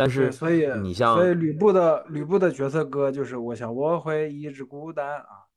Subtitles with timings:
[0.00, 5.50] 但是所以你像所以吕布的吕布的角色歌就是我想我会一直孤单啊。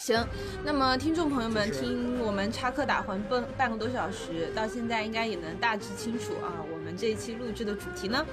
[0.00, 0.26] 行，
[0.64, 6.62] 那么听众朋友们，听我们插科打诨半半个多小时，到现在应该也能大致清楚啊。
[6.72, 8.24] 我们这一期录制的主题呢，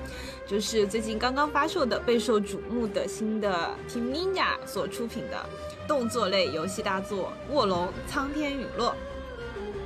[0.46, 5.44] 就是最近刚刚发售的、备受瞩目的新的 Team Ninja 所出品的
[5.88, 8.92] 动作类游戏大作《卧龙苍天陨落》。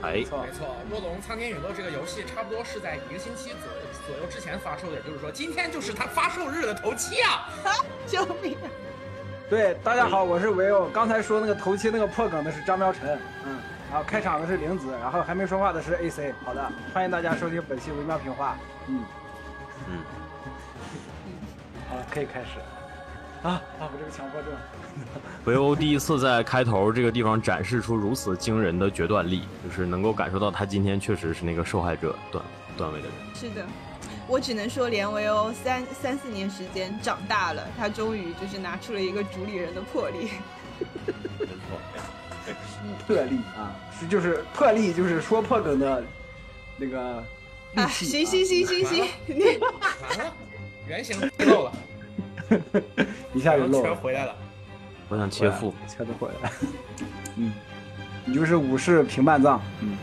[0.01, 7.47] 没错，没错，《卧龙苍天陨落》这个游戏差不多是在一个星期左右左右之前发售的，也就是说，今天就是它发售日的头七啊！
[8.05, 8.57] 救命！
[9.53, 10.87] 对，大家好，我是维欧。
[10.87, 16.33] 刚才说那个头七那个破梗的是张苗晨，嗯，然后开场的是玲子，然后还没说话的是 AC。
[16.43, 18.57] 好的，欢迎大家收听本期微妙评话。
[18.87, 19.03] 嗯
[19.91, 19.99] 嗯，
[21.87, 22.57] 好了，可以开始。
[23.43, 23.81] 啊啊！
[23.81, 24.51] 我这个强迫症。
[25.45, 32.43] 维欧第一次在开头这个地方展示出如此惊人的决断力，就是能够感受到他今天确实是那个受害者段
[32.75, 33.15] 段位的人。
[33.35, 33.63] 是的。
[34.27, 40.29] 我只能说，连维欧三三四年时间长大了，他终于就是拿出了一个主理人的魄力。
[41.39, 41.79] 没错，
[43.05, 46.03] 魄力啊，是就是魄力，就是说破梗的
[46.77, 47.23] 那个
[47.75, 47.87] 啊！
[47.87, 50.33] 行行行行行，完了，
[50.87, 51.71] 原型漏了，
[53.33, 54.35] 一下就漏了，全回来了。
[55.09, 56.55] 我想切腹，切都回来了。
[57.35, 57.53] 嗯，
[58.25, 59.61] 你就是武士平半藏。
[59.81, 59.97] 嗯。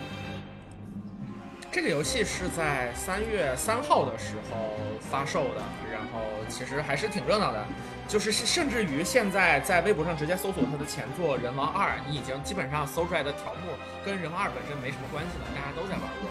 [1.72, 4.74] 这个游戏是在三月三号的时候
[5.08, 7.64] 发售的，然后其实还是挺热闹的，
[8.08, 13.70] 就是甚至于现在在微博上直接搜索它的前作《人王二》，你已经基本上搜出来的条目
[14.04, 16.26] 跟《人王二》本身没什么关系了，大家都在玩过。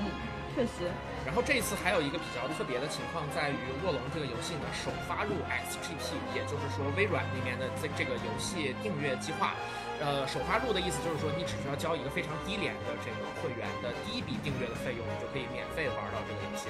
[0.00, 0.08] 嗯，
[0.56, 0.88] 确实。
[1.26, 5.36] 然后这一次还有一个比较特别的情况在于，《卧龙》这个游戏呢首发入
[5.68, 9.52] XGP，也就是说微软那边的这这个游戏订阅计划。
[9.98, 16.68] 呃，首发入的意思就是说，你只需要交一个非常低廉的这个会员的第一笔订阅的费用，你就可以免费玩到这个游戏。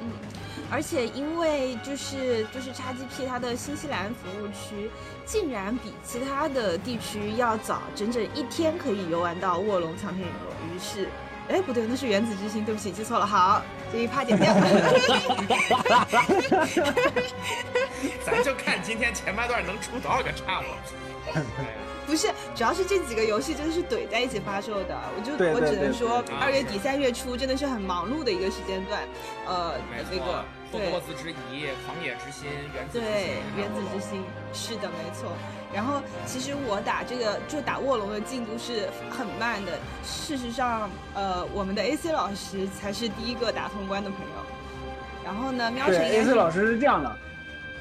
[0.00, 0.12] 嗯，
[0.70, 4.90] 而且因为就是就是 XGP 它的新西兰服务区
[5.24, 11.08] 竟然比其他的地区要早整整一天可以游玩到卧龙藏天陨落，于是，
[11.48, 13.26] 哎，不对，那是原子之心，对不起，记错了。
[13.26, 13.62] 好，
[13.92, 14.52] 这一趴点掉。
[18.24, 20.66] 咱就看今天前半段能出多少个岔了。
[22.06, 29.02] 不是，主要是这几个游戏真的是怼在一起发售的，我就我只能说二月底三月初真的是很忙碌的一个时间段，
[29.46, 29.74] 呃，
[30.10, 34.22] 那个霍格沃兹之遗、狂野之心、原子对原子之心
[34.52, 35.32] 是的，没错。
[35.74, 39.72] 然后其实我打这个就打卧龙的进度是很慢的，
[40.04, 44.46] 事实上，呃，我们的 AC 老师才是第一个打通关的朋友。
[45.24, 47.18] 然后呢，喵晨 AC 老师是这样的。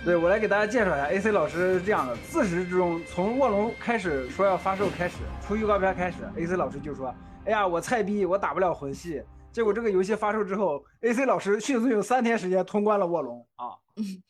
[0.06, 7.08] 对我来给大家介绍一下，AC 老师是这样的：自始至终，从卧龙开始说要发售开始，出预告片开始，AC 老师就说
[7.46, 13.74] ：“哎呀，我菜逼，我打不了魂系。”结果这个游戏发售之后，AC 老师迅速用三天时间通关了卧龙啊，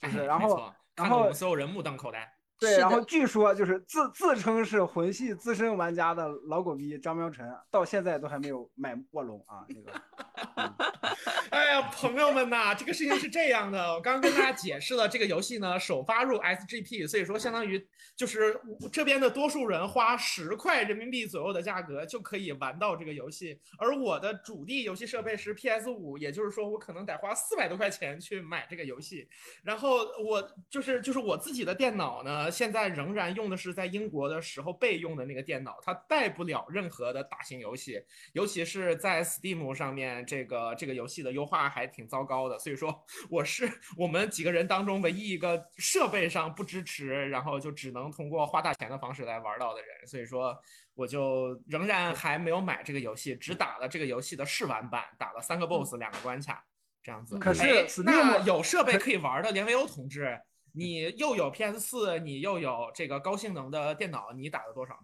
[0.01, 2.25] 就是，然后，然后所有人目瞪口呆。
[2.57, 9.65] 对，然后据说就是自自称是魂系资深玩家的老狗逼张喵晨，到现在都还没有买卧龙啊。
[9.67, 9.91] 那个，
[10.35, 11.15] 哈哈哈
[11.49, 18.59] 哎呀，朋友们呐，这个事情是这样的，我刚刚跟大家解释了，这个游戏呢首发入 SGP，所以说相当于就是
[18.91, 29.27] 这边的多数人花十块人民币左右的价格就可以玩到这个游戏，而我的主力游戏设备是 PS 五，也就是说我可能得花四百多块钱去买这个游戏，
[29.63, 32.51] 然后我就是就是我自己的电脑呢。
[32.51, 38.01] 现在仍然用的是在英国的时候备用的那个电脑，它带不了任何的大型游戏，
[38.33, 42.57] 尤其是在 Steam 上面，这个这个游戏的优化还挺糟糕的。
[42.59, 50.07] 所以说，我是我们几个人当中唯一一个设备上不支持，然后就只能通过花大钱的方式来玩到的人。
[50.07, 50.57] 所以说，
[50.93, 56.65] 我就仍然还没有买这个游戏，只打了这个游戏的试玩版，打了三个 BOSS，两个关卡，
[57.03, 57.37] 这样子。
[57.37, 60.39] 可是那有设备可以玩的连维欧同志。
[60.77, 64.99] 你又有 PS 四，你又有这个高性能的电脑，你打了多少？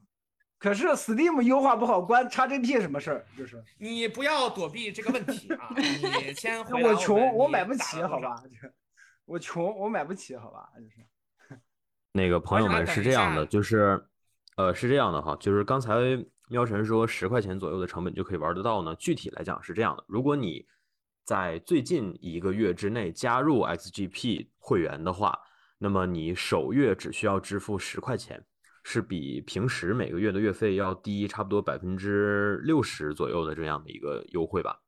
[0.61, 3.25] 可是 Steam 优化不好，关 XGP 什么事儿？
[3.35, 5.67] 就是你不要躲避这个问题啊！
[5.75, 8.43] 你先回我穷，我买不起，好吧？
[9.25, 10.69] 我穷，我买不起，好吧？
[10.77, 11.59] 就是
[12.11, 13.99] 那个朋友们是这样的，就是
[14.55, 15.93] 呃是这样的哈，就是刚才
[16.47, 18.95] 喵晨说十块钱左右的成本就可以玩得到呢。
[18.97, 20.63] 具体来讲是这样的，如果你
[21.25, 25.37] 在最近一个月之内加入 XGP 会员的话。
[25.83, 28.45] 那么你首月只需要支付十块钱，
[28.83, 34.81] 是比平时每个月的月费要低差不多百分之六十左右的这样的一个优惠吧，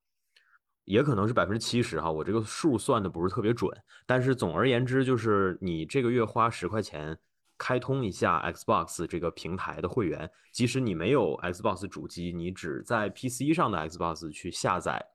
[0.86, 3.72] 也可能是百分之七十哈，我这个数算的不是特别准，
[4.07, 7.16] 但是总而言之就是你这个月花十块钱
[7.57, 15.06] 开通一下 Xbox 这个平台的会员，即使你没有 Xbox 主机，你只在 PC 上的 Xbox 去下载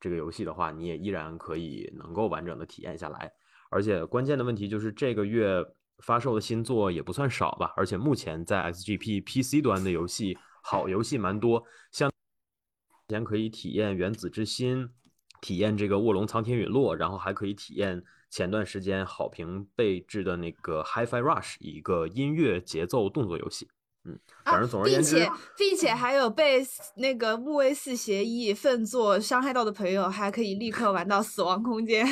[0.00, 3.32] 这个游戏的话，你也依然可以能够完整的体验下来，
[3.70, 5.64] 而且关键的问题就是这个月。
[5.98, 12.10] 发售的新作也不算少吧，而且目前在 XGP PC 端的游戏好游戏蛮多，像
[13.08, 14.84] 前可以体验《原子之心》，
[15.40, 23.68] 体验这个《卧龙苍天陨落》，然后还可以体验前段时间好评备至的那个《HiFi Rush》，一个音乐节奏动作游戏。
[24.04, 26.64] 嗯，反正总而言之，并且并且还有被
[26.96, 32.06] 那个木卫四协议奋作伤害到的朋友，还可以立刻玩到《死亡空间》。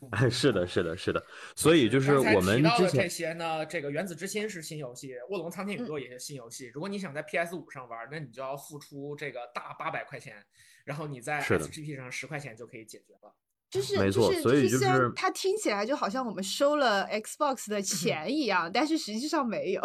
[0.12, 1.24] 哎，是的，是的，是的，
[1.56, 6.70] 所以就是我们之前这些呢，这个《原子之心》是新游戏，《卧龙苍天陨落》也是新游戏。
[6.72, 10.36] 如果你想在 PS 五上玩，那你就要付出这个大八百块钱，
[10.84, 13.34] 然后你在 XGP 上十块钱就可以解决了。
[13.70, 19.82] 就是没错，所以就是它听起来就好像我们收了 Xbox 的钱一样，但是实际上没有。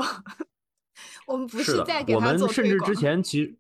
[1.26, 3.56] 我们不是在给他做甚至之前其实。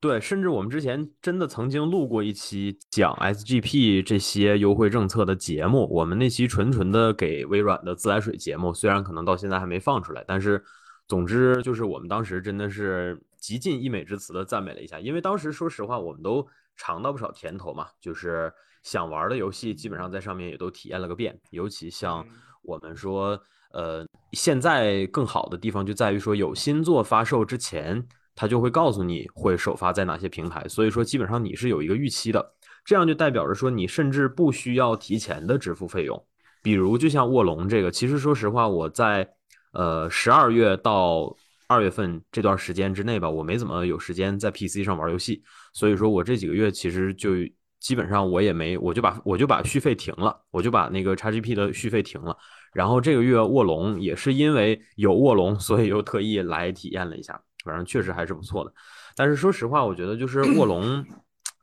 [0.00, 10.64] 对，甚至我们之前真的曾经录过一期讲 SGP 这些优惠政策的节目，我们那期纯纯的给微软的自来水节目，虽然可能到现在还没放出来，但是
[11.06, 18.50] 总之就是我们当时真的是极尽溢美之词的赞美了一下，因为当时说实话我们都尝到不少甜头嘛，就是
[18.82, 22.26] 想玩的游戏基本上在上面也都体验了个遍，尤其像
[22.62, 23.38] 我们说，
[23.74, 28.02] 呃，现在更好的地方就在于说有新作发售之前。
[28.40, 32.54] 它就会告诉你会首发在哪些平台，所以说基本上你是有一个预期的，
[32.86, 36.24] 这样就代表着说你甚至不需要提前的支付费用。
[36.62, 39.28] 比如就像卧龙这个，其实说实话，我在
[39.74, 45.42] 呃十二月到二月份这段时间之内吧，我没怎么有时间在 PC 上玩游戏，
[45.74, 47.32] 所以说我这几个月其实就
[47.78, 52.34] 基本上我也没，我就把我就把续费停了，我就把那个 XGP 的续费停了。
[52.72, 57.38] 然后这个月卧龙也是因为有卧龙，所以又特意来体验了一下。
[57.64, 58.72] 反正确实还是不错的，
[59.14, 61.04] 但是说实话，我觉得就是卧龙，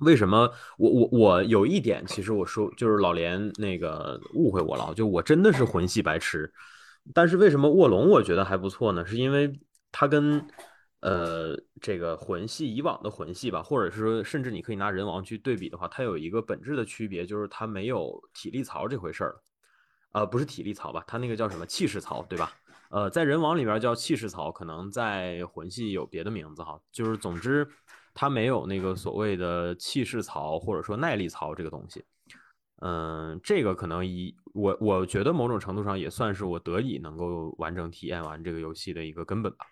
[0.02, 0.48] 为什么
[0.78, 6.52] 我我我有一点，其实我说就是老连那个误会我了，就我真的是魂系白痴，
[7.14, 9.06] 但是为什么卧龙我觉得还不错呢？
[9.06, 9.52] 是因为
[9.92, 10.46] 它跟
[11.00, 19.36] 呃这个魂系以往的魂系吧，或者是说甚至你可以拿人王去对比的话，它有一个本质的区别，就是它没有体力槽这回事儿，
[20.12, 22.52] 呃不是体力槽吧，它那个叫什么气势槽，对吧？
[22.90, 26.80] 呃，在人王里边叫气势槽，可能在魂系有别的名字哈。
[26.92, 27.68] 就是总之，
[28.14, 32.06] 它没有那个所谓的气势槽或者说耐力槽这个东西。
[32.82, 39.66] 嗯，这个可能一我我觉得某种程度上也算是我得以能够完整体验完这个游戏的一个根本吧。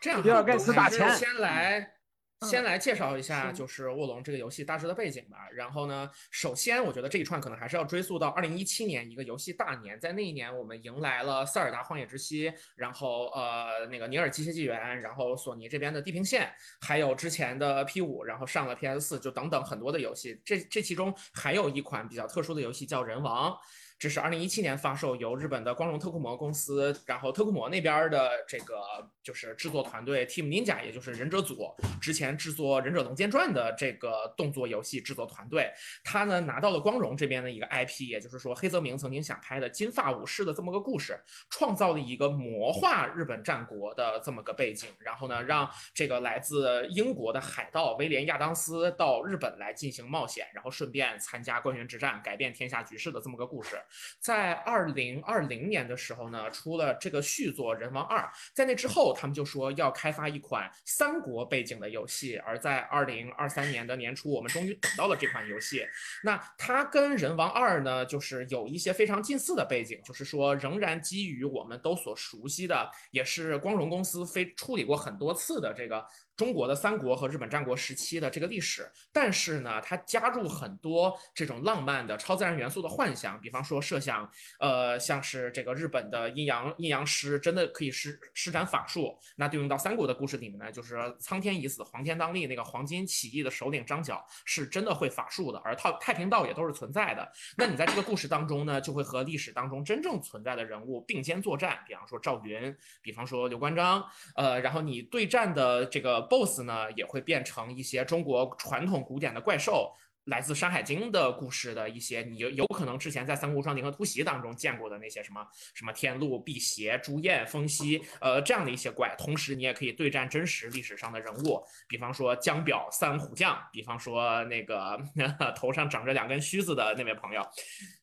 [0.00, 1.99] 这样，比尔盖茨打钱，先来。
[2.46, 5.46] 先来介绍一下，就是《卧龙》这个游戏大致的背景吧。
[5.52, 16.46] 然后呢，首先我觉得这一串可能还是要追溯到二零一七年一个游戏大年，在那一年我们迎来了《塞尔达：荒野之息》，然后呃那个《尼尔：机械纪元》，然后索尼这边的《地平线》，
[16.86, 20.40] 还有之前的 P 五，然后上了 PS 四，就等等很多的游戏。
[20.42, 23.52] 这这其中还有一款比较特殊的游戏叫《人王》。
[24.00, 28.80] 这是二零一七年发售，由日本的光荣特库摩公司，然后特库摩那边的这个
[29.22, 31.70] 就是制作团队 Team Ninja，也就是忍者组，
[32.00, 35.70] 之前制作《忍者龙剑传》的这个动作游戏制作团队，
[36.02, 53.78] 他呢拿到了光荣这边的一个 IP，也就是说黑泽明曾经想拍的金发武士的这么个故事，创造了一个魔化日本战国的这么个背景，然后呢让这个来自英国的海盗威廉亚当斯到日本来进行冒险，然后顺便参加官员之战，改变天下局势的这么个故事。
[54.20, 58.18] 在二零二零年的时候呢，出了这个续作《人王二》。
[58.54, 62.36] 在那之后，他们就说要开发一款三国背景的游戏。
[62.38, 65.86] 而在二零二三年的年初，我们终于等到了这款游戏。
[66.22, 76.04] 那它跟《人王二》呢，就是有一些非常近似的背景，就是说仍然基于我们都所熟悉的，也是光荣公司非处理过很多次的这个。
[76.40, 84.26] 中国的三国和日本战国时期的这个历史，但是呢，它加入很多这种浪漫的超自然元素的幻想，比方说设想，
[84.58, 97.30] 呃，像是这个日本的阴阳阴阳师真的可以施施展法术，那对应到三国的故事里面呢，就是苍天已死，黄天当立，那个黄巾起义的首领张角是真的会法术的，而太太平道也都是存在的。
[97.58, 104.02] 那你在这个故事当中呢，就会和历史当中真正存在的人物并肩作战，比方说赵云，比方说刘关张，
[104.36, 106.29] 呃，然后你对战的这个。
[106.30, 109.92] BOSS 呢也会变成一些中国传统古典的怪兽，
[110.24, 115.44] 来自《山海经》的故事的一些，你有有可能之前在《三国无双：银河突袭》当中见过的那些什么
[115.74, 119.12] 什么天禄、辟邪、朱厌、风息，呃，这样的一些怪。
[119.18, 125.00] 同时，你也可以对战真实历史上的人物，比方说江表三虎将，比方说那个
[125.56, 127.44] 头上长着两根须子的那位朋友，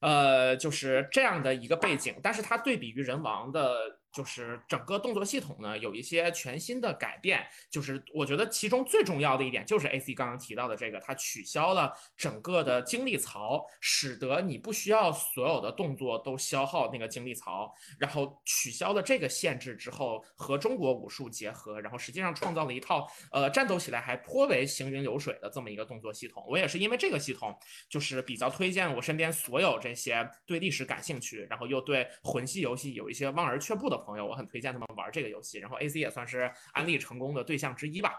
[0.02, 2.14] 呃，就是这样的一个背景。
[2.22, 4.00] 但是它对比于人王的。
[4.18, 26.44] 就是整个动作系统呢有一些全新的改变，就是我觉得其中最重要的一点就是 A C 刚刚提到的这个，它取消了整个的精力槽，使得你不需要所有的动作都消耗那个精力槽，然后取消了这个限制之后，和中国武术结合，然后实际上创造了一套呃战斗起来还颇为行云流水的这么一个动作系统。
[26.48, 27.56] 我也是因为这个系统，
[27.88, 34.07] 就是比较推荐我身边所有这些对历史感兴趣，然后又对魂系游戏有一些望而却步的。
[34.08, 38.14] 朋友，我很推荐他们玩这个游戏，然后 A C 也算是安利成功的对象之一吧。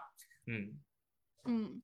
[0.47, 0.79] 嗯
[1.45, 1.83] 嗯，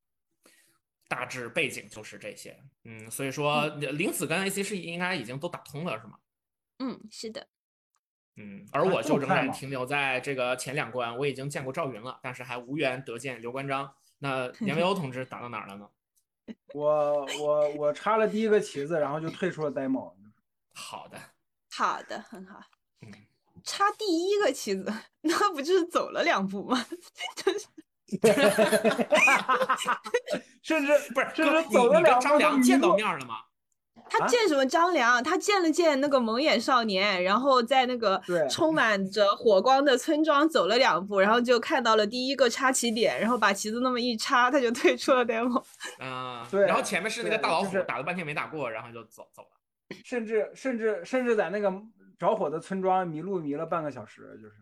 [1.08, 2.62] 大致背景就是这些。
[2.84, 6.18] 嗯，所以说零子跟 A C 是应该已经都打通了，是吗？
[6.80, 7.48] 嗯，是的。
[8.36, 13.94] 嗯，而我就仍然停留在这个前两关，我已经见过赵云了，但是还无缘得见刘关张。
[14.18, 15.88] 那严维欧同志打到哪儿了呢？
[16.74, 20.14] 我我我插了第一个旗子，然后就退出了 demo。
[20.74, 21.18] 好的，
[21.70, 22.60] 好的，很好。
[23.00, 23.12] 嗯。
[23.64, 24.92] 插第一个棋子，
[25.22, 26.84] 那不就是走了两步吗？
[30.62, 32.22] 甚至不是，甚至走了两步。
[32.22, 33.36] 张良见到面了吗？
[34.08, 35.24] 他见什么张良？
[35.24, 45.64] 他见了见那个蒙眼少年，然后在那个充满着火光的村庄走了两步，然后就看到了第一个插旗点，然后把旗子那么一插，他就退出了 demo。
[45.98, 46.66] 啊，对。
[46.66, 49.48] 然后前面是那个大老虎，打了半天没打过，然后就走走了。
[50.04, 51.72] 甚至甚至甚至在那个。
[52.18, 54.56] 着火的村庄迷路迷了半个小时，就是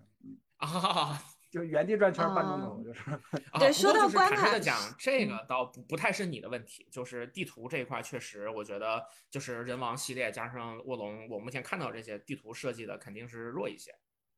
[0.57, 3.03] 啊，就原地转圈半钟头，就是。
[3.59, 13.95] 对，说到关卡的讲，这个倒不不太是你的问题，就是地图这一块确实，我觉得就是人王系列加上卧龙，我目前看到这些地图设计的肯定是弱一些。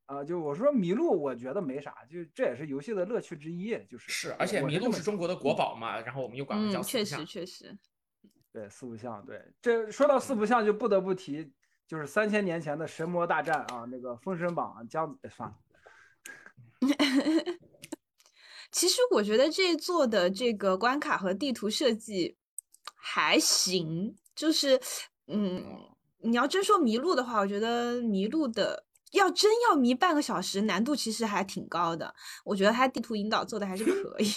[0.06, 7.78] 啊，就我说迷路，我觉得没啥，就这也是游戏的乐趣之一，就是是，而且迷路是中国的国宝嘛，然后我们又管它叫四不像，确实确实。
[8.52, 11.52] 对，四不像，对，这说到四不像，就不得不提。
[11.86, 15.56] 就是三千年前的神魔大战啊，那个《封神榜》将算了。
[18.72, 22.36] 其实我觉得这座的这个关卡和地图设计
[22.96, 24.80] 还行，就是
[25.26, 25.62] 嗯，
[26.18, 32.14] 你要真说迷路的话，我觉得迷路的要真要迷半个小时，难度其实还挺高的。
[32.44, 34.32] 我觉得它地图引导做的还是可以，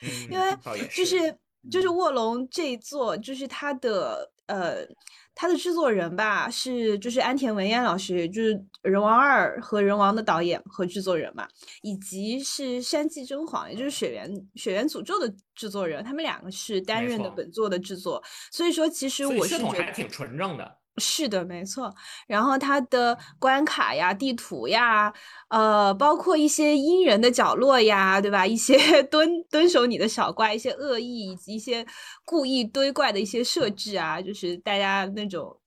[0.30, 0.56] 因为
[0.94, 1.36] 就是
[1.70, 4.86] 就是卧龙这一座，就是它的呃。
[5.34, 11.48] 他的制作人吧是就是安田文彦老师，就是《人王二》和《人王》的导演和制作人嘛，
[11.82, 18.22] 以及是山际真晃，也就是《血缘血缘诅咒》的制作人，他们两个是担任的本作的制作。
[18.50, 20.78] 所以说，其实我是觉得还挺纯正的。
[20.98, 21.94] 是的，没错。
[22.26, 25.12] 然后它的关卡呀、地图呀，
[25.48, 28.46] 呃，包括一些阴人的角落呀，对吧？
[28.46, 31.86] 一些 蹲蹲守你的小怪，一些恶意以及一些
[32.24, 35.58] 故意堆怪的一些设置啊，就是大家那种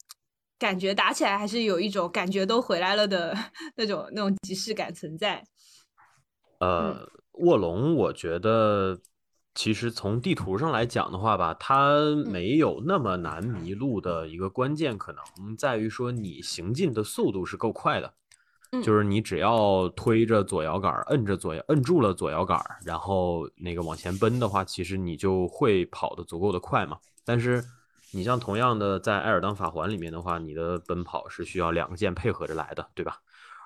[0.59, 3.35] 感觉打起来还是有一种感觉都回来了的
[3.77, 5.43] 那种那种即视感存在。
[6.59, 8.99] 呃，卧龙，我觉得。
[9.55, 18.13] 其实从地图上来讲的话吧，它没有那么难迷路的一个关键，可能在于说你行进的速度是够快的，
[18.83, 26.97] 就是你只要推着左摇杆，摁着左摇，摁住了左摇杆，然后那个往前奔的话，其实你就会跑得足够的快嘛。
[27.23, 27.63] 但是
[28.11, 33.19] 你像同样的在艾尔登法环里面的话，你的奔跑是需要两个键配合着来的，对吧？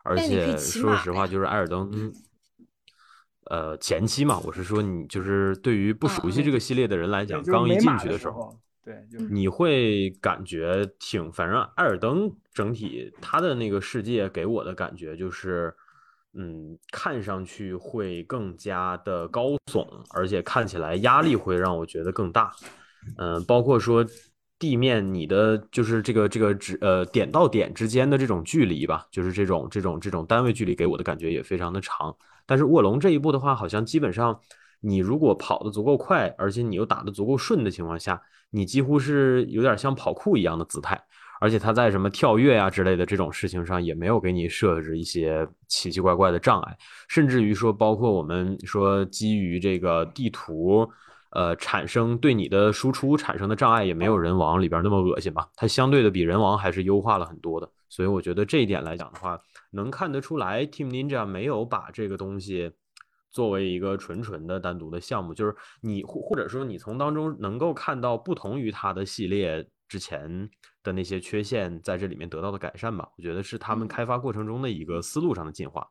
[0.04, 2.14] 而且说实话，就是艾尔登。
[3.50, 8.96] 呃，前期嘛，我是说你就是对于不熟悉这个系列的人来讲，刚一进去的时候，对，
[9.32, 15.74] 你会感觉挺，反正艾尔登整体他的那个世界给我的感觉就是，
[16.36, 22.52] 嗯，看上去会更加的高耸，而且看起来压力会让我觉得更大，
[23.18, 24.06] 嗯，包括说
[24.60, 32.16] 地面你的就是这个这个指呃点到点之间的这种距离吧，就是这种这种这种单位距离给我的感觉也非常的长。
[32.50, 34.40] 但是卧龙这一步的话，好像基本上，
[34.80, 41.00] 你如果跑得足够快，而且你又打得足够顺的情况下，你几乎是有点像跑酷一样的姿态。
[41.40, 46.76] 而且它在什么跳跃呀之类的这种事情上，也没有给你设置一些奇奇怪怪的障碍。
[47.08, 50.90] 甚至于说，包括我们说基于这个地图，
[51.30, 55.48] 呃，产生对你的输出产生的障碍，也没有人王里边那么恶心吧？
[55.56, 57.70] 它相对的比人王还是优化了很多的。
[57.90, 59.40] 所以我觉得这一点来讲的话。
[59.72, 62.72] 能看得出来，Team Ninja 没有把这个东西
[63.32, 70.50] 作为一个纯纯的单独的项目，就是你或或者说你从当中能够看到不同于它的系列之前
[70.82, 73.08] 的那些缺陷，在这里面得到的改善吧。
[73.18, 75.88] 我觉得是他们开发过程中的一个思路上的进化。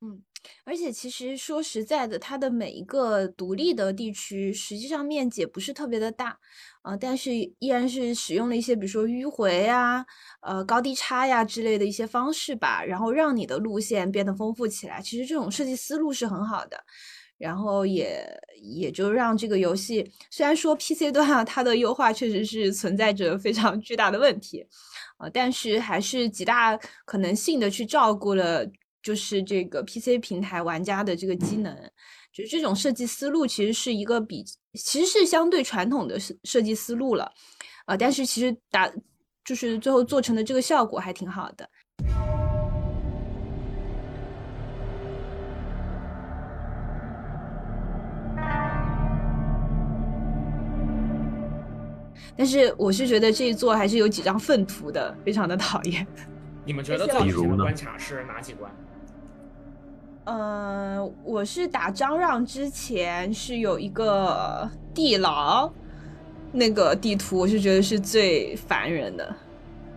[0.00, 0.22] 嗯，
[0.64, 6.38] 而且其实说实在的，它的每一个独立的地区，实际上面积也不是特别的大，
[6.82, 10.06] 啊，但是依然是使用了一些比如说迂回啊、
[10.40, 15.02] 呃高低差呀之类的一些方式吧，然后让你的路线变得丰富起来。
[15.02, 16.84] 其实这种设计思路是很好的，
[17.36, 18.24] 然后也
[18.62, 24.64] 也就让这个游戏虽然说 PC 端啊它的优化确实是存在着非常巨大的问题，
[25.16, 28.64] 啊，但是还是极大可能性的去照顾了。
[29.08, 31.74] 就是这个 PC 平台玩家的这个机能，
[32.30, 37.32] 就是这种设计思路其实是一个比其实是相对传统的设设计思路了，
[37.86, 38.86] 啊，但是其实打
[39.46, 41.66] 就是最后做成的这个效果还挺好的。
[52.36, 56.06] 但是我是觉得这一座还是有几张粪图的，非常的讨厌。
[56.66, 58.70] 你们觉得最难的关卡是哪几关？
[60.30, 65.72] 嗯，我是打张让之前是有一个地牢，
[66.52, 69.34] 那个地图我是觉得是最烦人的，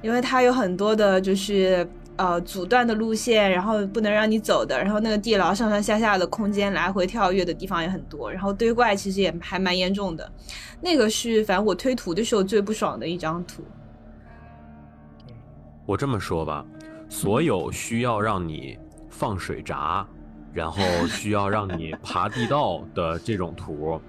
[0.02, 1.86] 因为它有很多的就是
[2.16, 10.32] 呃阻断的路线，然后不能让你走的，然后那个地牢上上下下的空间来回跳跃的地方也很多，然后堆怪其实也还蛮严重的，
[10.80, 13.62] 那个是反正我推图的时候最不爽的一张图。
[15.86, 16.66] 我这么说吧，
[17.10, 20.08] 所有需要让你放水闸。
[20.54, 24.02] 然后需要让你爬地道的这种图，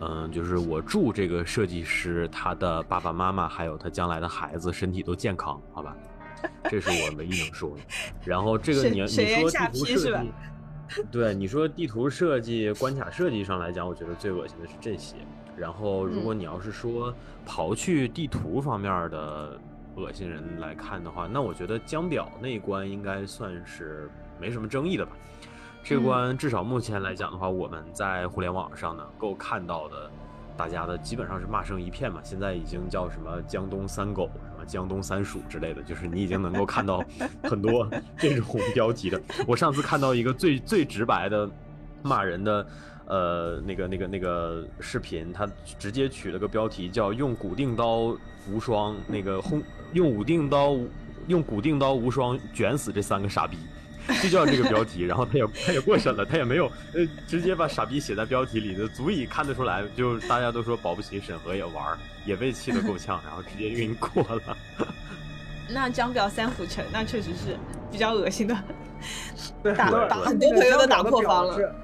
[0.00, 5.96] 嗯，就是我祝这个设计师他的爸爸妈妈还有他将来的孩子身体都健康，好吧？
[6.64, 7.82] 这是我唯一能说的。
[8.24, 10.32] 然后这个你你说地图设计，
[11.10, 15.16] 对你说地图设计、关卡设计上来讲，我觉得最恶心的是这些。
[15.56, 17.14] 然后如果你要是说
[17.46, 19.58] 刨去地图方面的
[19.94, 24.10] 恶心人来看的话，那我觉得江表那一关应该算是
[24.40, 25.12] 没什么争议的吧。
[25.84, 30.10] 这关至少目前来讲的话，我们在互联网上能够看到的，
[30.56, 32.20] 大家的基本上是骂声一片嘛。
[32.24, 37.04] 现在已经叫什么江东三狗、什么江东三鼠之类的，就是你已经能够看到
[37.44, 39.20] 很多这种标题的。
[39.46, 41.46] 我上次看到一个最最直白的
[42.02, 42.66] 骂人的，
[43.04, 45.46] 呃，那个那个那个视频，他
[45.78, 48.16] 直接取了个标题叫“用古锭刀
[48.50, 50.78] 无双”，那个轰用武定刀
[51.26, 53.58] 用古锭刀无双卷死这三个傻逼。
[54.22, 64.56] 就叫这个标题，然后他也他也过审了，他也没有呃直接把傻逼写在标题里，的足以看得出来，就大家都说保不齐审核也玩，也被气得够呛，然后直接就给你过了。
[65.72, 67.56] 那江表三虎城，那确实是
[67.90, 68.54] 比较恶心的，
[69.74, 71.74] 打打很多朋友都打破防了。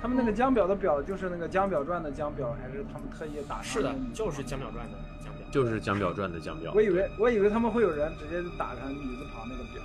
[0.00, 3.60] 他们那个江表的表就是那个江表传的江表，还是他们特意打？
[3.60, 6.70] 是的，就是江表传的江表，就是江表传的江表。
[6.72, 9.82] 我以为我以为他们会有人直接打上女字旁那个表。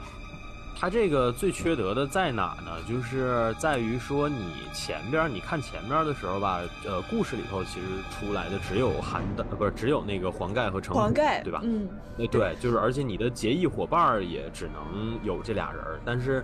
[0.83, 2.73] 它这个最缺德的在哪呢？
[2.85, 11.61] 就是在于说你前边你看前边的时候吧，呃，故事里头其实出来的只有韩的，不是只有那个黄盖和程黄盖，对吧？
[11.63, 15.81] 嗯，那对，就是而且你的结义伙伴也只能有这俩人。
[16.03, 16.43] 但是，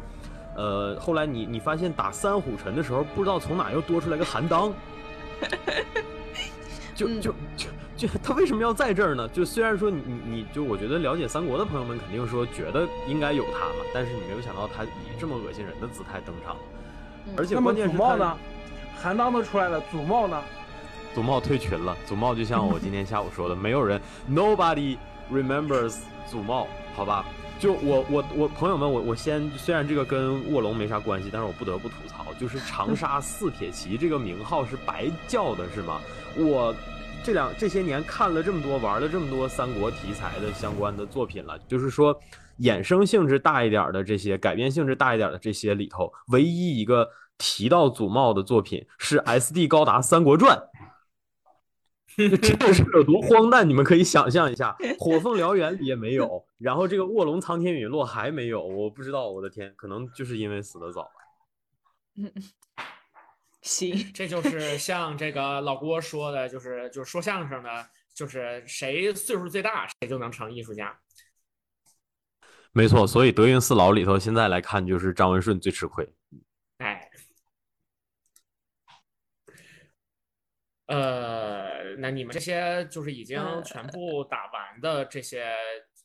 [0.56, 4.72] 呃，后来你你发现打三虎臣的时候，不知道从哪又多出来个韩当，
[6.96, 7.34] 就就 就。
[7.58, 7.68] 就
[8.08, 9.28] 他为什么要在这儿呢？
[9.30, 14.88] 就虽然说你你你就我觉得了解三国的朋友们肯定说觉得应该有他嘛，但是你没有想到他以
[15.20, 16.56] 这么恶心人的姿态登场，
[17.36, 18.38] 而且关键是祖茂呢，
[18.96, 20.42] 韩当都出来了，祖茂呢？
[21.14, 21.98] 祖茂退群了。
[22.06, 24.00] 祖茂就像我今天下午说的，没有人
[24.32, 24.98] ，nobody
[25.32, 25.98] remembers
[26.30, 27.26] 祖茂，好吧？
[27.60, 36.00] 就我我我朋友们，我我先虽然这个跟卧龙没啥关系，但是我不得不吐槽，就是长沙四铁骑这个名号是白叫的，是吗？
[36.38, 36.74] 我。
[37.24, 42.18] 这两这些年看了这么多，玩了这么多三国题材的相关的作品了，就是说，
[42.60, 50.58] 衍生性质大一点的这些，改编性质大一点的这些里头，唯一一个提到祖茂的作品是 SD 高达《三国传》，
[52.42, 53.68] 这个是有多荒诞？
[53.68, 61.10] 你们可以想象一下，《火凤燎原》里也没有， 然后这个《卧龙苍天陨落》还没有，我不知道，我的天，可能就是因为死的早。
[63.60, 63.64] 嗯。
[63.64, 70.98] 行， 这就是像这个老郭说的，就是就是说相声的，就是谁岁数最大，谁就能成艺术家。
[72.72, 76.08] 没错，所以德云四老里头，现在来看就是张文顺最吃亏。
[76.78, 77.10] 哎，
[80.86, 85.54] 呃，那你们这些就是已经全部打完的这些，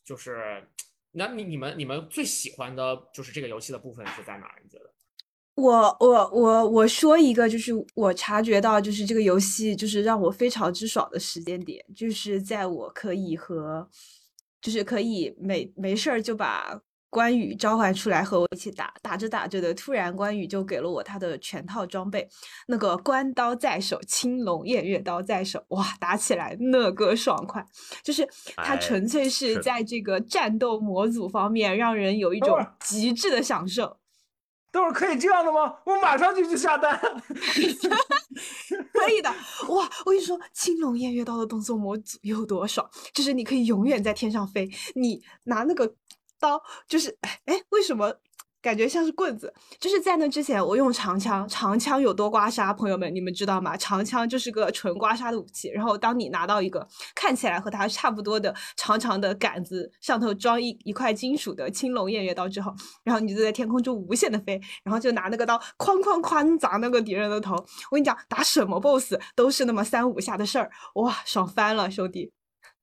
[0.03, 0.67] 就是
[1.11, 4.51] 那你你们你们最喜欢的就是这个游戏的部分是在哪？
[4.61, 4.94] 你觉得？
[5.55, 13.87] 我我我我说一个，就是我察觉到，就是这个游戏就是让我非常之爽的时间点，就是在我可以和，
[14.61, 22.27] 就是可以没没事儿就把关羽召唤出来和我一起打，打着打着的，突然关羽就给了我他的全套装备，
[22.67, 27.65] 那个关刀在手，青龙偃月刀在手，哇，打起来那个爽快，
[28.03, 33.95] 就是他纯粹是在这个战斗模组方面让人有一种极致的享受。
[34.75, 35.73] 等会儿可以这样的吗？
[35.85, 36.99] 我马上就去下单。
[38.91, 39.29] 可以的，
[39.69, 39.89] 哇！
[40.05, 45.95] 我跟你说，青龙偃月刀的动作模组有多爽，就是你可以永远在天上飞，你拿那个
[46.37, 48.13] 刀，就是哎哎，为什么？
[48.65, 53.77] 感觉像是棍子，就是在那之前我用长枪，长枪有多刮痧，朋友们你们知道吗？
[53.77, 55.69] 长枪就是个纯刮痧的武器。
[55.69, 62.73] 然后当你拿到一个看起来和它差不多的长长的杆子，上头装一一块金属的青龙偃月刀之后，
[63.03, 67.53] 然后你就在天空中无限的飞，然后就拿那个刀哐哐哐砸那个敌人的头。
[67.53, 72.31] 我跟你讲，打什么 BOSS 都是那么三五下的事儿，哇，爽翻了，兄弟！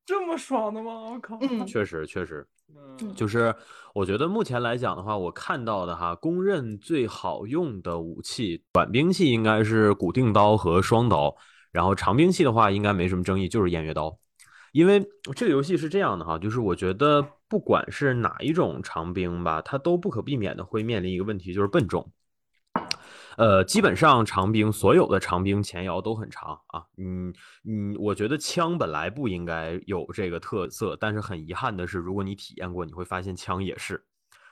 [0.05, 1.13] 这么爽的吗？
[1.13, 1.39] 我靠！
[1.41, 2.47] 嗯，确实确实。
[3.15, 3.55] 就是
[3.95, 11.37] 我觉得目前来讲的话，我看到的哈，公认最好用的武器，短兵器应该是古定刀和双刀，
[11.71, 14.19] 然后长兵器的话应该没什么争议，就是偃月刀。
[14.73, 22.11] 因为这个游戏是这样的哈，就是我觉得不管是哪一种长兵吧，它都不可避免的会面临一个问题，就是笨重。
[23.37, 27.33] 呃，基本上长兵所有的长兵前摇都很长啊，嗯
[27.65, 34.05] 嗯，我觉得枪本来不应该有这个特色，但是很遗憾的是，如果你体验过，你会发现枪也是，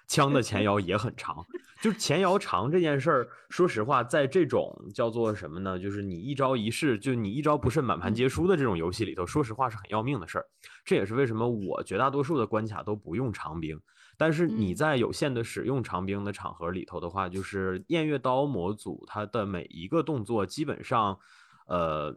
[0.07, 1.45] 枪的前摇也很长。
[1.81, 5.79] 就是前摇长这件事儿，说实话，在这种叫做什么呢？
[5.79, 10.45] 就是你一招一式，就你一招不慎满盘皆输的这种游戏里头，说实话是很要命的事儿。
[10.85, 13.81] 这也是为什么我绝大多数的关卡都不用长兵。
[14.21, 21.19] 但是你在有限的使用长兵的场合里头的话，就是偃月刀模组，它的每一个动作基本上，
[21.65, 22.15] 呃，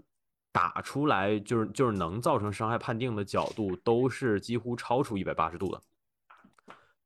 [0.52, 5.82] 打出来就是就是能造成伤害判定的角度都是几乎超出一百八十度的，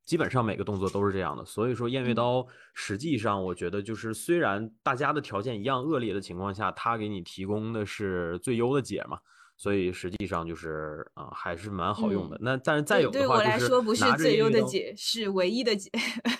[0.04, 1.46] 基本上每个动作都是这样的。
[1.46, 9.20] 所以说偃月刀实际上我觉得就是虽然大家的条件一样恶劣的情况下，它给你提供的是最优的解嘛。
[9.58, 12.38] 所以实际上就是啊，还是蛮好用的。
[12.39, 15.89] 那但是再有的话，对我来说不是最优的解，是唯一的解。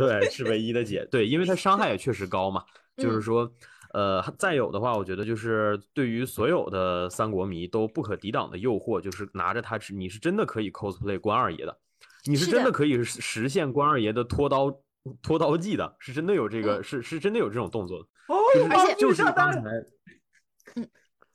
[0.00, 1.06] 对，是唯一的解。
[1.10, 2.64] 对，因为它伤害也确实高嘛。
[2.96, 3.50] 就是说，
[3.92, 11.76] 呃，再有的话，我觉得就是对于所有的三国迷都不可抵挡的诱惑，就是拿着它，你是真的可以 cosplay 关二爷的，
[12.24, 14.76] 你是真的可以实现关二爷的拖刀
[15.22, 18.06] 拖刀技的，是真的有这个，是是真的有这种动作的。
[18.28, 18.38] 哦，
[18.70, 19.60] 而且就是刚才。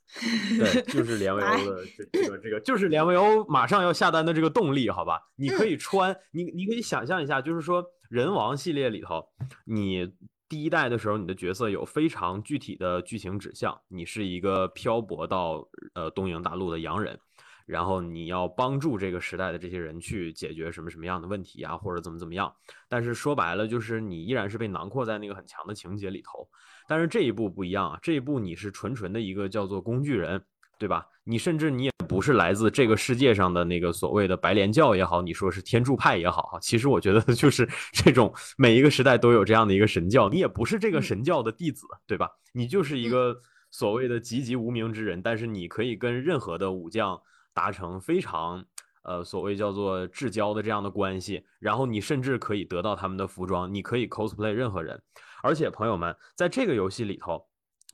[0.58, 5.22] 对，就是连维欧的这这个这个，就是连维欧马上要下单的这个动力，好吧？
[5.36, 9.24] 你可以穿，你你可以想象一下，就是说人王系列里头，
[9.66, 10.12] 你
[10.48, 17.20] 第一代的时候，你的角色有非常具体的剧情指向，你是一个漂泊到呃东瀛大陆的洋人，
[17.68, 22.52] 然后你要帮助这个时代的这些人去解决什么什么样的问题啊，或者怎么怎么样。
[22.88, 26.50] 但是说白了，就是你依然是被囊括在那个很强的情节里头。
[26.90, 30.44] 但是这一步不一样啊，这一步你是纯纯的一个叫做工具人，
[30.80, 31.06] 对吧？
[31.24, 42.28] 你甚至你也不是来自这个世界上的那个所谓的白莲教也好，你说是天柱派也好，哈，其实我觉得 就是这种每一个时代都有这样的一个神教，你也不是这个神教的弟子，对吧？
[42.54, 47.22] 你就是一个所谓的籍籍无名之人，但是你可以跟任何的武将
[47.54, 48.66] 达成非常
[49.04, 55.00] 呃所谓叫做至交的这样的关系，然后你甚至可以得到他们的服装，你可以 cosplay 任何人。
[55.42, 57.46] 而且朋友们，在这个游戏里头，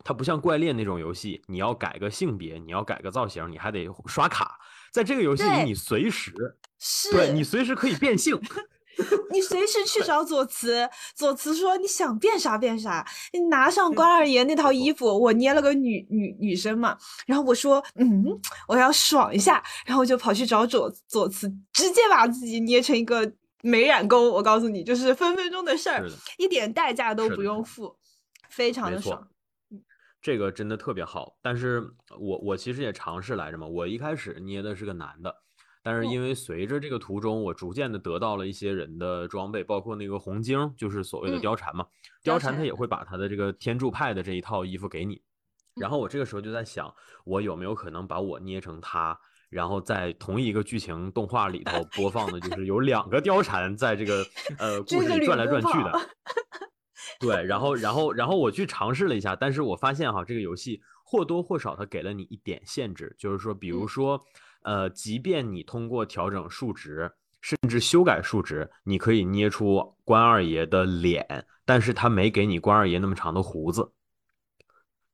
[0.03, 4.59] 它不像怪猎那种游戏，你要改个性别，你要改个造型，你还得刷卡。
[4.91, 6.33] 在这个游戏里，你随时
[6.79, 8.39] 是，对你随时可以变性，
[9.31, 13.05] 你随时去找左慈，左慈说你想变啥变啥。
[13.33, 18.25] 你拿上关二爷那套衣服，我捏了个女女女生嘛，然后我说嗯，
[18.67, 23.33] 我要爽一下，然后我就跑去找左左慈，直接把自己捏成一个。
[23.65, 27.97] 美染工，我告诉你，就是分分钟的事儿，一点代价都不用付，
[28.47, 29.27] 非常的爽。
[30.21, 31.35] 这个真的特别好。
[31.41, 31.81] 但是
[32.19, 35.35] 我我其实也尝试来着嘛，我一开始捏的是个男的，
[35.81, 41.87] 但是因为随着这个途中，我逐渐的得到了一些人的装备，包括那个红晶，就是所谓的貂蝉嘛。
[42.23, 45.19] 貂蝉他也会把他的这个天柱派的这一套衣服给你。
[45.75, 46.93] 然后我这个时候就在想，
[47.25, 49.19] 我有没有可能把我捏成他？
[49.55, 54.21] 然后在同一个剧情动画里头播放的，就是有两个貂蝉在这个
[54.59, 56.09] 呃故事里转来转去的。
[57.21, 64.19] 对，然后然后然后我去尝试了一下，但是我发现哈，这个游戏或多或少它给了你一点限制，就是说，比如说，
[64.63, 73.89] 呃，即便你通过调整数值，甚至修改数值，你可以捏出关二爷的脸，但是他没给你关二爷那么长的胡子，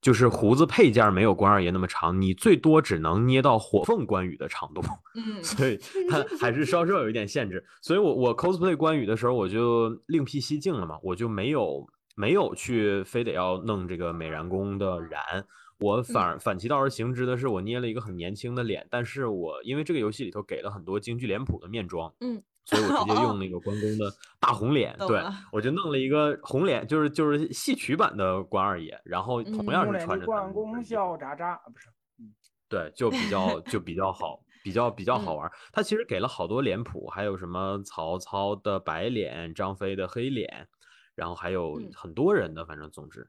[0.01, 4.81] 就是胡子配件没有关二爷那么长，你最多只能捏到火凤关羽的长度，
[5.13, 7.63] 嗯， 所以它 还是稍稍有一点限制。
[7.81, 15.43] 所以我我 cosplay 关羽的时候，我就另辟蹊径了嘛，我就没有没有去非得要弄这个美髯公的髯。
[15.79, 25.21] 我反反其道而行之的是，我捏了一个很年轻的脸，但是我因为这个游戏里头给了很多京剧脸谱的面妆，嗯，所以我直接用那个关公的大红脸，对
[25.51, 32.33] 我就弄了一个红脸，就是就是戏曲版的关二爷，然后同样是穿着关公笑喳喳，不是，嗯，
[32.69, 35.51] 对，就比较就比较好，比较比较好玩。
[35.73, 40.67] 他其实给了好多脸谱，还有什么曹操的白脸、张飞的黑脸，
[41.15, 43.27] 然后还有很多人的，反正总之。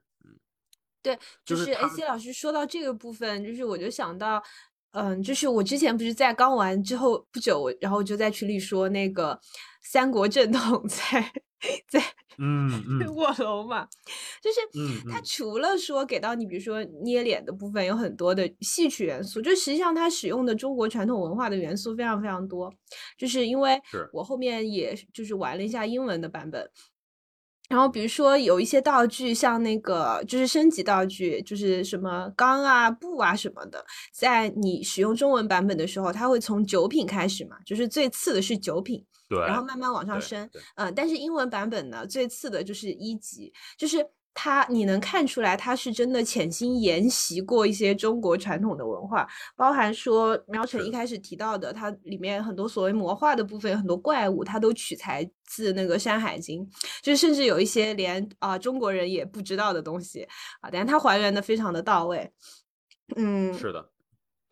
[1.03, 4.40] 对，就是 A C 老师说到这个部分，就是我就想到，
[4.92, 9.38] 嗯，就是我之前不是在刚完之后不久，然后就在群里说那个
[9.83, 11.33] 三国正统 在
[11.88, 12.02] 在
[12.38, 13.14] 嗯嗯。
[13.14, 13.87] 卧龙嘛，
[14.42, 22.72] 就是它除了说给到你，比如说捏脸的部分有很多的戏曲元素，就实际上它使用的中国传统文化的元素非常非常多，
[23.18, 23.81] 就是因为
[24.12, 26.70] 我后面也就是玩了一下英文的版本。
[27.72, 33.82] 然后，比如说有一些道具，像那个就是升级道具，就是什么钢啊、布啊什么的，
[34.12, 44.06] 在你使用中文版本的时候，它会从九品开始嘛，就是最次的是九品，对，然后慢慢往上升，嗯，但是英文版本呢，最次的就是一级，就是。
[44.35, 56.64] 他你能看出来，他是真的潜心研习过一些中国传统的文化，包含说苗晨一开始提到的，它里面很多所谓魔化的部分，很多怪物，它都取材自那个《山海经》，
[57.03, 60.27] 就甚至有一些连啊中国人也不知道的东西
[60.61, 62.33] 啊，但是它还原的非常的到位。
[63.16, 63.90] 嗯，是的，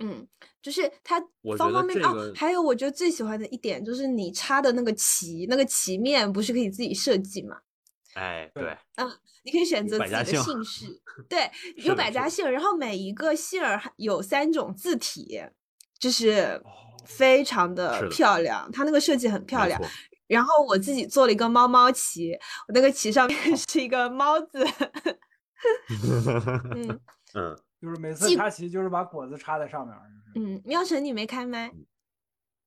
[0.01, 0.27] 嗯，
[0.61, 1.19] 就是它
[1.57, 7.57] 方方面面哦，还有我觉得最喜欢的一点就是你插的那个旗，那个旗面不是可以自己设计吗？
[8.15, 9.11] 哎，对，嗯。
[9.43, 15.41] 你可以选择自己的姓氏， 对，有百家姓，然后每一个姓儿有三种字体，
[15.99, 16.63] 就是
[17.07, 19.81] 非常的漂亮，它那个设计很漂亮。
[20.27, 22.35] 然后我自己做了一个猫猫旗，
[22.69, 24.63] 我那个旗上面是一个猫字。
[26.77, 27.01] 嗯
[27.33, 29.97] 嗯，就是每次插旗就是把果子插在上面。
[30.35, 31.73] 嗯，喵晨你没开麦。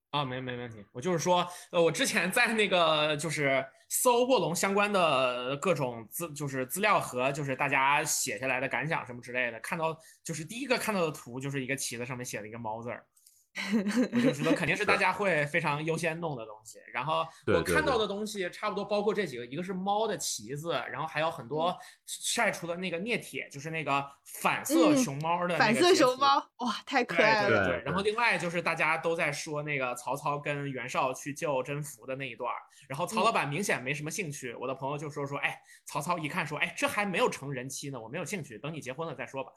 [0.09, 0.83] 啊，没没问题。
[0.91, 3.63] 我就是说，呃，我之前在那个就是
[3.95, 13.05] 搜卧龙相关的各种资，就是资料和就是大家写下来的感想什么之类的，看到就是第一个看到的图就是一个旗子上面写了一个猫字儿。
[14.13, 16.79] 我就知道肯定是大家会非常优先弄的东西。
[16.91, 24.03] 然后我看到的东西差不多包括这几个，一个是猫的旗子，然后还有很多晒出的那个镍铁，就是那个
[24.41, 27.67] 反色熊猫的反色熊猫，哇，太可爱了。
[27.67, 27.83] 对对。
[27.85, 32.51] 然后另外就是大家都在说那个曹操跟袁绍去救甄宓的那一段，
[32.87, 34.55] 然后曹老板明显没什么兴趣。
[34.55, 39.51] 我的朋友就说说，哎，曹操一看说，哎，这还没有成人妻呢，我没有兴趣，等你结婚了再说吧。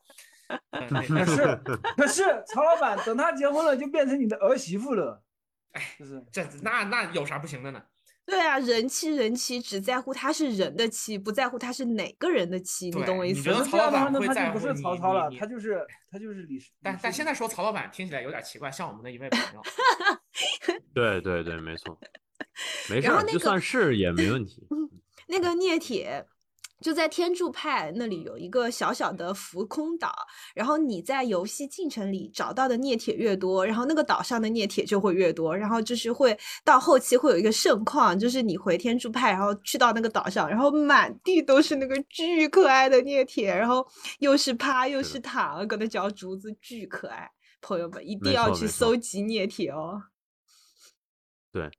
[0.71, 1.61] 可是，
[1.97, 5.23] 可是曹老板等他结婚了就变成你的儿媳妇了。
[5.73, 7.83] 哎，就是这那那有啥不行的呢？
[8.25, 13.49] 对啊，人妻人妻只在乎他是人的妻，不在乎他是哪个人的妻，你懂我意思？
[13.51, 13.63] 吗？
[13.63, 16.59] 曹老板会在乎不是曹操了，他就是他就是李。
[16.83, 19.63] 但但现在说曹老板听起来有点奇怪，像我们的一位朋友。
[20.93, 21.99] 对对对，没错，
[22.91, 24.67] 没事，就算是也没问题。
[25.29, 26.27] 那个聂铁。
[26.81, 30.15] 就在天柱派那里有一个小小的浮空岛，
[30.55, 43.87] 然后你在游戏进程里找到的镍铁越多，然后那个岛上的镍铁就会越多，然后就是会到后期会有一个盛况，就是你回天柱派，然后去到那个岛上，然后满地都是那个巨可爱的镍铁，然后
[44.19, 47.31] 又是趴又是躺，搁那嚼竹子，巨可爱。
[47.63, 50.03] 朋友们一定要去搜集镍铁哦。
[51.51, 51.71] 对。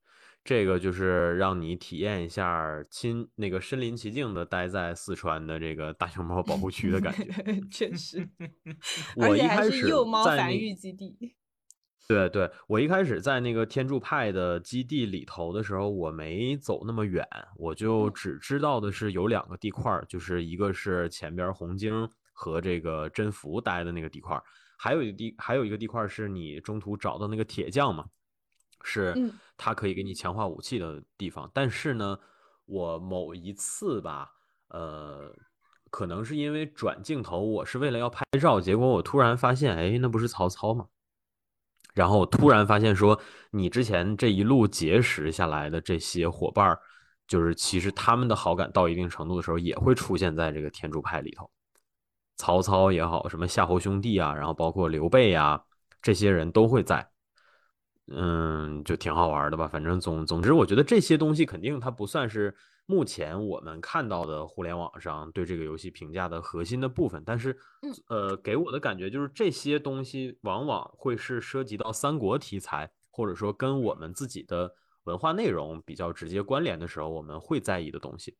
[0.48, 7.26] 这个就是让你体验一下亲那个身临其境的待在四川的这个大熊猫保护区的感觉。
[7.70, 8.26] 确实，
[9.18, 11.36] 我一开始幼猫繁育基地。
[12.08, 24.42] 对对，我一开始在那个天柱派的基地里头的时候，我没走那么远，我就只知道的是有两个地块，就是一个是前边红晶和这个真福待的那个地块，
[24.78, 28.06] 还有一个地还有一个地块是你中途找到那个铁匠嘛。
[28.90, 29.14] 是，
[29.58, 31.52] 它可以给你强化武器的地方。
[31.54, 32.18] 但是呢，
[32.66, 34.32] 我某一次吧，
[34.70, 35.30] 呃，
[35.90, 40.88] 可能是因为转镜头，我是为了要拍照，结果我突然发现，哎，那不是曹操吗？
[41.94, 43.20] 然后我突然发现说，
[43.52, 46.80] 你之前这一路结识下来的这些伙伴，
[47.28, 51.50] 就是其实他们的好感到一定程度的时候，也会出现在这个天柱派里头。
[52.38, 55.62] 曹操也好，什么夏侯兄弟啊，然后包括刘备呀，
[56.02, 57.10] 这些人都会在。
[58.10, 59.68] 嗯，就挺好玩的吧。
[59.68, 67.22] 反正总总之，我觉得这些东西肯定它不算是目前我们看到的互联网上对这个游戏评价的核心的部分。
[67.26, 67.58] 但是，
[68.08, 78.38] 呃，给我的感觉就是这些东西往往会是涉及到三国题材，或者说跟我们自己的文化内容比较直接关联的时候，我们会在意的东西。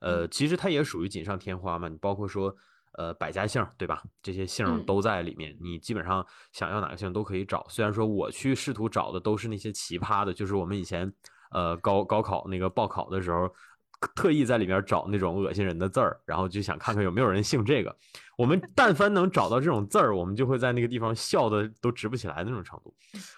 [0.00, 1.88] 呃，其实它也属于锦上添花嘛。
[1.88, 2.54] 你包括说。
[2.92, 4.02] 呃，百家姓对吧？
[4.22, 7.64] 这些姓都在里面，你基本上想要哪个姓都可以找。
[7.68, 11.12] 虽然说我去试图找的都是那些奇葩的，就是我们以前
[11.52, 13.48] 呃高高考那个报考的时候，
[14.16, 17.96] 特意在里面找那种恶心人的字儿，然后就想看看有没有人姓这个。
[18.36, 22.94] 我们 但凡能找到这种字儿，我们就会在那个地方笑的都直不起来那种程度。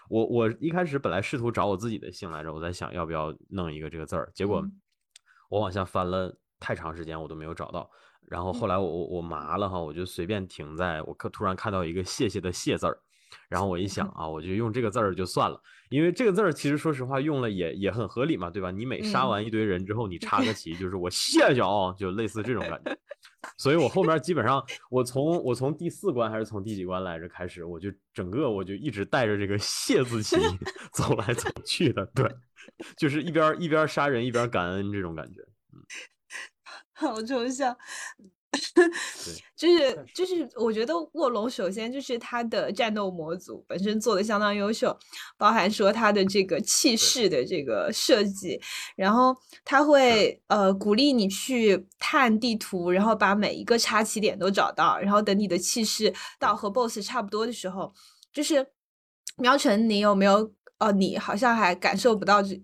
[0.09, 4.65] 我我一开始本来试图找我自己的姓来着，我在想要不要弄一个这个字儿，结果
[5.51, 7.91] 我往下翻了太长时间，我都没有找到。
[8.29, 12.99] 然后后来我我我麻了哈，我就随便停在我可突然看到一个谢谢的谢字儿，
[13.49, 18.71] 然后我一想 啊，我就用这个字儿就算了，因为这个字儿其实说实话用了也也很合理嘛，对吧？
[18.71, 22.97] 你每杀完一堆人之后，你插个 旗，就是我谢谢啊，就类似这种感觉。
[23.59, 30.37] 所以我后面基本上我从我从第四关还是从第几关来着开始，我就整个我就一直带着这个谢字旗
[30.95, 32.25] 走来走去的，对，
[32.97, 35.41] 就是一边一边杀人一边感恩这种感觉，
[35.75, 35.83] 嗯。
[37.03, 37.77] 好抽象，
[39.57, 44.97] 就是就是，我觉得卧龙首先就是它的战斗模组本身做的相当优秀，
[45.37, 48.61] 包含说它的这个气势的这个设计，
[48.95, 57.93] 然后它会呃鼓励你去探地图，然后把每一个插旗点都找到，然后等你的气势到和 BOSS 差不多的时候，
[58.33, 58.67] 就是
[59.37, 60.53] 喵晨，你有没有？
[60.79, 62.61] 哦，你好像还感受不到这。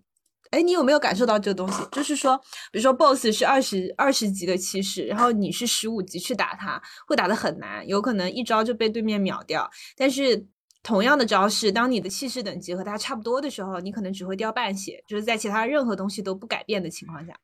[0.51, 1.83] 哎，你有没有感受到这个东西？
[1.93, 2.37] 就是说，
[2.73, 9.71] 比如说，BOSS 是二十二十级的气势，然后你是十五级去打他，会打得很难，有可能一招就被对面秒掉。
[9.97, 10.47] 但是
[10.83, 17.35] 同样的招式，当你的气势等级和他差不多的时候，你可能只会掉半血，就是在其他任何东西都不改变的情况下。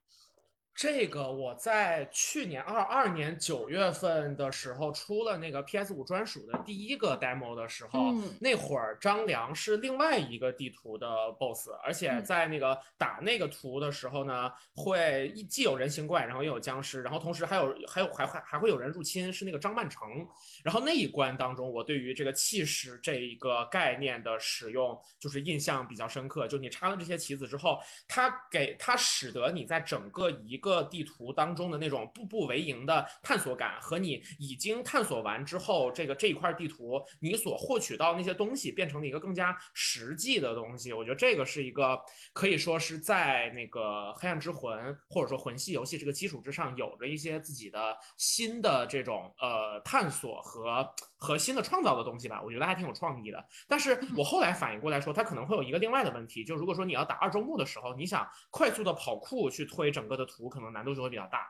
[0.75, 11.07] 这个我在去年二二年九月份的时候出了那个 PS 五专属的第一个 demo 的时候，那会儿张良是另外一个地图的
[11.39, 20.27] boss，而且在那个打那个图的时候呢，会既有人形怪，然后又有僵尸，然后同时还有还有还还还会有人入侵，是那个张曼成。
[20.65, 26.49] 然后那一关当中，我对于这个气势这一个概念的使用就是印象比较深刻。
[26.49, 40.95] 就你插了这些棋子之后，它给它使得你在整个一个地图当中的那种步步为营的探索感，和你已经探索完之后，这个这一块地图你所获取到那些东西，变成了一个更加实际的东西。
[40.95, 42.01] 我觉得这个是一个
[42.33, 50.89] 可以说是在那个黑暗之魂或者说魂系游戏这个基础之上，有着一些自己的新的这种呃探索和
[51.25, 52.41] 和新的创造的东西吧。
[52.41, 53.45] 我觉得还挺有创意的。
[53.67, 60.35] 但是我后来反应过来说，它可能会有一个另外的问题，就如果说你要打二周目的时候，你想快速的跑酷去推整个的图。
[60.45, 61.49] 可能难度就会比较大，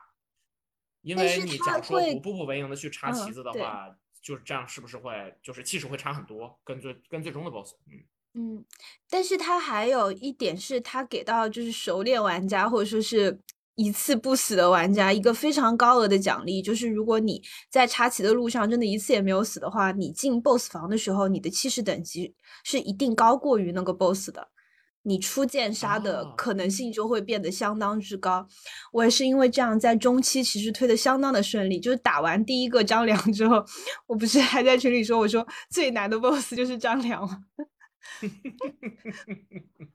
[1.01, 6.57] 因为你假如说不步步为营的去插旗子的话，就是这样，是不是会就是气势会差很多？
[6.63, 8.03] 跟最跟最终的 BOSS，嗯
[8.37, 8.65] 嗯，
[9.09, 13.39] 但是它还有一点是，它给到就是熟练玩家或者说是
[13.75, 22.33] 一次不死的玩家一个非常高额的奖励，就是如果你在插旗的路上真的一次也没有死的话，你进 BOSS 房的时候，你的气势等级
[22.63, 24.49] 是一定高过于那个 BOSS 的。
[25.07, 28.47] 你出剑杀的可能性就会变得相当之高。
[28.91, 31.79] 我也是因为这样，在中期其实推的相当的顺利。
[31.79, 33.63] 就是打完第一个张良之后，
[34.07, 37.43] 我不是还在群里说，我说最难的 BOSS 就是张良吗？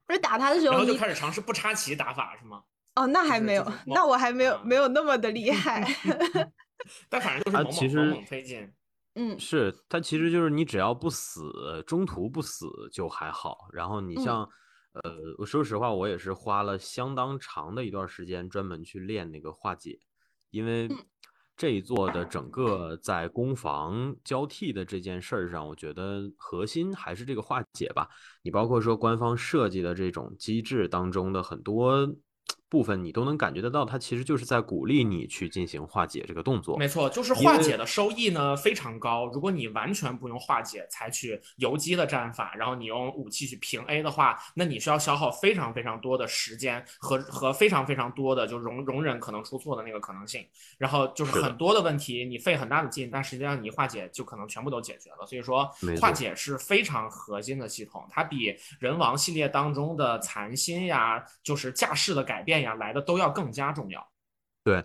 [0.07, 2.63] 不是打他的时候，然后就开始尝试不插旗打法是吗？
[2.95, 5.87] 哦，那还没有，那我还没有没有那么的 厉害。
[7.09, 8.73] 但反正就是猛猛猛推进。
[9.15, 11.53] 嗯，是他其实就是你只要不死，
[11.87, 13.69] 中途不死就还好。
[13.73, 14.49] 然后你像。
[14.93, 19.97] 呃，我说实话，我也是花了相当长的一段时间专门去练那个化解，
[20.51, 20.89] 因为
[21.57, 28.09] 这一座的整个在攻防交替的这件事儿上，我觉得核心还是这个化解吧。
[28.43, 32.13] 你包括说官方设计的这种机制当中的很多。
[32.71, 36.79] 部分你都能感觉得到，它其实就是在鼓励你去进行化解这个动作。
[36.79, 39.27] 没错，就是化解的收益呢非常高。
[39.27, 50.47] 如果你完全不用化解，采取游击的战法，然后你用武器去平 A 的话，那你需要消耗非常非常多的时间和和非常非常多的就容容忍可能出错的那个可能性。
[50.79, 55.27] 然后就是很多的问题，你费很大的劲，但实际上你化解就可能全部都解决了。
[55.27, 55.69] 所以说，
[56.01, 62.60] 化解是非常核心的系统，它比人王系列当中的残心呀，就是架势的改变。
[62.63, 64.07] 呀，来的都要更加重要。
[64.63, 64.85] 对，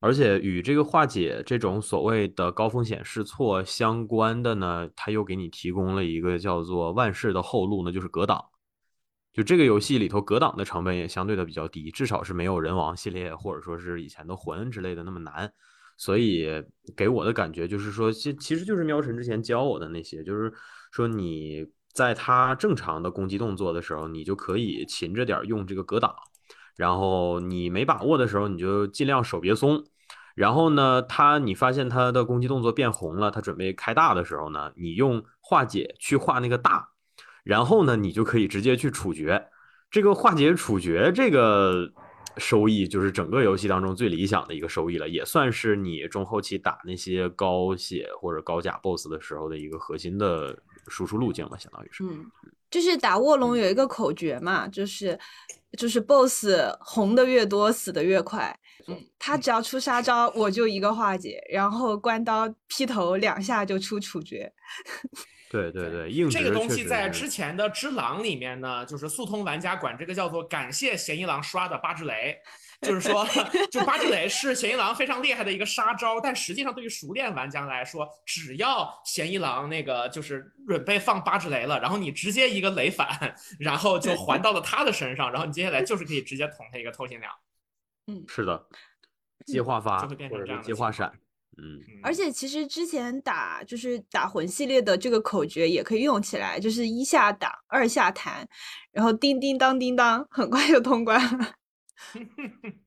[0.00, 8.44] 而且与这个化解这种所谓的高风险试错相关的呢，他又给你提供了一个叫做万事的后路，那就是格挡。
[9.32, 15.52] 就这个游戏里头格挡的成本也相对的比较低，至少是没有人王系列或者说是以前的魂之类的那么难。
[15.96, 16.48] 所以
[16.96, 20.52] 给我的感觉就是说，其其实就是喵神之前教我的那些，就是
[20.90, 26.12] 说你在他正常的攻击动作的时候，你就可以勤着点用这个格挡，
[26.80, 29.84] 然后你没把握的时候，你就尽量手别松。
[30.34, 36.88] 然后呢，他你发现他的攻击动作变红了，他准备开大的时候呢，你用化解去化那个大，
[37.44, 39.48] 然后呢，你就可以直接去处决。
[39.90, 41.92] 这个化解处决这个。
[42.38, 50.56] 收益就是整个游戏当中最理想的一个收益了，也算是你中后期打那些高血或者高甲 BOSS 的时候的一个核心的
[50.86, 52.04] 输出路径了，相当于是。
[52.04, 52.24] 嗯，
[52.70, 55.18] 就是打卧龙有一个口诀嘛，就是
[55.78, 58.58] 就是 BOSS 红的越多，死的越快。
[58.88, 64.52] 嗯，他只要出杀招，我就一个化解，然后关刀劈头两下就出处决。
[65.50, 72.38] 对对对，硬这个东西在之前的《只狼》里面呢，就是速通玩家管这个叫做“感谢嫌疑狼刷的八只雷”，
[72.80, 73.26] 就是说，
[73.70, 87.30] 就八之雷是嫌疑狼非常厉害的一个杀招，但实际上对于熟练玩家来说，只要嫌疑狼那个就是准备放八之雷了，然后你直接一个雷反，然后就还到了他的身上，然后你接下来就是可以直接捅他一个透心凉。
[88.06, 88.66] 嗯，是的，
[89.44, 91.12] 接化发或者是接化闪。
[91.58, 98.48] 嗯，而且其实之前打就是打魂系列的这个口诀也可以用起来，就是一下打，二下弹，
[98.92, 101.52] 然后叮叮当叮当，很快就通关了。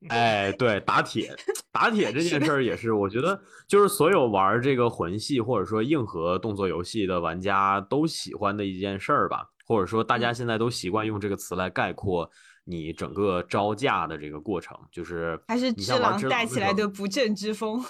[0.09, 1.35] 哎，对，打铁，
[1.71, 12.29] 打铁这件事儿也是，我觉得就是所有玩这个魂系或者说硬核动作游戏的玩家都喜欢的一件事儿吧，或者说大家现在都习惯用这个词来概括
[12.65, 17.83] 你整个招架的这个过程，就是还是只狼带起来的不正之风。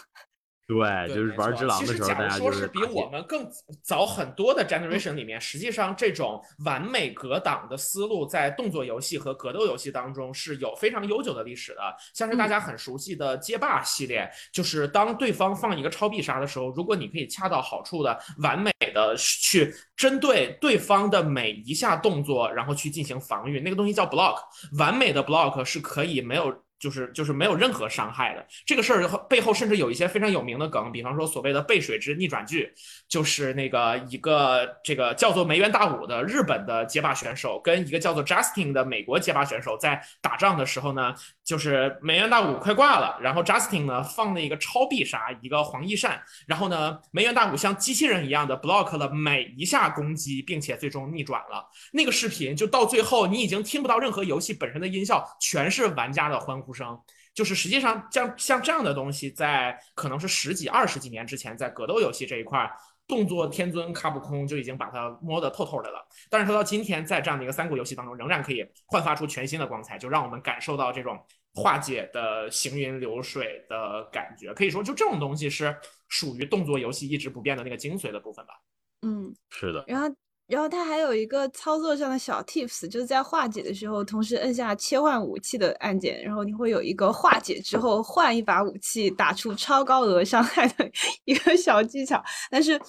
[0.66, 3.45] 对，就是玩只狼的时候，大家就是比我们更
[3.82, 11.82] 早很多的 generation 里面，实际上这种完美格挡的思路，在动作游戏和格斗游戏当中是有非常悠久的历史的。
[12.14, 24.38] 像是大家很熟悉的街霸系列，就是当对方放一个超必杀的时候，如果你可以恰到好处的完美的去针对对方的每一下动作，然后去进行防御，那个东西叫 block。
[24.78, 26.64] 完美的 block 是可以没有。
[26.84, 28.46] 就是就是没有任何伤害的。
[28.66, 32.74] 这个事儿背后甚至有一些非常有名的梗，比方说所谓的背水之逆转剧，
[33.08, 41.16] 就是那个一个这个叫做梅园大武的日本的街霸选手跟一个叫做 Justin 的美国街霸选手在打仗的时候呢，
[41.46, 51.66] 就是梅园大武快挂了，然后 Justin 呢放了一个超必杀，一个黄衣扇，然后呢梅园大武像机器人一样的 block 了每一下攻击，并且最终逆转了。
[51.91, 56.74] 那个视频就到最后你已经听不到任何游戏本身的音效，全是玩家的欢呼。
[56.74, 57.00] 声
[57.36, 62.70] 就是实际上像像这样的东西，在可能是十几二十几年之前，在格斗游戏这一块，
[63.08, 66.08] 动作天尊卡普空就已经把它摸得透透的了。
[66.30, 71.20] 但是说到今天，在这样的一个三国游戏当中，仍然可以焕发出全新的光彩，就让我们感受到这种
[71.54, 74.54] 化解的行云流水的感觉。
[74.54, 75.76] 可以说，就这种东西是
[76.08, 78.54] 属于动作游戏一直不变的那个精髓的部分吧。
[79.01, 79.84] 嗯，是的。
[79.88, 80.08] 然后。
[80.54, 90.88] 然后它还有一个操作上的小 tips，就是在化解的时候，同时摁下切换武器的按键，然后你会有一个化解之后换一把武器打出超高额伤害的
[91.26, 92.24] 一个小技巧。
[92.51, 92.80] 但是，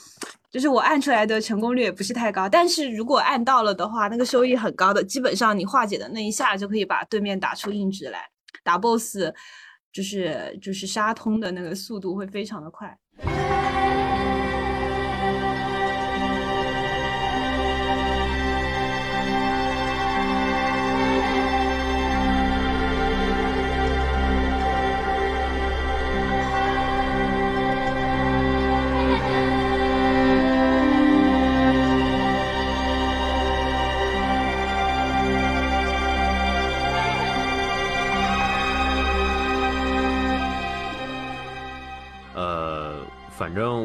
[0.50, 2.46] 就是我按出来的成功率也不是太高。
[2.46, 8.28] 但是如果按到了的话，那个收益很高的，基本上你化解的那一下就可以把对面打出硬直来，
[8.62, 9.16] 打 boss
[9.90, 12.98] 就是就是杀通的那个速度会非常的快。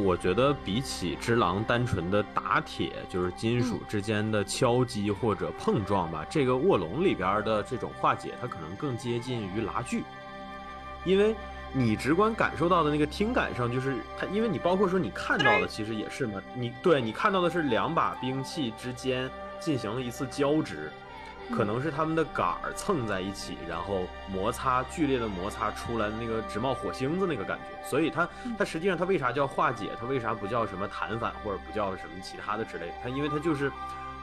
[0.09, 10.03] 我觉得，比起只狼单纯的打铁，就是金属之间的敲击或者碰撞吧，这个卧龙里边的这种化解，它可能更接近于拉锯，
[11.05, 11.35] 因为
[11.71, 19.29] 你直观感受到的那个听感上，就是它，因为你包括说你看到的，其实也是嘛，你对你看到的是两把兵器之间
[19.59, 20.91] 进行了一次交织。
[21.51, 29.91] 可能是他们的杆儿蹭在一起，然后摩擦剧烈的摩擦出来的那个直冒火星子那个感觉，所以它它实际上它为啥叫化解？
[29.99, 32.93] 它为啥不叫什么弹反或者不叫什么其他的之类的？
[33.03, 33.71] 它因为它就是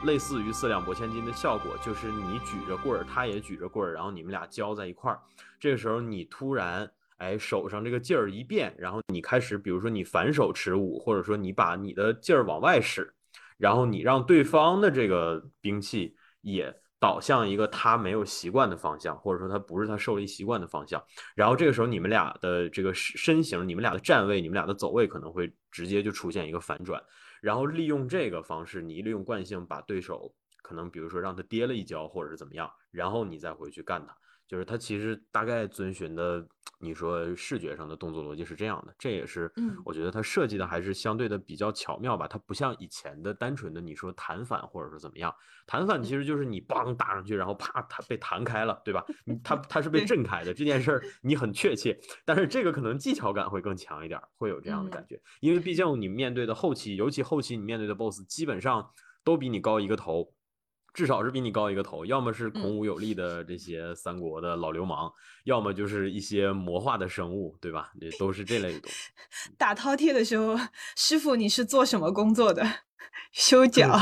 [0.03, 5.19] 类似于四两拨千斤的效果，就是你举着棍儿，他也举着棍儿，然后你们俩交在一块儿，
[5.59, 13.13] 这个时候你突然哎手上这个劲儿一变，然后你开始比如说你反手持舞，或者说你把你的劲儿往外使，
[13.57, 16.75] 然后你让对方的这个兵器也。
[16.99, 21.03] 导向一个他没有习惯的方向，或者说他不是他狩猎习惯的方向。
[21.35, 27.01] 然后这个时候你们俩的这个身形、你们俩的站位、你们俩的走位可能会直接就出现一个反转。
[27.41, 30.33] 然后利用这个方式，你利用惯性把对手
[30.63, 34.15] 可能比如说让他跌了一跤，或者是怎么样，然后你再回去干他。
[34.47, 36.47] 就是它其实大概遵循的，
[36.79, 39.51] 你说视觉上的动作逻辑是这样的，这也是，
[39.83, 42.27] 我觉得它设计的还是相对的比较巧妙吧。
[42.27, 45.33] 它不像以前的单纯的你说弹反或者说怎么样，
[45.65, 49.03] 弹反其实就是你梆打上去，然后啪，它被弹开了，对吧？
[49.43, 51.99] 它 它是被震开的这件事儿， 你很确切。
[52.23, 58.91] 但是这个可能技巧感会更强一点，会有这样的感觉，因为毕 竟你面对的后期，尤其后期你面对的 BOSS 基本上
[59.25, 60.33] 都比你高一个头。
[60.97, 67.91] 至少是比你高一个头，要么是孔武有力的这些三国的老流氓，要么就是一些魔化的生物，对吧？
[68.01, 69.11] 也都是这类的东西。
[69.59, 70.57] 打饕餮的时候，
[70.95, 72.65] 师傅你是做什么工作的？
[73.31, 73.93] 修脚。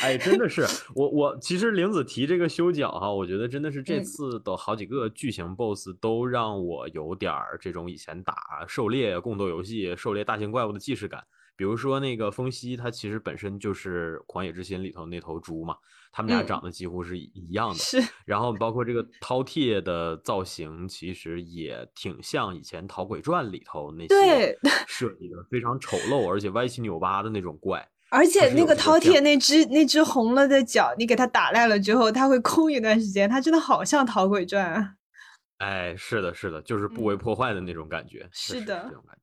[0.00, 11.22] 哎，真的是我我其实玲子提这个修脚哈，我觉得真的是这次的好几个巨型 BOSS 都让我有点儿这种以前打狩猎共斗游戏、狩猎大型怪物的既视感。
[11.56, 15.76] 比如说那个风息，它其实本身就是《狂野之心》里头那头猪嘛，
[16.10, 17.74] 他们俩长得几乎是一样的。
[17.76, 18.02] 是。
[18.24, 27.86] 然后包括这个饕餮的造型，其实也挺像以前《逃鬼传》里头那些 设计的非常丑陋而且歪七扭八的那种怪。
[28.10, 34.74] 而且那个饕餮那只那只红了的脚，你给它打烂了之后，它会空一段时间，它真的好像《逃鬼传》。
[34.74, 34.94] 啊
[35.58, 38.28] 哎，是的，是的，就是不为破坏的那种感觉。
[38.32, 38.84] 是的。
[38.88, 39.22] 这种感觉。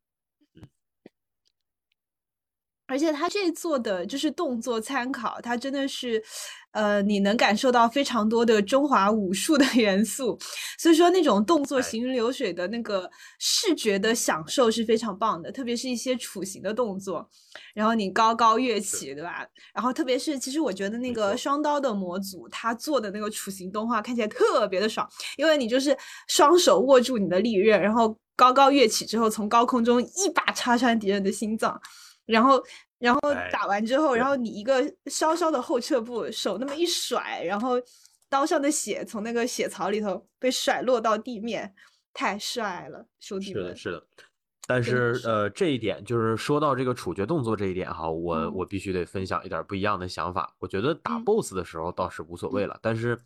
[2.91, 6.21] 而且他这做的就是动作参考，他真的是，
[6.71, 10.37] 呃，你能感受到非常多的中华武术的 元素，
[10.77, 17.29] 所以说那种动作行云流水的那个视觉的享受是非常棒的，特别是一些处刑的动作，
[17.73, 19.47] 然后你高高跃起，对吧？
[19.73, 31.79] 然后特别是其实我觉得那个双刀的模组他做的那个处刑动画看起来特别的爽，因为你就是双手握住你的利刃，然后高高跃起之后从高空中一把插穿敌人的心脏。
[32.25, 32.61] 然后，
[32.99, 33.19] 然后
[33.51, 37.75] 打完之后，然后你一个稍稍的后撤步，手那么一甩，然后
[38.29, 41.73] 刀上的血从那个血槽里头被甩落到地面，
[42.13, 43.63] 太帅了，兄弟们！
[43.63, 44.03] 是的，是的。
[44.67, 50.55] 但是，呃，这一点就是说到这个处决动作这一点哈，我我必须得分享一点不一样的想法。
[50.59, 53.19] 我觉得打 BOSS 的时候倒是无所谓了，但是。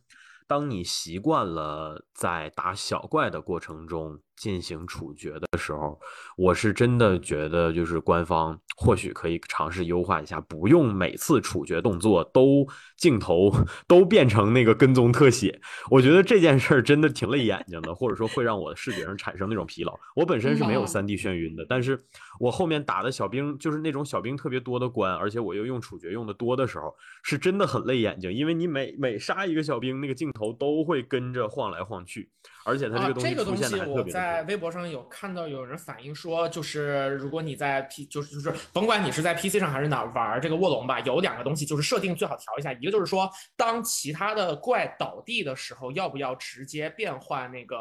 [0.47, 5.99] 当你习惯了在打小怪的过程中进行处决的时候，
[6.37, 12.67] 我是真的觉得，就是官方或许可以尝试优化一下，不用每次处决动作都
[12.97, 13.51] 镜头
[13.87, 15.59] 都变成那个跟踪特写。
[15.89, 19.97] 我觉得这件事儿真的挺累眼睛的，或者说会让我的视觉上产生那种疲劳。
[20.15, 21.99] 我本身是没有三 D 眩晕的，但是
[22.39, 32.29] 我后面打的小兵就是那种小兵特别多的关，而且我又用处决用的多的时候，是真的很累眼睛，因为你每每杀一个小兵，那个镜头都会跟着晃来晃去，
[32.65, 33.63] 而且它这个东西。
[33.87, 47.77] 我在微博上有看到有人反映说，就是如果你在 P，就是就是甭管你是在 PC 上还是哪玩这个卧龙吧，有两个东西就是设定最好调一下，一个就是说，当其他的怪倒地的时候，要不要直接变换那个。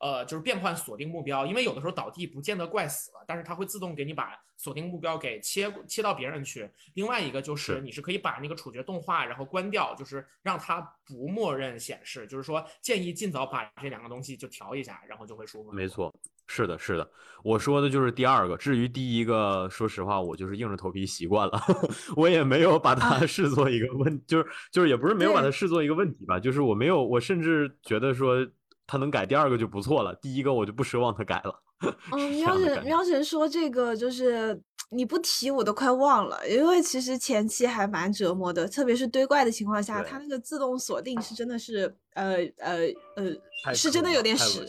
[0.00, 6.70] 呃，就是变换锁定目标，因为有的时候倒地不见得怪死了，但是它会自动给你把锁定目标给切切到别人去。
[6.94, 12.26] 另外一个就是你是可以把那个处决动画然后关掉，就是让它不默认显示。
[12.28, 15.72] 就是说建议尽早把这两个东西就调一下，然后就会舒服。
[15.72, 16.14] 没错，
[16.46, 17.10] 是的，是的，
[17.42, 18.56] 我说的就是第二个。
[18.56, 21.60] 至于第一个，说实话，我就是硬着头皮习惯了，
[22.16, 28.46] 我也没有把它视作一个问，就是就是也不是没有把它视作一个问题吧，就是我没有，我甚至觉得说。
[28.88, 31.62] 他能改第二个就不错了，第一个我就不奢望他改了。
[32.10, 34.60] 嗯， 喵神喵神说这个就是
[34.90, 42.78] 你不提我都快忘了，因为其实前期还蛮折磨的，特别是堆怪的情况下，它那个自动锁定是真的是呃呃
[43.14, 44.66] 呃，是真的有点屎。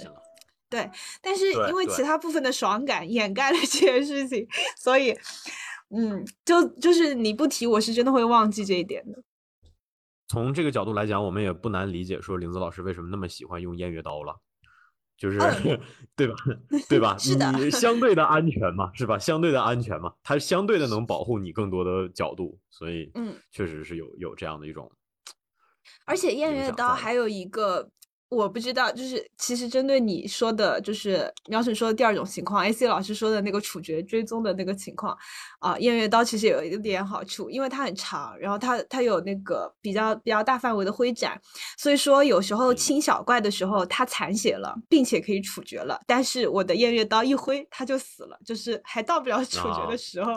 [0.69, 0.87] 对，
[1.19, 4.45] 但是因为其他部分的爽感掩盖了这件事情，
[4.77, 5.17] 所以
[5.89, 9.23] 嗯，就就是你不提我是真的会忘记这一点的。
[10.29, 14.39] 从这个角度来讲，我们也不难理解，说林子老师为什么那么喜欢用偃月刀了，
[15.17, 15.37] 就是
[16.15, 16.35] 对吧？
[16.87, 17.17] 对吧？
[17.57, 19.19] 你 相对的安全嘛，是吧？
[19.19, 24.89] 相对的安全嘛，它相对的能保护你更多的角度，所以嗯，确实是有有这样的一种。
[26.05, 27.89] 而且偃月刀还有一个。
[28.29, 35.17] 我不知道，就是其实针对你说的，就是苗晨说的第二种情况，AC 老师说的那个处决追踪的那个情况，
[35.57, 41.41] 啊，偃月刀其实有一点好处，因为它很长，然后它它有那个比较比较大范围的挥斩，
[41.75, 50.33] 所以说有时候清小怪的时候它残血了，并且可以处决了，但是我的偃月刀一挥它就死了，就是还到不了处决的时候，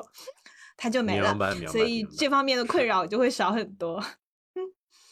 [0.78, 1.34] 它就没了，
[1.68, 4.02] 所以这方面的困扰就会少很多。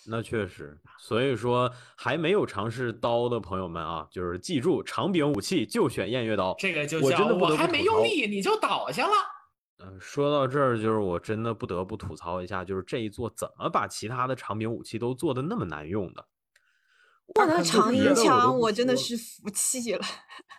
[0.09, 6.55] 那确实，所以说还没有尝试刀的朋友们啊，就是记住长柄武器就选偃月刀。
[6.59, 9.13] 这个就我真的不叫我还得不吐槽没用力你就倒下了。
[9.83, 16.27] 嗯、说到这儿，就是我真的不得不吐槽一下，就是这一座怎么把其他的长柄武器都做的那么难用的？
[17.35, 20.05] 我的长音别的我都枪，我真的是服气了。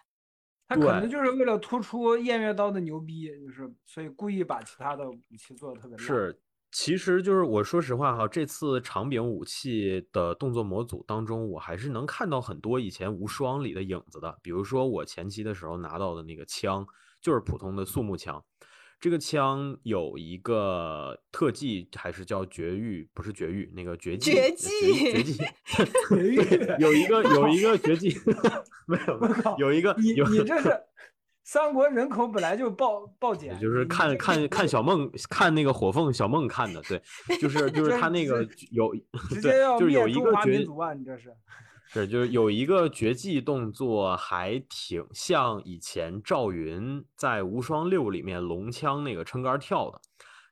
[0.68, 6.06] 他可能就是为了突出偃月刀的牛逼，就是所以故意把其他的武器做的特别烂。
[6.06, 6.42] 是，
[6.72, 14.38] 其实就是我说实话哈，这次长柄武器的动作模组当中，我还是能看到很多以前无双里的影子的。
[14.42, 16.86] 比如说我前期的时候拿到的那个枪，
[17.22, 18.42] 就是普通的肃木枪。
[19.02, 25.44] 这个枪有一个特技，还是叫绝育，不是绝育，那个绝技，绝技绝技 技，
[26.08, 26.36] 绝育
[26.80, 28.16] 有一个 有一个绝技，
[28.86, 30.70] 没有，有一个你，你这是
[31.44, 37.02] 三国人口本来就暴暴减，就是看看看小梦看那个火凤小梦看的，对，
[37.42, 38.94] 就是就是这他那个有
[39.30, 40.94] 直对接要就是有一个绝族啊！
[40.94, 41.34] 你这是
[41.92, 50.00] 是，就是有一个绝技动作，还挺像以前赵云在《无双六》里面龙枪那个撑杆跳的。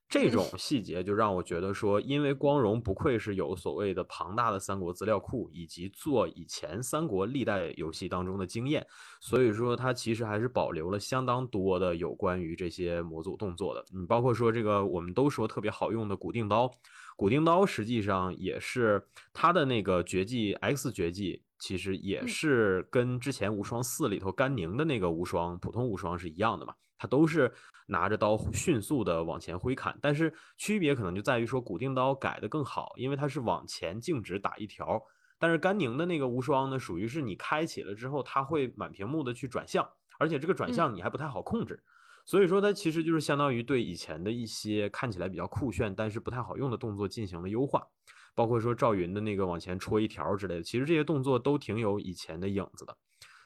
[0.10, 8.84] 这种细节就让我觉得说，因为光荣不愧是有所谓的庞大的三国资料库，以及做以前三国历代游戏当中的经验，
[9.22, 13.86] 所以说它其实还是保留了相当多的有关于这些模组动作的。
[13.92, 16.72] 你包括说这个我们都说特别好用的古定刀，
[17.16, 26.74] 古定刀实际上也是它的那个绝技 X 绝技，其实也嗯是跟之前无双四里头甘宁的那个无双普通无双是一样的嘛。
[27.00, 27.52] 它都是
[27.88, 35.02] 拿着刀迅速的往前挥砍，但是区别可能就在于说骨定刀改的更好，因为它是往前径直打一条，
[35.40, 39.90] 但是甘宁的那个无双呢，属于是你开启了之后，它会满屏幕的去转向，
[40.20, 41.82] 而且这个转嗯向你还不太好控制。
[42.26, 47.88] 所以说，它其实就是相当于对以前的一些看起来比较酷炫，但是不太好用的动作进行了优化，
[48.36, 52.96] 包括说赵云的那个往前戳一条之类的，其实这些动作都挺有以前的影子的。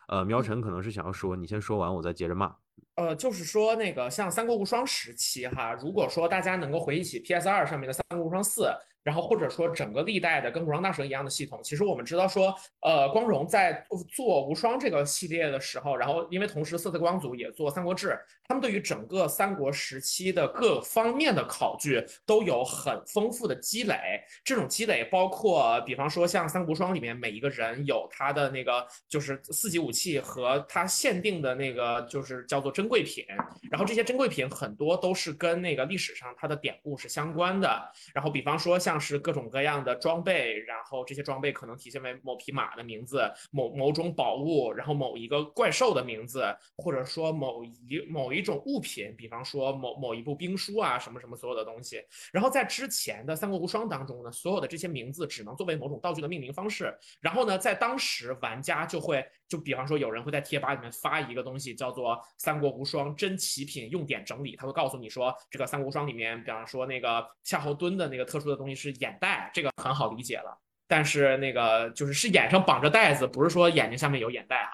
[0.10, 2.54] 呃，苗晨可能是想要说，你先说完，我再接着骂。
[2.96, 8.72] 呃，就是说那个像三国无双时期哈，如果说大家能够回忆起 PS 二上面的三国无双四，
[9.04, 13.84] 然后或者说整个历代的跟无双大蛇一样的系统，其实我们知道说，呃，光荣在
[14.16, 18.18] 做无双这个系列的时候，然后因为同时色彩光组也做三国志，
[18.54, 23.98] 他们对于整个三国时期的各方面的考据都有很丰富的积累。
[24.44, 33.26] 这种积累包括，比方说像三国双里面每一个人有他的那个就是四级武器和他限定的那个就是叫做珍贵品，
[33.72, 37.68] 然后这些珍贵品很多都是跟那个历史上它的典故是相关的。
[38.14, 46.46] 然后比方说像是各种各样的装备，然后这些装备可能体现为某匹马的名字、某某种宝物，然后某一个怪兽的名字，
[46.78, 52.04] 或者说某一某一一种物品，比方说某某一部兵书啊，什么什么所有的东西。
[52.34, 56.94] 然后在之前的《三国无双》当中呢，所有的这些名字只能作为某种道具的命名方式。
[57.22, 70.60] 然后呢，在当时玩家就会就比方说有人会在贴吧里面发一个东西叫做《三国无双真奇品用典整理》，他会告诉你说这个《三国无双》里面，比方说那个夏侯惇的那个特殊的东西是眼袋，这个很好理解了。
[70.86, 74.72] 但是那个就是是眼上绑着袋子，不是说眼睛下面有眼袋哈。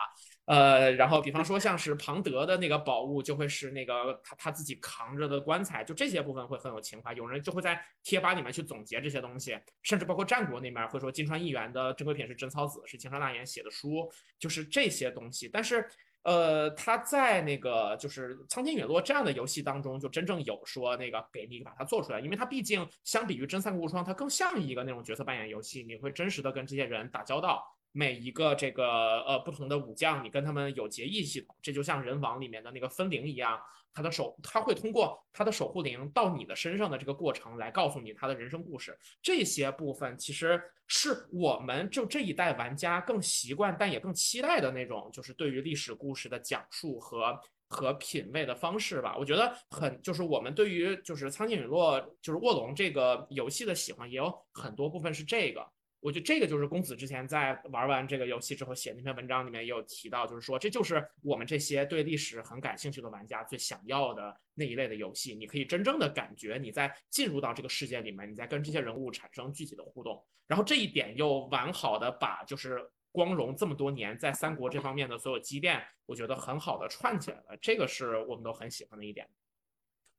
[0.50, 7.14] 呃，然后比方说像是庞德的那个宝物，就会是那个他他自己扛着的棺材，就这些部分会很有情怀。
[7.14, 15.48] 有人就会在贴吧里面去总结这些东西，甚至包括战国那边会说金川议员的珍贵品是贞操子，是青山大言写的书，就是这些东西。
[15.48, 15.88] 但是
[16.24, 27.64] 呃，他在那个就是《苍天陨落》这样的游戏当中，就真正有说那个给你把它做出来，因为它毕竟相比于真三国无双，它更像一个那种角色扮演游戏，你会真实的跟这些人打交道。
[27.92, 33.60] 每一个这个呃不同的武将，你跟他们有结义系统，这就像人王里面的那个分灵一样，
[33.94, 38.98] 他的守他会通过他的守护灵到你的身上的这个过程来告诉你他的人生故事。
[39.22, 47.40] 这些部分其实是我们就这一代玩家更习惯，但也更期待的那种，就是对于历史故事的讲述和。
[47.72, 55.64] 和品味的方式吧，我觉得很就是我们对于就是《苍天陨落》就是卧龙这个游戏的喜欢，也有很多部分是这个。
[56.02, 65.36] 我觉得这个就是公子之前在玩完这个游戏之后写那篇文章里面也有提到，就是说这就是我们这些对历史很感兴趣的玩家最想要的那一类的游戏。
[65.36, 72.80] 你可以真正的感觉你在进入到这个世界里面，你在跟这些人物产生具体的互动，然后这一点又完好的把就是
[73.12, 77.58] 光荣这么多年在三国这方面的所有积淀，我觉得很好的串起来了。
[77.62, 79.28] 这个是我们都很喜欢的一点。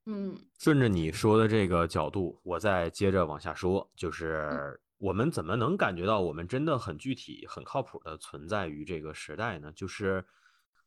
[0.06, 9.72] 嗯顺着你说的这个角度，我再接着往下说，就是我们怎么能感觉到我们真的很具体、很靠谱的存在于这个时代呢？
[9.74, 10.22] 就是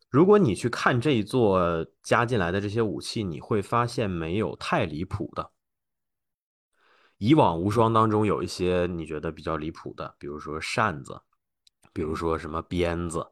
[0.10, 5.50] 如果你去看这一座加进来的这些武器，你会发现没有太离谱的。
[7.18, 11.20] 以往无双当中有一些你觉得比较离谱的，比如说扇子，
[11.92, 13.26] 比如说什么鞭子，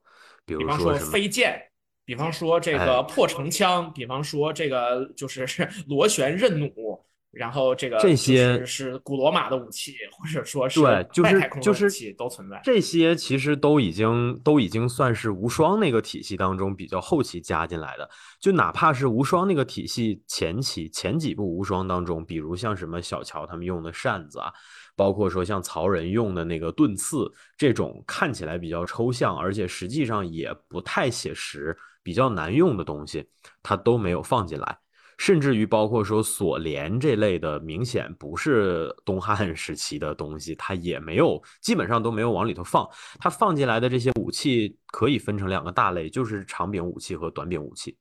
[0.45, 1.61] 比如说什么飞剑，
[2.05, 5.45] 比方说这哎个破城枪，比方说这个就是
[5.87, 12.59] 螺旋刃弩，然后这个这些是是古罗马的武器，或者说是对，就是就是武器都存在。
[12.61, 18.09] 这些其实都已经都已经算是无双那个体系当中比较后期加进来的。
[18.39, 24.51] 就哪怕是无双那个体系前期前几部无双当中，比如像什么小乔他们用的扇子啊，
[24.97, 33.25] 包括说像曹仁用的那个盾刺这种看起来比较抽象，而且实际上也不太写实、比较难用的东西，
[33.63, 34.77] 它都没有放进来。
[35.21, 42.89] 甚至于包括说锁链这类的，明显不是东汉 时期的东西，它也没有，基本上都没有往里头放。
[43.19, 47.95] 它放进来的这些武器可以分成两个大类，就是长柄武器和短柄武器。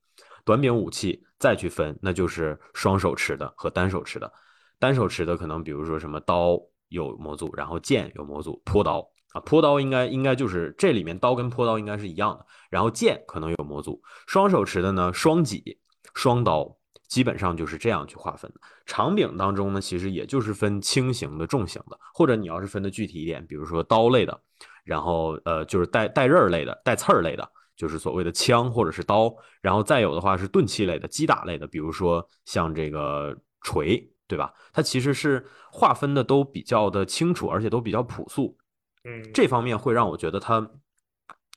[0.47, 4.33] 短柄武器再去分，那就是双手持的和单手持的。
[4.79, 6.59] 单手持的可能比如说什么刀
[6.89, 14.01] 有模组，然后剑有模组，坡刀啊，坡刀应该应该就是这里面刀跟坡刀应该是一样的，然后剑可能有模组。
[14.27, 15.79] 双手持的呢，双戟、
[16.15, 16.80] 双刀。
[17.11, 18.61] 基本上就是这样去划分的。
[18.87, 24.41] 长柄当中呢，其实也就是分轻型的、重型的，或者你要是分的具体一点，比如说刀类的，
[24.85, 27.47] 然后呃就是带带刃儿类的、带刺儿类的，
[27.77, 34.55] 就是所谓的枪或者是刀，然后再有的话是钝器类的、击打类的，比如说像这个锤，对吧？
[34.73, 38.57] 它其实是划分的都比较的清楚，而且都比较朴素。
[39.05, 40.71] 嗯，这方面会让我觉得它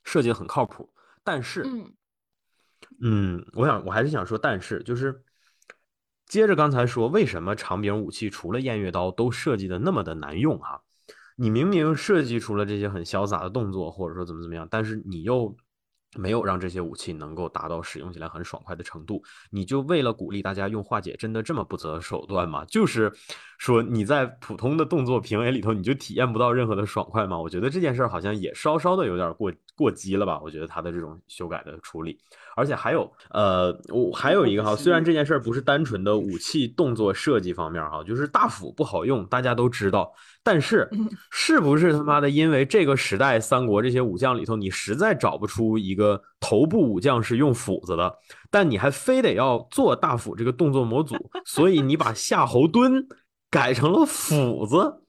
[0.02, 0.92] 设计的很靠谱。
[1.22, 1.94] 但是，嗯
[3.00, 5.23] 嗯，我想我还是想说，但是就是
[6.26, 10.80] 接着刚才说，为什么长柄武器除了偃月刀都设计的那么的难用哈？
[11.36, 15.56] 你明明设计出了这些很潇洒的动作，或者说怎么怎么样，但是你又
[16.16, 22.64] 没有让这些武器能够达到使用起来很爽快的程度，你就为了鼓励大家用化解，真的这么不择手段吗？
[22.66, 23.12] 就是
[23.58, 27.38] 说你在普通的动作评 A 里头，你就体验不到任何的爽快吗？
[27.38, 30.40] 我觉得这件事儿好像也稍稍的有点过过激了吧？
[30.42, 32.18] 我觉得他的这种修改的处理。
[32.56, 40.12] 而且还有，呃，我还有一个哈，虽然这件事儿不是单纯的武器动作设计方面哈，就是大斧不好用，大家都知道。
[40.42, 40.88] 但是，
[41.30, 48.14] 是不是他妈的因为这个时代三国这些武将里头，你实在找不出一个头部武将是用斧子的，
[48.50, 53.04] 但你还非得要做大斧这个动作模组，所以你把夏侯惇
[53.54, 55.02] 改成了斧子。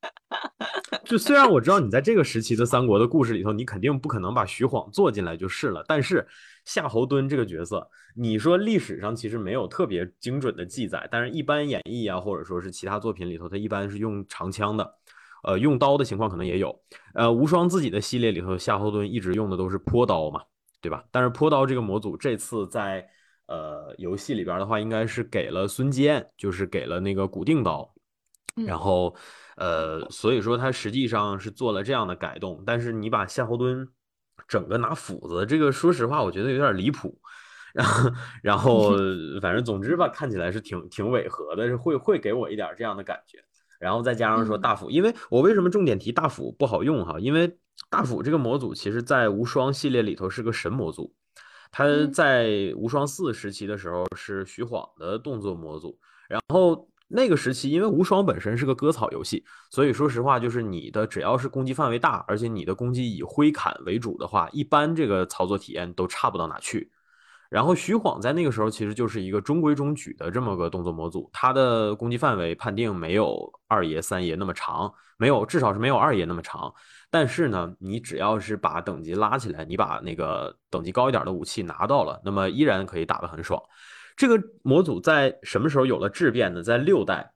[1.04, 6.26] 就虽然我知道你在这个时期的三国的故事里头，你肯定不可能把徐晃做进来就是了，但是
[6.64, 14.94] 夏侯惇这个角色，你说历史上其实没有特别精准的记载，但是一般演义啊，或者说是其他作品里头，他一般是用长枪的，
[15.42, 16.74] 呃，用刀的情况可能也有。
[17.12, 20.40] 呃，无双自己的系列里头，夏侯惇一直用的都是坡刀嘛，
[20.80, 21.04] 对吧？
[21.10, 23.06] 但是坡刀这个模组这次在
[23.46, 27.94] 呃游戏里边的话，应该是给了孙坚，就是给了那个古定刀，
[28.66, 29.14] 然后。
[29.56, 33.86] 呃，所以说他实际上是做了这样的改动，但是你把夏侯惇
[34.48, 37.16] 整个拿斧子，这个说实话，我觉得有点离谱。
[37.72, 38.10] 然后，
[38.42, 38.96] 然后
[39.40, 43.38] 反正总之吧，看起来是挺挺违和的，是会会给我一点这样的感觉。
[43.78, 47.20] 然后再加上说大斧，因为我为什么重点提大斧不好用哈？
[47.20, 47.56] 因为
[47.88, 51.14] 大斧这个模组其实在无双系列里头是个神模组，
[51.76, 55.98] 它在无双四时期的时候是徐晃的动作模组，
[56.28, 56.88] 然后。
[57.06, 66.90] 那个时期，因为无双本身是个割草游戏，所以说实话，就是你的只要是攻击范围大，而且你的攻击以挥砍为主的话，一般这个操作体验都差不到哪去。
[67.50, 76.72] 然后徐晃在那个时候其实就是一个中规中矩的这么个动作模组，他的攻击范围判定没有二爷、三爷那么长，没有至少是没有二爷那么长。
[77.14, 83.62] 但是呢，你只要是把等级拉起来，你把那个等级高一点的武器拿到了，那么依然可以打得很爽。
[84.16, 86.60] 这个模组在什么时候有了质变呢？
[86.60, 87.32] 在六代，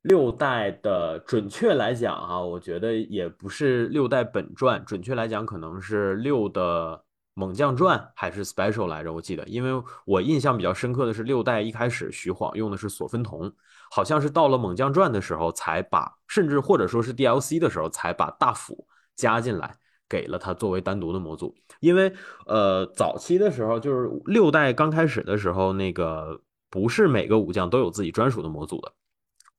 [0.00, 9.12] 六代的准确来讲啊，我觉得也不是六代本传，准确来讲可能是六的猛将传还是 special 来着？
[9.12, 13.52] 我记得，因为我印象比较深刻的是六代一开始徐晃用的是索芬童，
[13.90, 18.86] 好像是到了猛将传的时候才把，甚至或者说是 DLC 的时候才把大斧
[19.16, 19.76] 加进来。
[20.06, 22.12] 给了它作为单独的模组，因为
[22.46, 26.40] 呃早期的时候就是六代刚开始的时候，那个
[26.70, 28.92] 不是每个武将都有自己专属的模组的，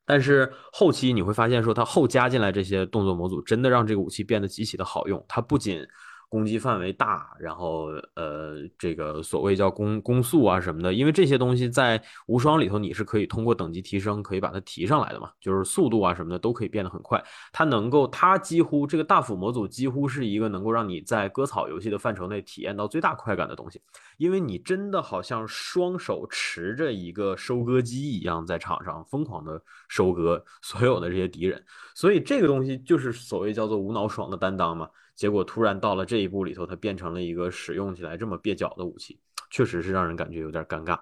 [0.06, 5.26] 但是后期你会发现说它后加进来这些动作模组，真的让这个武器变得极其的好用。
[5.28, 5.86] 它不仅
[6.30, 17.24] 攻击范围大，然后呃，这个所谓叫攻攻速啊什么的，因为这些东西在无双里头你是可以通过等级提升可以把它提上来的嘛，就是速度啊什么的都可以变得很快。
[17.54, 23.82] 它能够，它几乎这个大斧模组几乎是一个能够让你在割草游戏的范畴内体验到最大快感的东西，
[24.18, 31.64] 因为你真的好像双手持着一个收割机一样，在场上疯狂的收割所有的这些敌人。
[31.94, 34.90] 所以这个东西就是所谓叫做无脑爽的担当嘛。
[35.16, 39.18] 结果突然到了这一步里头，它变成了一个使用起来这么蹩脚的武器，
[39.50, 41.00] 确实是让人感觉有点尴尬。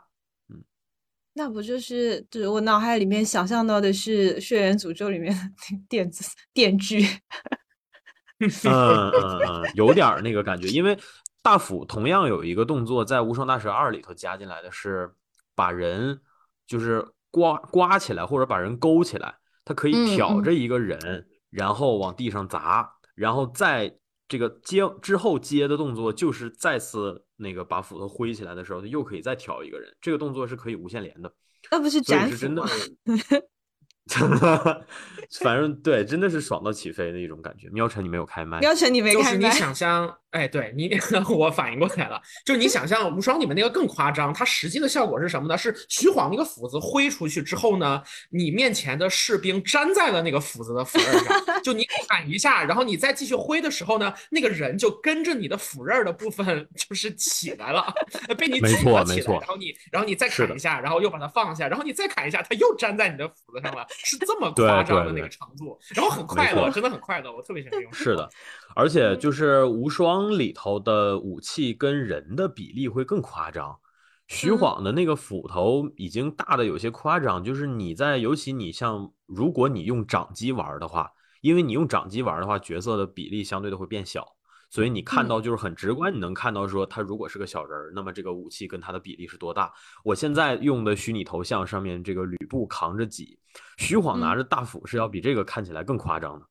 [0.49, 0.64] 嗯，
[1.34, 5.39] 那不就是就是我脑海里面想象到的是《血缘诅咒》里面的
[5.89, 7.03] 电子电锯。
[8.39, 10.95] 嗯嗯嗯，有点那个感觉，因为
[11.41, 15.11] 大斧同样有一个动作，在《无双大蛇二》里头加进来的是
[15.55, 16.22] 把人
[16.68, 19.34] 就是刮刮起来，或者把人勾起来，
[19.66, 23.97] 它可以挑着一个人，然后往地上砸，然后再。
[24.34, 29.95] 这个接之后接的动作就是再次那个把斧头挥起来的时候，他又可以再挑一个人。
[30.01, 31.31] 这个动作是可以无限连的，
[31.69, 32.65] 那不是斩斧吗？
[35.39, 37.69] 反正对，真的是爽到起飞的一种感觉。
[37.69, 38.59] 喵晨，你没有开麦。
[38.59, 39.23] 喵晨，你没开麦。
[39.23, 40.89] 就是你想象，哎，对你，
[41.29, 42.21] 我反应过来了。
[42.43, 45.57] 就是你想象无双里面那个更夸张，它实际的效果是什么呢？
[45.57, 51.43] 是徐晃那个斧子挥出去之后呢，你面前的士兵粘在了那个斧子的斧刃上。
[51.63, 57.93] 就你砍一下，然后你再继续挥的时候呢，那个人就跟着你的斧刃的部分 就是起来了，
[58.38, 59.34] 被你举了起来。
[59.34, 63.86] 然后你，然后你再砍一下，然后又把它放下，然后你再砍一下，它又粘在你的斧子上了。
[64.03, 67.93] 是这么夸张的那个程度，然后很快乐，真的很快乐，我特别喜欢用。
[67.93, 68.29] 是的，
[68.76, 73.78] 而且就是无双里头的武器跟人的比例会更夸张。
[74.28, 81.11] 徐晃的那个斧头已经大的有些夸张，就是你在尤其你像如果你用掌机玩的话，
[81.41, 84.26] 因为你用掌机玩的话，角色的比例相对的会变小。
[84.69, 89.71] 所以你看到就是很直观，你能看到说他如果是个小人儿，那么这个武器跟他的比例是多大？
[90.03, 93.38] 我现在用的虚拟头像上面这个吕布扛着戟，
[93.78, 96.45] 徐晃拿着大斧是要比这个看起来更夸张的，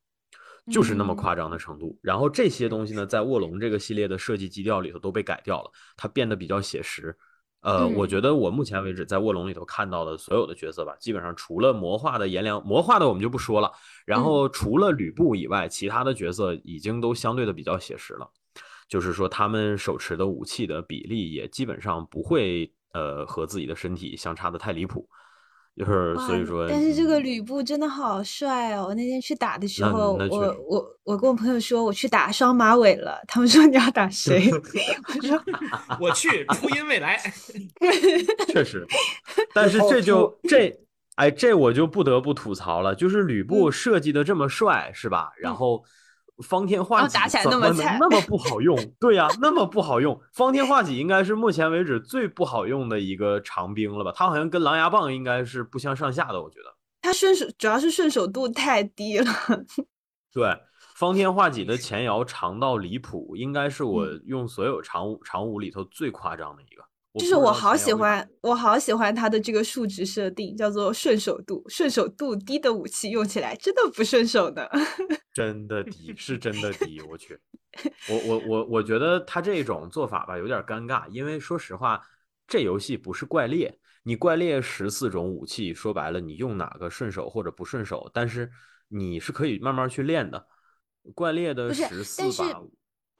[0.70, 1.98] 就是那么夸张的程度。
[2.02, 7.16] 然后这些东西呢，在卧龙这个系列的设计基调里头都被改掉了，它变得比较写实。
[7.62, 13.70] 呃，我觉得我目前为止在卧龙里头看到的所有的角色吧，基本上除了魔化的颜良，魔化的我们就不说了。
[14.04, 18.28] 然后除了吕布以外，其他的角色已经都相对的比较写实了，
[18.88, 25.08] 就是说他们手持的武器的比例也基本上不会呃和自己的身体相差的太离谱。
[25.74, 28.86] 就是所以说，但是这个吕布真的好帅哦！
[28.88, 34.50] 我那天去打的时候，我我我跟我朋友说我去打双马尾了，他们说你要打谁？
[34.52, 35.42] 我说
[35.98, 37.18] 我去初音未来。
[38.52, 38.86] 确实，
[39.54, 40.78] 但是这就这
[41.16, 45.32] 哎，这我就不得不吐槽了，就是吕布设计的这么帅，是吧？
[45.38, 45.82] 然后。
[46.38, 48.76] 方天画戟怎么能那么不好用？
[48.98, 50.20] 对呀，那么不好用。
[50.32, 54.12] 方天画戟应该是目前为止最不好用的一个长兵了吧？
[54.14, 56.74] 它好像跟狼牙棒应该是不相上下的，我觉得。
[57.02, 59.26] 它顺手主要是顺手度太低了。
[60.32, 60.56] 对，
[60.94, 66.82] 方天画戟的前摇长到离谱，应该是我用所有长武长武里头最夸张的一个。
[67.20, 71.62] 就是我好喜欢，我好喜欢它的这个数值设定，叫做顺手度。
[71.68, 74.70] 顺手度低的武器用起来真的不顺手的，
[75.34, 77.02] 真的低，是真的低。
[77.02, 77.38] 我去，
[78.08, 82.00] 我我我我觉得他这种做法吧有点尴尬，因为说实话，
[82.46, 88.50] 这游戏不是怪猎，你怪猎十四种武器，说白了你用哪个顺手或者不顺手，但是
[88.88, 90.46] 你是可以慢慢去练的。
[91.14, 92.62] 怪猎的十四把。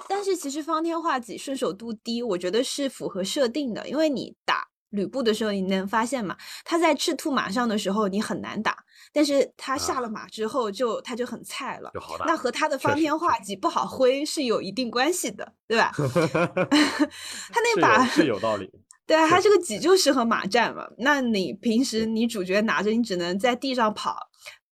[0.09, 8.77] 但是其实方天画戟顺手度低，我觉得是符合设定的，因为你打吕布的时候，你能发现嘛，他在赤兔马上的时候你很难打，
[9.13, 11.91] 但是他下了马之后就他就很菜了，
[12.27, 15.93] 那和他的方天画戟不好挥是有一定关系的，对吧？
[15.97, 18.71] 他那把是有道理，
[19.07, 22.05] 对啊，他这个戟就适合马战嘛，那你平时。
[22.05, 24.17] 你主角拿着，你只能在地上跑，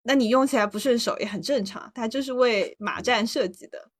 [0.02, 3.90] 那你用起来不顺手也很正常，他就是为马战设计的。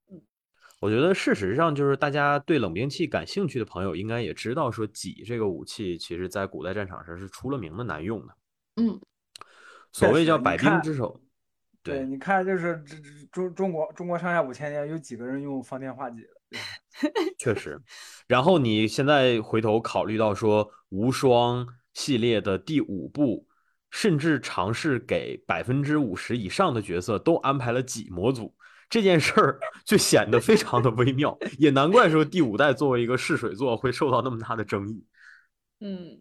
[0.81, 8.35] 我觉得事实上就是大家对冷兵器感兴趣的朋友应该也知道，说戟这个武器其实在古代战场上是出了名的难用的。
[8.76, 9.01] 嗯，
[9.93, 11.20] 所谓叫百兵之首。
[11.83, 12.97] 对，你看就是这
[13.33, 16.26] 中中国中国上下五千年，有几个人用方天画戟
[17.39, 17.81] 确实。
[18.26, 23.47] 然后你现在回头考虑到说，无双系列的第五部，
[23.91, 28.55] 甚至尝试给百分之五十以上的角色都安排了戟模组。
[28.89, 35.05] 这件事儿就显得非常的微妙，也难怪说第五代作为一个试水作会受到那么大的争议。
[35.80, 36.20] 嗯。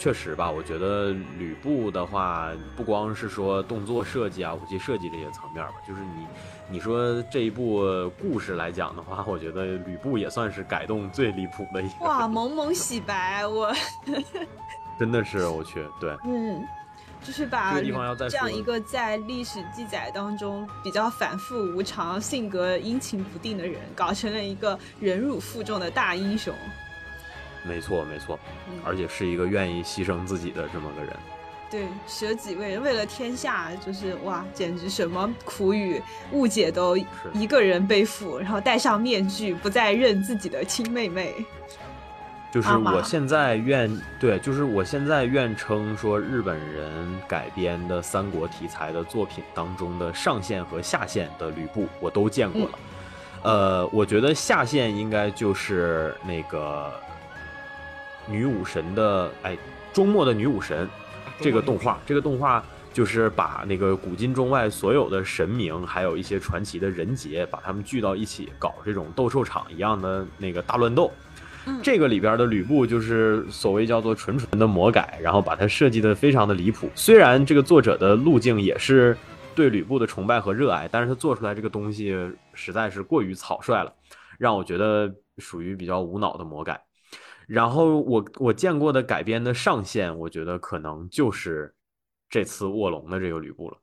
[0.00, 6.26] 确实吧，我觉得吕布的话，不光是说动作设计啊、武器设计这些层面吧，就是你
[6.70, 12.06] 你说这一部故事来讲的话，我觉得吕布也算是改动最离谱的一个。
[12.06, 13.70] 哇，萌萌洗白，我
[14.98, 16.66] 真的是我去，对，嗯。
[17.22, 26.54] 就是把这样一个在历史记载当中比较反复无常、性格阴晴不定的人，搞成了一个忍辱负重的大英雄。
[27.62, 28.38] 没错，没错，
[28.84, 31.16] 而且是一个愿意牺牲自己的这么个人。
[31.70, 36.02] 对，舍己为人，为了天下，就是哇，简直什么苦与
[36.32, 36.96] 误解都
[37.32, 41.32] 一个人背负，然后戴上面具，不再认自己的亲妹妹。
[42.52, 43.88] 就是我现在愿
[44.18, 52.78] 对，就是我现在愿称说日本人改编的三国题材的作品当中的上线和下线的吕布我都见过了，
[53.42, 56.92] 呃，我觉得下线应该就是那个
[58.30, 59.58] 女武神的哎，
[59.92, 60.88] 周末的女武神
[61.40, 71.10] 这个动画，这个动画就是把那个古今中外所有的神明，还有一些传奇的人杰，把他们聚到一起搞这种斗兽场一样的那个大乱斗。
[71.82, 76.90] 这个里边的吕布就是所谓叫做纯纯的魔改，然后把它设计的非常的离谱。
[76.94, 79.16] 虽然这个作者的路径也是
[79.54, 82.16] 对吕布的崇拜和热爱，但是他做出来这个东西
[82.54, 83.92] 实在是过于草率了，
[84.38, 86.80] 让我觉得属于比较无脑的魔改。
[87.50, 91.74] 然后我我见过的改编的上限，我觉得可能就是
[92.28, 93.76] 这次卧龙的这个吕布了。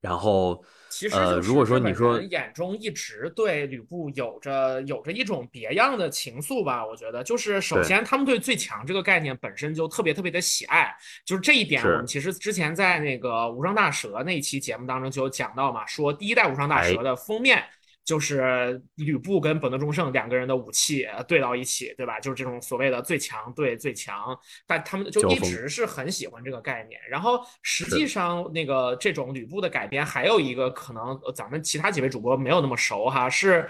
[0.00, 0.64] 然后。
[0.92, 10.92] 其实，如果说你说眼中一直对吕布有着有着一种别样的情愫吧，我觉得就是首先他们对最强这个概念本身就特别特别的喜爱，
[11.24, 17.62] 就是这一点我们其实之前在那个无双大蛇那一期节目当中就有讲到嘛，说第一代无双大蛇的封面。
[18.10, 22.18] 就是吕布跟本多忠胜两个人的武器对到一起，对吧？
[22.18, 24.36] 就是这种所谓的最强对最强，
[24.66, 27.00] 但他们就一直是很喜欢这个概念。
[27.08, 33.68] 然后实际上，那个这种吕布的改编还有一个可能，咱们其他几位主播没有那么熟哈，是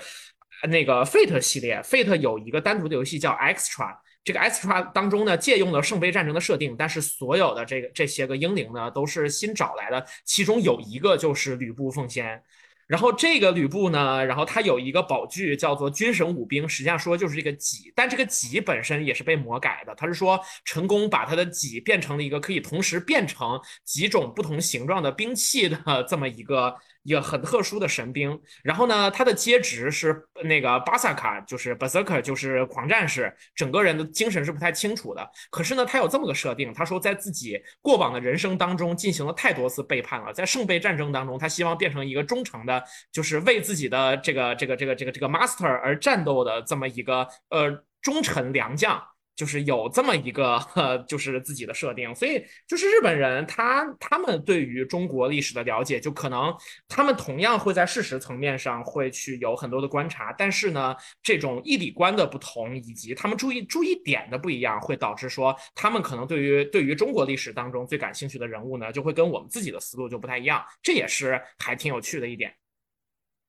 [0.71, 12.43] 那个 Fate 系列，Fate 有一个单独的游戏叫 Extra，这个 Extra 当中呢借用了圣杯战争的设定，但是所有的这个这些个英灵呢都是新找来的，其中有一个就是吕布奉先。
[12.91, 19.95] 然后这个吕布呢，然后他有一个宝具叫做军神武兵，实际上说就是这个戟，但这个戟本身也是被魔改的。
[19.95, 26.75] 他是说成功把他的戟变成了一个可以同时变成几种不同形状的兵器的这么一个。
[27.03, 35.31] 一个很特殊的神兵，然后呢，他的阶职是那个巴萨卡，就是 berserker，就是狂战士，整个人的精神是不太清楚的。
[35.51, 49.03] 可是呢，他有这么个设定，他说在自己过往的人生当中进行了太多次背叛了，在圣杯战争当中，他希望变成一个忠诚的，就是为自己的这个这个这个这个这个 master 而战斗的这么一个呃忠臣良将。
[49.41, 50.61] 就是有这么一个，
[51.09, 56.55] 就是自己的设定，所以就是日本人他他们对于中国历史的了解，就可能
[56.87, 72.55] 他们同样会在事实层面上会去有很多的观察，但是呢，这种义理观的不同以及他们注意注意点的不一样，会导致说他们可能对于对于中国历史当中最感兴趣的人物呢，就会跟我们自己的思路就不太一样，这也是还挺有趣的一点。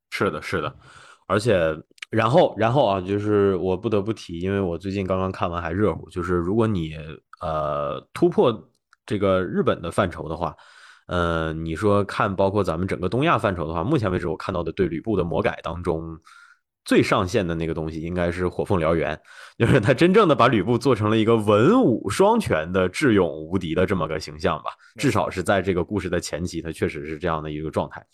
[0.09, 0.73] 是的，是的。
[1.27, 1.53] 而且，
[2.11, 6.09] 然后，然后啊，就是我不得不提，因为我最近刚刚看完还热乎。
[6.09, 6.97] 就是如果你
[7.39, 8.69] 呃突破
[9.05, 10.53] 这个日本的范畴的话，
[11.07, 16.19] 呃，你说看包括咱们整个东亚范畴的话，目前为止我看到的对吕布的魔改当中
[16.83, 19.17] 最上线的那个东西，应该是火凤燎原，
[19.57, 24.71] 就是他真正的把吕布做成了一个文武双全的智勇无敌的这么个形象吧。
[24.97, 28.05] 至少是在这个故事的前期，他确实是这样的一个状态。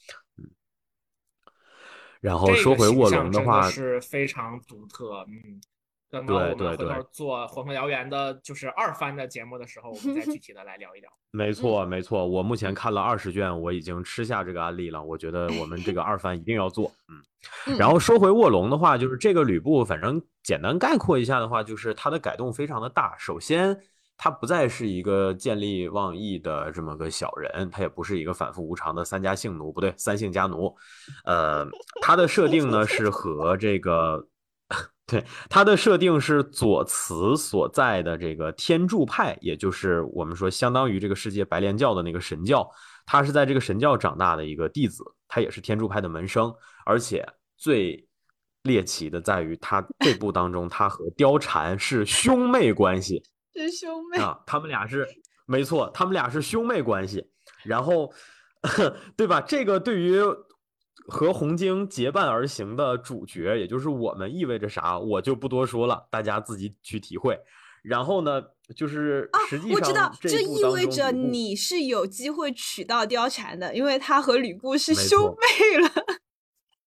[2.21, 5.25] 然后说回卧龙的话，是非常独特。
[5.27, 5.61] 嗯，
[6.09, 11.09] 等到我们回头做《火凤燎原》的，就是二番的节目的时候，我们再具 体的来聊一聊。
[11.31, 15.03] 没错，没错，我目前看了二十卷，我已经吃下这个案例了。
[15.03, 16.91] 我觉得我们这个二番一定要做。
[17.09, 23.15] 嗯， 然后说回卧龙的话，就是这个吕布，反正简单概括一下的话，就是它的改动非常的大。
[23.17, 23.79] 首先。
[24.17, 30.75] 他不再是一个见利忘义的这么个小人，他也不是一个反复无常的三家姓奴，不对，三姓家奴。
[31.23, 31.63] 呃，
[32.01, 34.27] 他的设定呢是和这个，
[35.05, 42.67] 对，他的设定是左慈所在的这个天柱派，也就是我们说相当于这个世界白莲教的那个神教，
[43.05, 46.51] 他是在这个神教长大的一个弟子，他也是天柱派的门生，
[46.85, 47.23] 而且
[47.55, 48.03] 最
[48.63, 53.23] 猎奇的在于他这部当中，他和貂蝉是兄妹关系。
[53.57, 55.07] 是兄妹啊，他们俩是
[55.45, 57.29] 没错，他们俩是兄妹关系。
[57.63, 58.13] 然后，
[59.17, 59.41] 对吧？
[59.41, 60.21] 这个对于
[61.07, 64.99] 和红晶结伴而行的主角，也就是我们，意味着啥？
[64.99, 67.39] 我就不多说了，大家自己去体会。
[67.83, 68.41] 然后呢，
[68.75, 75.89] 就是实际上我知道，这这意味着你是有机会娶到貂蝉的，因为他和吕布是兄妹了。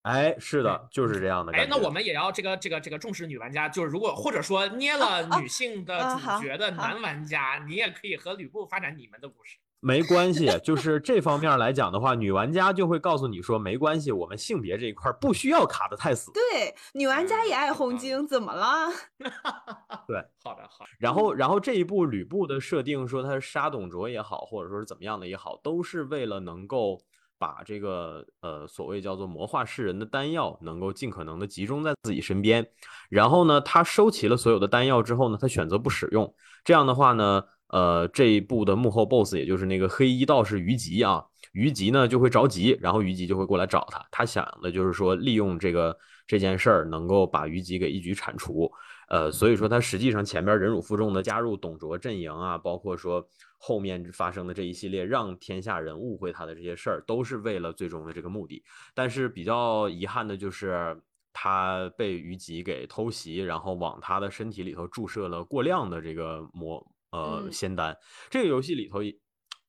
[0.03, 9.59] 哎，是的，就是这样的感哎，那我们也要这个这个这个重视女玩家，就是如果或者说捏了女性的主角的男玩家，你也可以和吕布发展你们的故事。
[9.83, 16.31] 没关系，就是这方面来讲的话，女玩家就会告诉你说，没关系，我们性别这一块儿不需要卡得太死。
[16.33, 18.89] 对，女玩家也爱嗯红晶，怎么了？
[20.07, 20.91] 对好的，好的。
[20.99, 27.01] 然后，然后这一部吕布的设定说他是杀董卓也好，或者说是怎么样的也好，都是为了能够
[27.41, 32.65] 把这个呃所谓叫做魔化世人的丹药能够尽可能的集中在自己身边。
[33.09, 36.31] 然后呢，他收齐了所有的丹药之后呢，他选择不使用。
[36.63, 41.25] 这样的话呢，呃，这一部的幕后 BOSS 也就是那个黑衣道士虞姬啊，
[41.55, 44.05] 虞姬呢就会着急，然后虞姬就会过来找他。
[44.11, 48.71] 他想的就是说利用这个这件事儿能够把虞姬给一举铲除。
[49.09, 53.27] 呃，所以说他实际上前边忍辱负重的加入董卓阵营啊，包括说
[53.63, 58.65] 后面发生的这一系列让天下人误会他的这些事儿，都是为了最终的这个目的。
[58.95, 60.99] 但是比较遗憾的就是
[61.31, 67.95] 他被虞姬给偷袭，然后往他的身体里头注射了过量的这个魔呃嗯仙丹。
[68.31, 69.15] 这个游戏里头也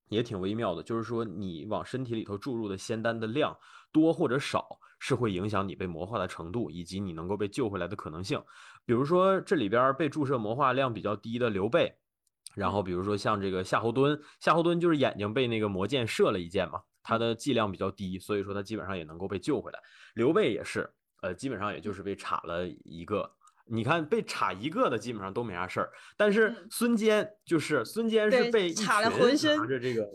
[0.07, 3.55] 也挺微妙的，就是说你往身体里头注入的仙丹的量
[3.91, 8.41] 多或者少，是会影响你被魔化的程度，以及你能够被救回来的可能性。
[8.85, 11.93] 比如说这里边被注射魔化量比较低的刘备，
[12.55, 19.79] 然后比如说像这个夏侯惇，夏侯惇就是眼睛被那个魔箭射了一箭嘛，他的剂量比较低，所以说他基本上也能够被救回来。
[20.15, 20.89] 刘备也是，
[21.21, 23.31] 呃，基本上也就是被插了一个。
[23.67, 30.05] 你看被插一个的基本上都没啥事儿，但是嗯孙坚就是孙坚是被一插了浑身拿着这个，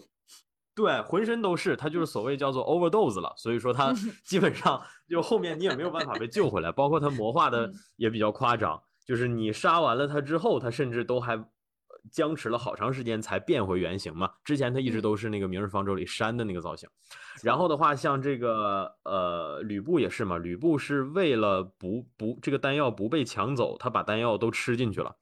[0.75, 3.95] 对，浑身都是，他就是所谓叫做 overdose 了，所以说他
[4.27, 11.43] 基本上就后面你也没有办法被救回来，包括他魔化的嗯也比较夸张，就是你杀完了他之后，他甚至都还
[12.11, 14.31] 僵持了好长时间才变回原形嘛。
[14.45, 16.89] 之前他一直嗯都是那个《明日方舟》里山的那个造型。
[17.43, 25.15] 然后的话，像这个呃吕布也是嘛，吕布是为了不不这个丹药不被抢走，他把丹药都吃进去了。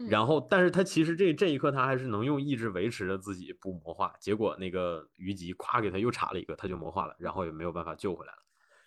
[0.00, 8.38] 嗯然后，但是他其实这这一刻他还是能用意志维持着自己不魔化，结果那个虞姬咵给他又插了一个，他就魔化了，然后也没有办法救回来了。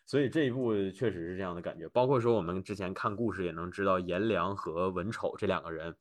[0.05, 5.95] 所以这一部确实是这样的感觉，包括说我们之前看故事也能知道，颜良和文丑这两个人，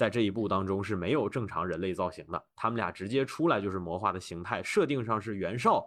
[0.00, 5.84] 在这一部当中是没有正常人类造型的，他们俩直接出来就是魔化的形态，设定上是袁绍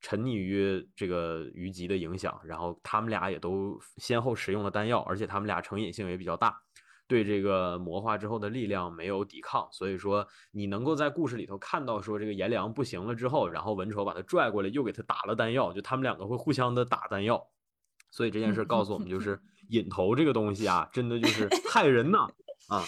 [0.00, 6.60] 沉溺于这个虞姬的影响，然后他们俩也都先后使用了丹药，而且他们俩成瘾性也比较大。
[7.06, 17.46] 对这个魔化之后的力量没有抵抗，所以说你能够在故事里头看到说这个颜良不行了之后，然后文丑把他拽过来，又给他打了丹药，就他们两个会互相的打丹药，
[18.10, 22.26] 所以这件事告诉我们，就是引头这个东西啊，真的就是 害人呐
[22.68, 22.82] 啊！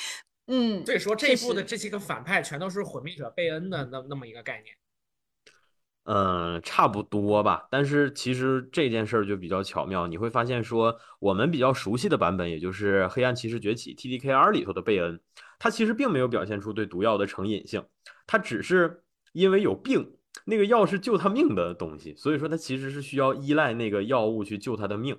[0.47, 4.75] 嗯，所以说这一部的这些个反派全都是毁灭者贝恩的那那么一个概念。
[6.05, 7.67] 嗯，差不多吧。
[7.69, 15.21] 但是其实这件事儿就比较巧妙，你会发现说，我们比较熟悉的版本，也就是《黑暗骑士崛起》TDKR 里头的贝恩，
[15.59, 17.85] 他其实并没有表现出对毒药的成瘾性，
[18.25, 19.03] 他只是
[19.33, 25.19] 因为有病，那个药是救他命的东西，所以说他其实是需要依赖那个药物去救他的命。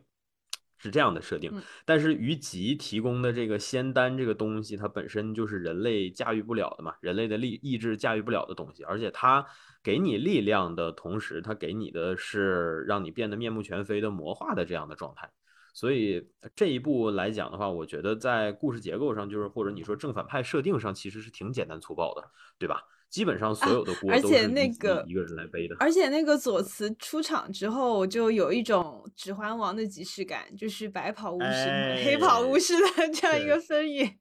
[0.78, 9.45] 是这样的设定嗯，但是于吉提供的这个仙丹这个东西，它本身就是人类驾驭不了的嘛，人类的力意志驾驭不了的东西，而且它
[9.84, 15.30] 给你力量的同时，它给你的是让你变得面目全非的魔化的这样的状态。
[15.74, 22.84] 所以这一步来讲的话，我觉得在故事结构上，就是或者你说正反派设定上，其实是挺简单粗暴的，对吧？
[23.09, 25.75] 基本上所有的锅而且都是那个一个人来背的。
[25.79, 34.17] 而且那个左慈出场之后，就有一种《指环王》的即视感，就是白袍巫师和黑袍巫哎师的这样一个分野。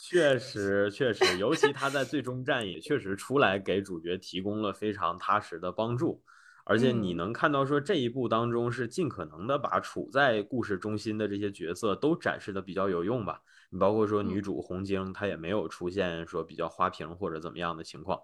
[0.00, 6.22] 确实，确实，尤其他在最终战也确实出来给主角提供了非常踏实的帮助，
[6.64, 13.40] 而且你嗯能看到说这一部当中是尽可能的把处在故事中心的这些角色都展示的比较有用吧。
[13.70, 18.18] 你包括说女嗯主红晶，她也没有出现说比较花瓶或者怎么样的情况，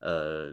[0.00, 0.52] 呃。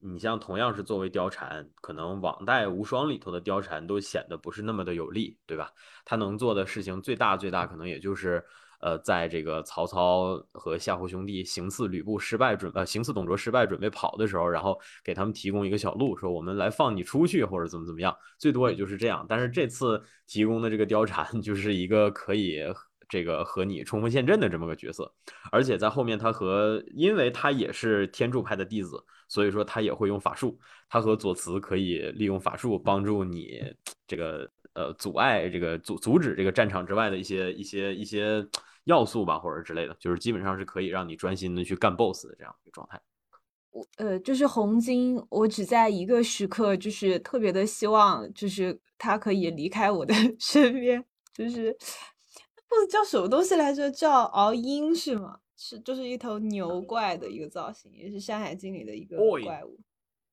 [0.00, 5.72] 你像同样是作为貂蝉，可能网贷无双里头的貂蝉都显得不是那么的有力，对吧？
[6.04, 8.40] 她能做的事情最大最大可能也就是，
[8.80, 19.26] 呃，在这个曹操和夏侯兄弟行刺吕布失败准呃行刺董卓失败准备跑的时候，然后给他们提供一个小路，说我们来放你出去或者怎么怎么样，最多也就是这样。
[19.28, 22.62] 但是这次提供的这个貂蝉 就是一个可以
[23.08, 25.10] 这个和你冲锋陷阵的这么个角色，
[25.50, 33.62] 而且在后面他和因为他也是天柱派的弟子，所以说他也会用法术，他和左慈可以利用法术帮助你
[34.06, 38.46] 这个呃阻碍这个阻阻止这个战场之外的一些一些一些
[38.88, 43.00] 要素吧，或者之类的，就是基本上是可以让你专心的去干 BOSS 的这样一个状态。
[43.70, 51.04] 我呃，就是红金，我只在一个时刻，就是特别的希望，就是他可以离开我的 身边，
[51.34, 51.70] 就是
[52.66, 55.38] 不知叫什么东西来着，叫敖鹰是吗？
[55.54, 59.78] 是，就是一头牛怪的一个造型，也是《山海经》里的一个怪物。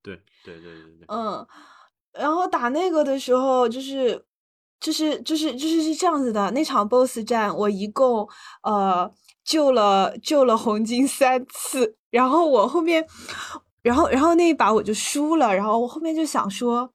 [0.01, 1.05] 对对对对对。
[1.07, 1.45] 嗯，
[2.13, 4.23] 然后打那个的时候，就是，
[4.79, 6.51] 就是，就是，就是是这样子的。
[6.51, 8.27] 那场 BOSS 战，我一共
[8.63, 9.11] 呃
[9.43, 13.05] 救了救了红金三次，然后我后面，
[13.81, 16.93] 然后然后那一把我就输了，然后我后面就想说，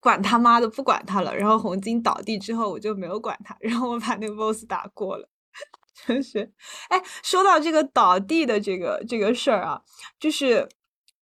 [0.00, 1.36] 管他妈的，不管他了。
[1.36, 5.28] 然后红金倒地之后，我就没有管他，然后我把那个 BOSS 打过了。
[6.06, 6.52] 就是，
[6.88, 9.80] 哎，说到这个倒地的这个这个事儿啊，
[10.20, 10.68] 就是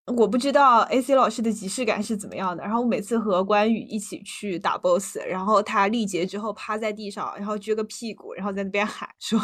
[0.06, 2.62] 我不知道 AC 老师的即视感是怎么样的。
[2.62, 9.38] 然后我每次和关羽一起去打 BOSS，然后他力竭之后趴在地上，然后撅个屁股，然后在那边喊说：“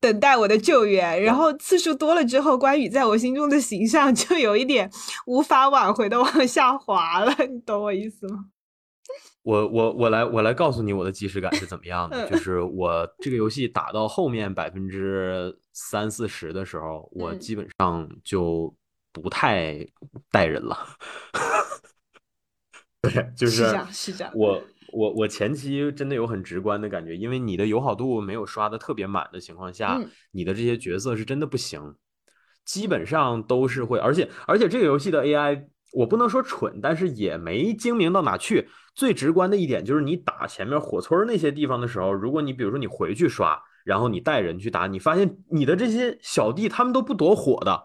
[0.00, 4.88] 等待我的救援。”然后次数多了之后，关羽在我心中的形象就有一点
[5.26, 8.51] 无法挽回的往下滑了，你懂我意思吗？
[9.42, 18.72] 我我我来我来告诉你我的即视感是怎么样的，就是我这个游戏打到后面百分之三四十的时候，我基本上就
[19.12, 19.84] 不太
[20.30, 20.78] 带人了。
[23.02, 24.32] 对，就是是这样，是这样。
[24.36, 24.62] 我
[24.92, 30.00] 我我前期真的有很直观的感觉，因为你的友好度没有刷的特别满的情况下，
[30.30, 31.96] 你的这些角色是真的不行，
[32.64, 35.66] 基本上都是会，而且而且这个游戏的 AI。
[35.92, 38.68] 我不能说蠢，但是也没精明到哪去。
[38.94, 47.82] 最直观的一点就是，你打前面火村那些地方的时候，如果你比如说你回去刷，然后你带人去打，你发现你的这些小弟他们都不躲火的，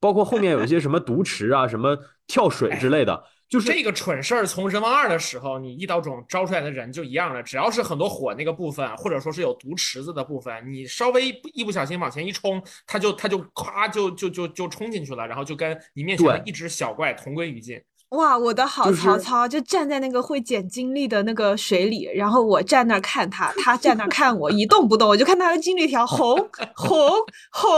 [0.00, 3.24] 包括后面有一些什么毒池啊、什么跳水之类的。
[3.54, 7.40] 就是这个蠢事儿，从人王二的时候，你一刀种招出来的人就一样了。
[7.40, 17.80] 只要是很多火那个部分，或者说是有毒池子的部分，你稍微一不小心往前一冲，他就他就咵就就就就冲进去了，然后就跟你面前的一只小怪同归于尽。
[18.08, 26.36] 哇，我的好曹操就站在那个会捡精力的那个水里，然后我站那看他，他站那看我，一动不动，我就看他的精力条红
[26.74, 27.08] 红
[27.52, 27.70] 红。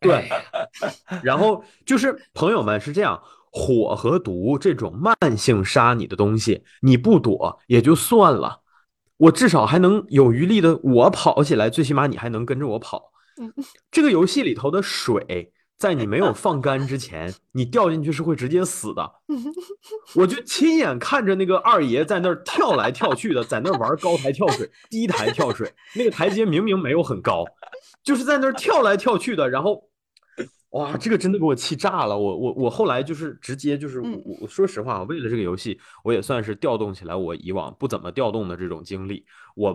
[0.00, 0.28] 对，
[1.22, 3.22] 然后就是朋友们是这样。
[3.58, 8.60] 火和毒这种慢性杀你的东西，你不躲也就算了，
[9.16, 13.12] 我至少还能有余力的，我跑起来，最起码你还能跟着我跑。
[13.90, 19.10] 这个游戏里头的水，在你没有 放干之前，你掉进去是会直接死的。
[20.14, 27.46] 我就亲眼看着那个二爷在那儿跳来跳去的，在那儿玩高台跳水、低台跳水，那个台阶明明没有很高，
[28.04, 29.88] 就是在那儿跳来跳去的，然后。
[30.70, 32.18] 哇，这个真的给我气炸了！
[32.18, 39.24] 我我我后来就是直接就是我我说实话，为了这个游戏，我也算是调动起来我以往不怎么调动的这种精力，
[39.54, 39.74] 我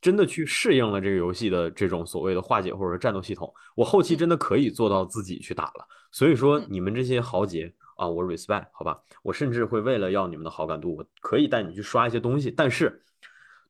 [0.00, 5.86] 真的去适应了这个游戏的这种所谓的化解或者战斗系统，我后期真的可以做到自己去打了。
[6.12, 13.02] 所以说你们这些豪杰啊，我 respect 好吧，我甚至会为了要你们的好感度，我可以带你去刷一些东西，但是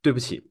[0.00, 0.50] 对不起，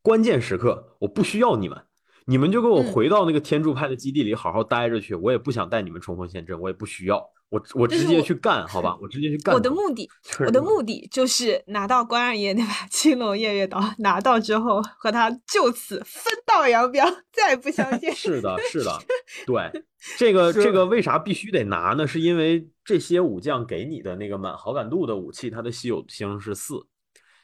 [0.00, 1.84] 关键时刻我不需要你们。
[2.26, 9.54] 你们就给我回到那个天柱派的基地里好好待着去，我也不想带你们冲锋陷阵，我也不需要，我我直接去干，好吧，我直接去干。
[9.54, 10.08] 我的目的，
[10.46, 18.10] 我的目的就是拿到关二爷那把青龙偃月刀，拿到之后和他就此分道扬镳，再不相见。
[18.16, 18.98] 是的，是的，
[19.46, 19.84] 对，
[20.16, 22.06] 这个这个为啥必须得拿呢？
[22.06, 26.76] 是因为这些武将给你的那个满好感度的武器，它的稀有星是四，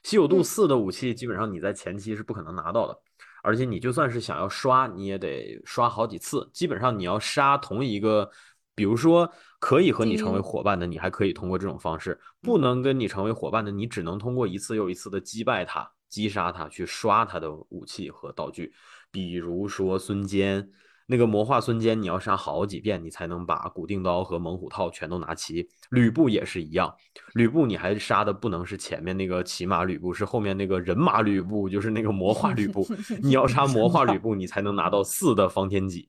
[0.02, 2.98] 稀有度四的武器基本上你在前期是不可能拿到的。
[3.42, 6.48] 而且你就算是想要刷，你也得刷好几次。
[6.52, 8.30] 基本上你要杀同一个，
[8.74, 18.72] 比如说可以和你成为伙伴的，你还可以通过这种方式；不能跟你成为伙伴的，你只能通过一次又一次的击败他、击杀他，去刷他的武器和道具。
[19.10, 20.70] 比如说孙坚。
[21.10, 25.68] 那个魔化孙坚，你要杀好几遍，你才能把古定刀和猛虎套全都拿齐。
[25.90, 26.94] 吕布也是一样，
[27.34, 32.86] 吕布你还杀的不能是前面那个骑马吕布，是后面那个人马吕布，就是那个魔化吕布。
[33.20, 36.08] 你要杀魔化吕 布，你才能拿到四的方天戟。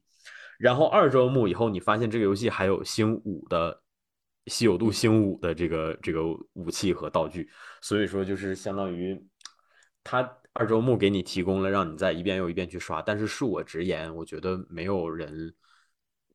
[0.60, 3.82] 然后二周目以后，你发现这个游戏还有星五的
[4.46, 6.22] 稀有度星五的这个这个
[6.54, 7.50] 武器和道具，
[7.82, 9.20] 所以说就是相当于
[10.04, 10.38] 他。
[10.54, 13.02] 二周目给你提供了，让你再一遍又一遍去刷。
[13.02, 15.54] 但是恕我直言，我觉得没有人，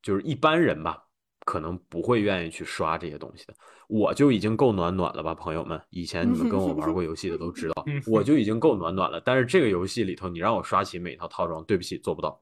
[0.01, 1.03] 就是一般人吧，
[1.45, 3.53] 可能不会愿意去刷这些东西的。
[3.87, 9.21] 我就已经够暖暖了吧，朋友们，以前你们跟我玩过游戏的都知道， 我就已经够暖暖了。
[9.21, 12.41] 但是这个游戏里头，你让我刷起每一套套装，对不起，做不到，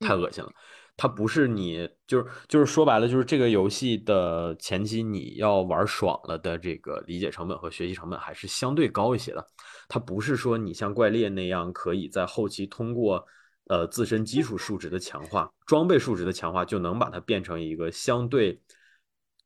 [0.00, 0.50] 太恶心了。
[0.98, 9.46] 它不是你就是就是说白了就是这个游戏的前期你要玩爽了的这个理解成本和学习成本还是相对高一些的。
[9.88, 13.22] 它不是说你像怪猎那样可以在后期通过
[13.68, 18.58] 呃自身基础数值的强化、装备数值的强化就能把它变成一个相对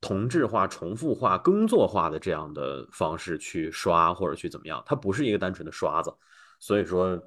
[0.00, 4.80] 同质化、重复化、耕作化的这样的方式去刷或者去怎么样。
[4.86, 6.14] 它不是一个单纯的刷子，
[6.60, 7.20] 所以说。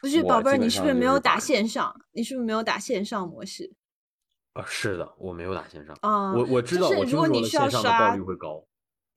[0.00, 1.94] 不是宝贝儿，你是不是没有打线上？
[2.12, 3.72] 你是不是没有打线上模式？
[4.52, 5.96] 啊，是的，我没有打线上。
[6.02, 8.64] 啊，我我知道，就是如果你需要刷，率会高。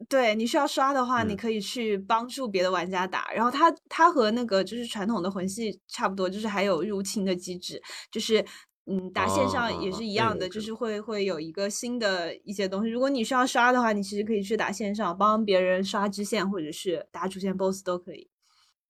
[0.10, 3.32] 对你需要刷的话，你可以去帮助别的玩家打。
[3.32, 7.80] 然后它它和那个就是传统的魂系差不多，就是还有入侵的机制，
[8.12, 8.44] 就是
[8.88, 12.90] 嗯，打线上也是一样的，就是会会有一个新的一些东西。
[12.90, 18.31] 如果你需要刷的话，你其实可以去打线上，帮别人刷支线或者是打主线 BOSS 都可以。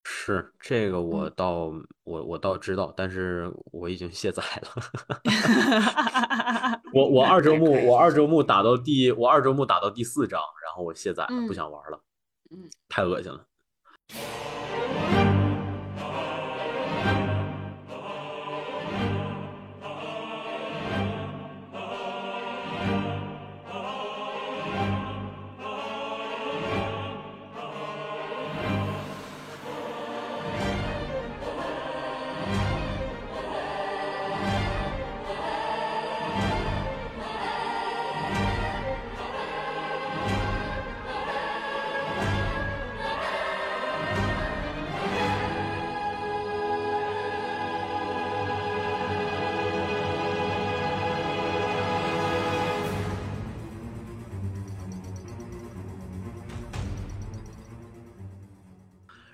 [0.04, 1.72] 是这个，我倒
[2.04, 4.70] 我我倒知道，但是我已经卸载了。
[6.94, 12.02] 我我二周目我二周目打到第我二周目打到第四章，然后我卸载了，不想玩了。
[12.50, 13.46] 嗯，太恶心了。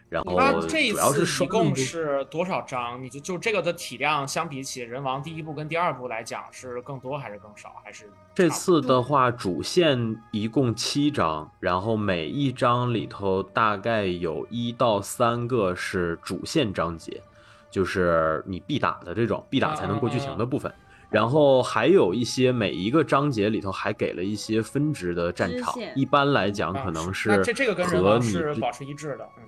[0.09, 3.03] 然后，那这一次一共是多少章？
[3.03, 7.75] 你就就这个的体量，相比起人王第一部跟第二部来讲，是更多还是更少？
[7.84, 17.21] 还是这次的话，主线一共七章，然后每一章里头大概有一到三个是主线章节，
[17.69, 20.73] 就是你必打的这种必打才能过剧情的部分。
[21.09, 29.43] 然后还有一些每一个章节里头还给了一些分支的战场，一般来讲可能是这这个跟人王是保持一致的，嗯。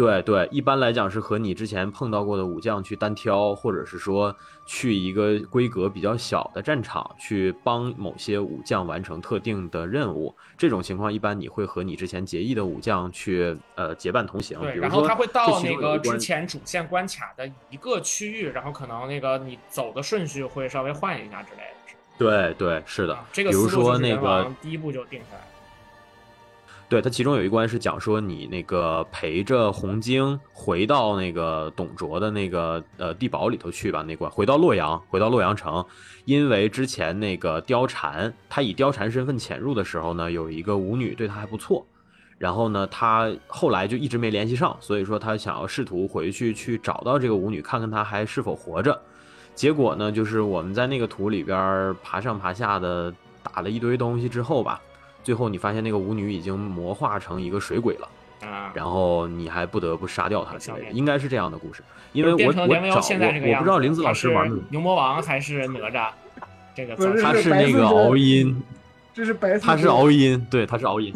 [0.00, 10.34] 对对，一般来讲是和你之前碰到过的武将去单挑，或者是说去一个规格比较小的战场去帮某些武将完成特定的任务。
[10.56, 14.58] 这种情况一般你会和你之前结义的武将去呃结伴同行。
[14.60, 21.74] 对，然后他会到那个之前主线关卡的一个区域，然后可能那个你走的顺序会稍微换一下之类的。
[22.16, 23.18] 对对，是的。
[23.30, 25.49] 这个比如说那个第一步就定下来。
[26.90, 35.86] 对，它其中有一关是讲说你那个陪着红晶回到那个董卓的那个呃地堡里头去吧，那关回到洛阳，回到洛阳城，
[36.24, 41.86] 因为之前那个貂蝉，他以貂蝉身份潜入的时候呢，有一个舞女对他还不错，
[42.38, 49.00] 然后呢，他后来就一直没联系上，所以说他想要试图回去去找到这个舞女，看看她还是否活着，
[49.54, 53.14] 结果呢，就是我们在那个图里边爬上爬下的
[53.44, 54.82] 打了一堆东西之后吧。
[55.30, 58.08] 最后你发现那个舞女已经魔化成一个水鬼了，
[58.48, 61.84] 啊，然后你还不得不杀掉她之类的，应该是这样的故事。
[62.10, 66.10] 因为我我找我不知道林子老师玩牛魔王还是哪吒，
[66.74, 68.60] 这个他是那个敖音，
[69.14, 71.14] 这是白他是敖音，对，他是敖音，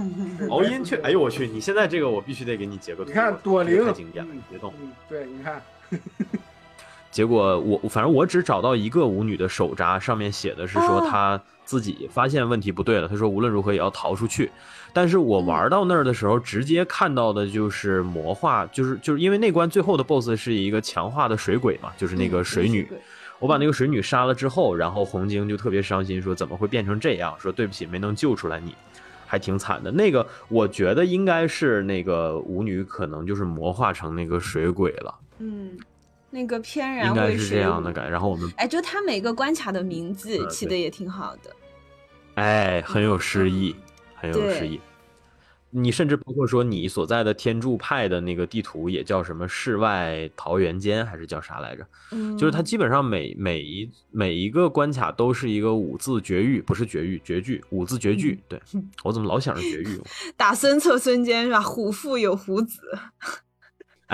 [0.48, 4.72] 敖音却，哎呦我去，你现在这个我必须得给你截个图，你看多灵，太经典了，别动，
[5.08, 5.60] 对，你看。
[7.10, 14.50] 结果我反正我只找到一个舞女的手札，上面写的是说她自己发现问题不对了，他说无论如何也要逃出去。
[14.92, 22.88] 但是我玩到那儿的时候，直接看到的就是魔化，就是就是因为那关最后的 BOSS 是一个强化的水鬼嘛，就是那个水女。
[23.40, 27.34] 我把那个水女杀了之后，然后红晶就特别伤心，说怎么会变成这样？
[27.38, 28.74] 说对不起，没能救出来你，
[29.26, 29.90] 还挺惨的。
[29.90, 35.14] 那个我觉得应该是那个舞女可能就是魔化成那个水鬼了。
[35.38, 35.76] 嗯。
[36.35, 41.51] 那个翩然应该是这样的感，然后我们哎，就他每个关卡的名字起的也挺好的，
[42.35, 43.77] 哎，很有诗意，
[44.16, 44.81] 很有诗意。
[45.70, 51.86] 你甚至包括说你所在的天柱派的那个地图也叫什么世外桃源间，还是叫啥来着？
[52.11, 58.40] 嗯，就是它基本上每每一每一个关卡都是一个五字绝育，不是绝育，绝句，五字绝句。
[58.48, 58.61] 对
[59.05, 60.01] 我怎么老想着绝育？
[60.36, 61.61] 打孙策孙坚是吧？
[61.61, 62.81] 虎父有虎子。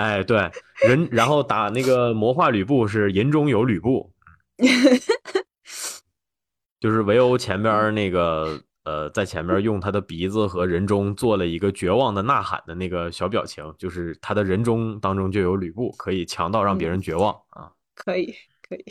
[0.01, 0.49] 哎，对，
[0.87, 4.11] 人然后打那个魔化吕布是人中有吕布，
[6.79, 17.69] 就是围殴前边那个呃，在前面用他的鼻子和人中做了一个绝望的呐喊的那个小表情，就是他的人中当中就有吕布，可以强到让别人绝望啊！
[17.93, 18.33] 可以，
[18.67, 18.83] 可以。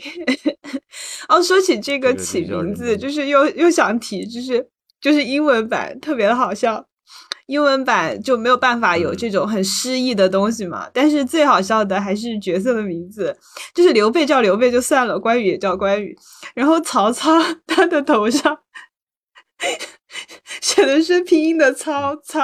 [1.27, 4.65] 哦，说起这个起名字，就是又又想提，就是
[5.01, 6.87] 就是英文版特别的好笑。
[7.47, 9.17] 英文版就没有办法有嗯。
[9.17, 13.37] 这种很诗意的东西嘛，但是最好笑的还是角色的名字，
[13.73, 16.17] 就是刘备叫刘备就算了，关羽也叫关羽，
[16.55, 17.31] 然后曹操
[17.67, 18.57] 他的头上
[20.61, 22.39] 写的是拼音的曹操，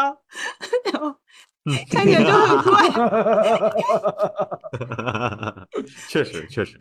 [0.91, 1.15] 然后
[1.91, 2.89] 看起来就很怪，
[6.07, 6.79] 确实确实，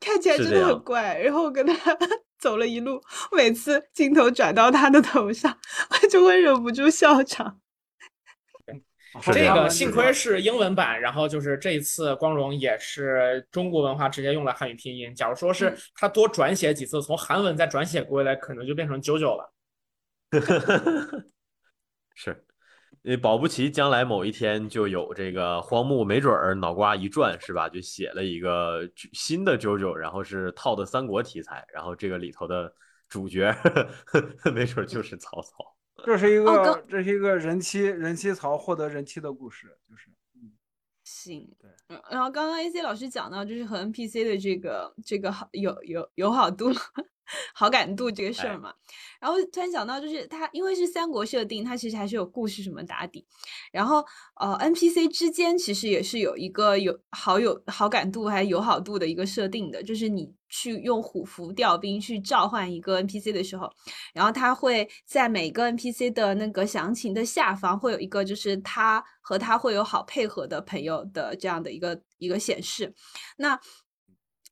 [0.00, 1.18] 看起来真的很怪。
[1.18, 1.74] 然后我跟他
[2.40, 3.00] 走了一路，
[3.30, 5.56] 每次镜头转到他的头上，
[5.90, 7.60] 我 就会忍不住笑场。
[9.22, 15.12] 这这个幸亏是英文版，然后就是这一次光荣也是中国文化直接用了汉语拼音。
[15.12, 19.52] 假如说嗯是他多转写几次，从韩文再转写过来，可能就变成九九了。
[22.14, 22.44] 是，
[23.02, 32.74] 呃，保不齐将来某一天就有这个荒木，没准儿脑瓜一转是吧，就写了一个新的 JoJo，，然后是套的三国题材，然后这个里头的
[33.08, 33.56] 主角
[34.54, 35.50] 没准儿就是曹操。
[36.04, 40.52] 这是一个哦这是一个人妻人妻曹获得人妻的故事，就是嗯。
[41.02, 41.48] 行
[42.08, 46.70] 然后刚刚 AC 老师讲到，就是和 NPC 的这个这个好友友友好度、
[47.54, 48.58] 好感度这个事儿哎。
[48.58, 48.72] 嘛，
[49.20, 53.26] 然后突然想到，就是它因为是三国设定，它其实还是有故事什么打底，
[53.72, 54.04] 然后
[54.40, 63.70] 呃 NPC 之间其实也是有一个有好友好感度还有友好度的一个设定的，就是你去用虎符调兵去召唤一个 NPC 的时候，
[64.12, 72.92] 然后他会在每个 NPC 的那个详情的下方会有一个，就是他和他会有好配合的朋友的这样的一个一个显示。
[73.36, 73.58] 那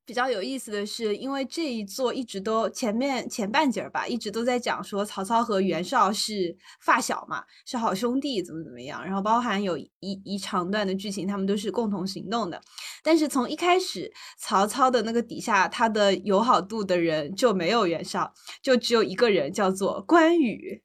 [0.08, 9.90] 比较有意思的是，因为这一座一直都前面前半截儿吧，一直都在讲说曹操和袁绍是发小嘛，是好兄弟，怎么怎么样，然后包含有一
[10.24, 12.58] 一长段的剧情，他们都是共同行动的。
[13.02, 18.32] 但是从一开始，曹操的那个底下，他的友好度的人就没有袁绍，
[18.62, 20.82] 就只有一个人叫做关羽。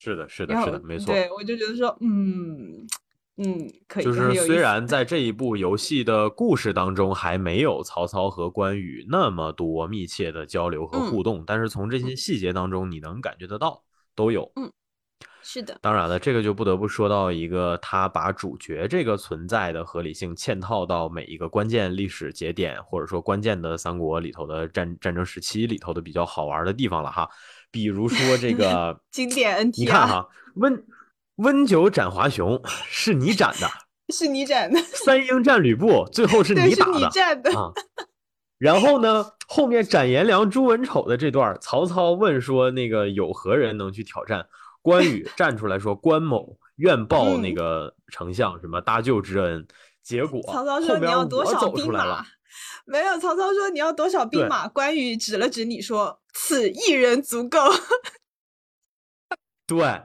[0.00, 1.14] 是的，是的，是的，没错。
[1.14, 2.84] 对，我就觉得说，嗯
[3.42, 13.82] 嗯，可以，就是虽然在这一部游戏的故事当中还没有曹操和关羽那么多密切的交流和嗯互动，但是从这些细节当中你能感觉得到
[14.14, 14.52] 都有。
[14.56, 14.70] 嗯
[15.42, 27.26] 是的，当然了，这个就不得不说到一个他把主角这个存在的合理性嵌套到每一个关键历史节点，或者说关键的三国里头的战战争时期里头的比较好玩的地方了哈。
[27.70, 30.84] 比如说这个 经典 NT 啊，你看哈，温
[31.40, 33.68] 温酒斩华雄是你斩的，
[34.12, 37.72] 是你斩的，三英战吕布最后是你你打的战的，啊。
[38.58, 44.46] 然后呢，后面斩颜良、诛文丑的这段，曹操问说那个有何人能去挑战？
[44.82, 49.66] 关羽站出来说关某愿报那 嗯个丞相什么搭救之恩。
[50.02, 52.24] 结果曹操说你要多少兵马？
[52.86, 54.66] 没有，曹操说你要多少兵马？
[54.68, 57.58] 关羽指了指你说此一人足够。
[59.66, 60.02] 对，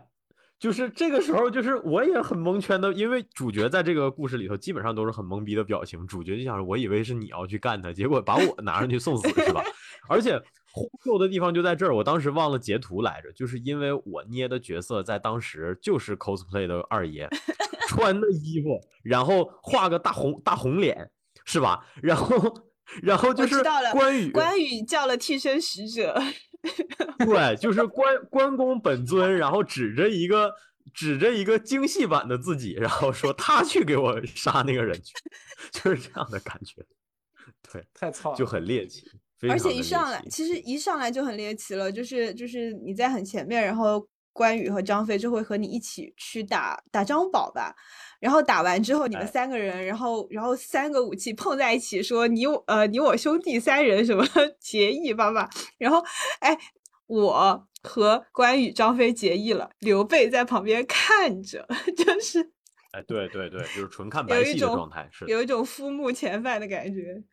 [0.59, 6.07] 就是这个时候，就是我也很蒙圈的，因为主角在这个故事里头基本上都是很懵逼的表情。
[6.07, 9.63] 主角就想着，我以为是你要去干他，结果把我拿上去送死是吧？
[10.07, 10.31] 而且
[10.71, 17.27] 荒谬的地方就在这儿，我当时忘了截图来着，就是因为我捏的角色在当时就是 cosplay 的二爷，
[17.89, 21.11] 穿的衣服，然后画个大红大红脸，
[21.45, 21.85] 是吧？
[22.01, 22.37] 然后
[23.01, 26.15] 然后就是关羽，关羽叫了替身使者，
[27.25, 30.53] 对，就是关关公本尊，然后指着一个
[30.93, 35.13] 指着一个精细版的自己，然后说他去给我杀那个人去，
[35.71, 36.83] 就是这样的感觉，
[37.71, 39.09] 对，太操了，就很猎奇，
[39.49, 47.73] 而且一上来，其实一上来就很猎奇了，就是就是你在很前面，然后关羽和张飞就会和你一起去打打张宝吧，
[48.19, 49.27] 然后打完之后你们哎。
[49.27, 54.25] 三个人，然后然后三个武器碰在一起，说你我呃你我兄弟三人什么
[54.59, 56.03] 结义吧吧，然后
[56.39, 56.57] 哎
[57.07, 62.51] 我和关羽、张飞结义了，刘备在旁边看着， 就是
[62.91, 67.23] 哎，对对对，就是纯看有白戏的状态，是有一种夫目前犯的感觉。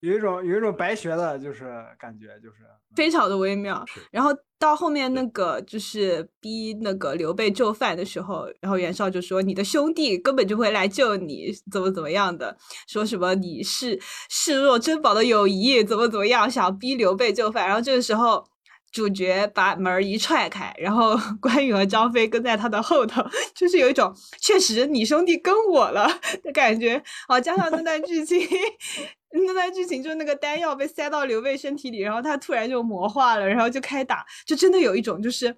[0.00, 1.64] 有一种有一种白学的，就是
[1.98, 2.58] 感觉就是
[2.94, 3.84] 非常的微妙。
[4.10, 12.56] 然后到后面那个就是逼那个刘备就范的时候，然后袁绍就说：“你的兄弟根本就会来救你，怎么怎么样的，
[12.86, 13.98] 说什么你是
[14.28, 18.44] 视若珍宝的友谊，怎么怎么样，想逼刘备就范。”然后这个时候。
[18.90, 23.22] 主角把门一踹开，然后 关羽和张飞跟在他的后头，
[23.54, 26.08] 就是有一种确实你兄弟跟我了
[26.42, 27.02] 的感觉。
[27.26, 28.40] 好，加上那段剧情，
[29.46, 35.54] 那段剧情就是那个丹药被塞到刘备身体里，然后他突然就魔化了，然后就开打，就真的有一种就是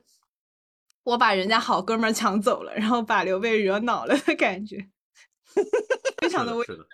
[1.04, 4.88] 我把人家好哥们抢走了，然后把刘备惹恼了的感觉，
[6.20, 6.64] 非常的微。
[6.66, 6.84] 是的，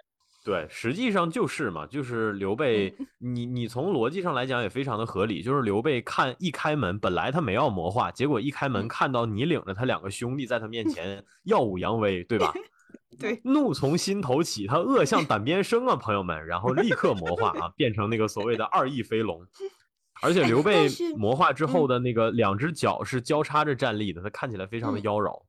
[0.47, 12.55] 对，实际上就是嘛，就是刘备，你你从逻辑上来讲也非常的合理，就是刘备看一开门，本来他没要魔化，结果一开门看到你领着他两个兄弟在他面前耀武扬威，对吧？
[13.19, 19.45] 对，怒从心头起，他恶向胆边生啊，朋友们，然后立刻魔化啊， 变成那个所谓的二翼飞龙，
[20.23, 20.87] 而且刘备
[21.17, 25.43] 魔化之后的那个两只脚是交叉着站立的，他看起来非常的妖娆。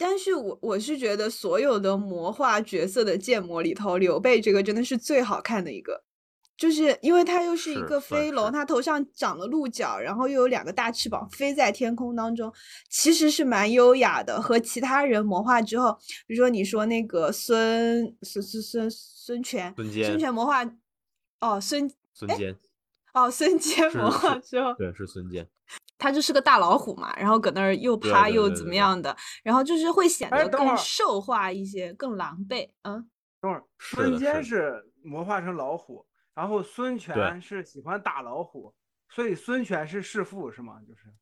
[0.00, 6.02] 但是我我是觉得所有的魔化角色的建模里头，刘备这个真的是最好看的一个，
[6.56, 12.50] 就是因为他又是一个飞龙，他头上长了鹿角，然后又有两个大翅膀飞在天空当中，
[12.88, 14.40] 其实是蛮优雅的。
[14.40, 20.64] 和其他人魔化之后，比如说你说那个孙孙孙孙孙权，孙权魔化，
[21.40, 22.56] 哦孙孙坚，
[23.12, 25.46] 哦孙 坚魔化之后，对是孙坚。
[26.00, 29.14] 他就是个大老虎嘛，然后搁那儿又趴又怎么样的，
[29.44, 32.70] 然后就是会显得更兽化一些，更狼狈。
[32.82, 33.06] 嗯，
[33.42, 38.74] 等会儿，孙坚是魔化成老虎，然后孙权是喜欢打老虎，
[39.10, 40.80] 所以孙权是弑父是吗？
[40.88, 41.12] 就是，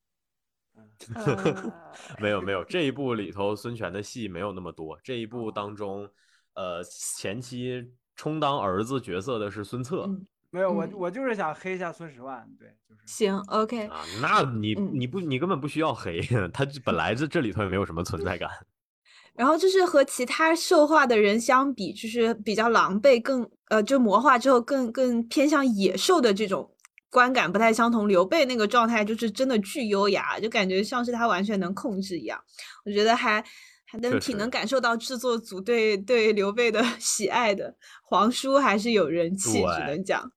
[2.23, 4.97] 没有没有，这一部里头孙权的戏没有那么多。
[5.03, 6.09] 这一部当中，
[6.55, 10.09] 呃，前期充当儿子角色的是孙策。
[10.51, 16.21] 没有我，我就是想黑一下孙十万，对，就是行，OK 啊，那你你不你根本不需要黑，
[16.53, 18.49] 他本来这这里头也没有什么存在感。
[19.37, 26.75] 然后就是和其他兽化的人相比，就是比较狼狈，更呃，就魔化之后更更偏向野兽的这种
[27.11, 28.09] 观感不太相同。
[28.09, 32.41] 刘备那个状态就是真的巨优雅，就感觉像是他完全能控制一样，
[32.85, 33.45] 我觉得还。
[33.91, 40.31] 还能挺能感受到制作组对对刘备的 喜爱的，皇叔还是有人气，只能讲。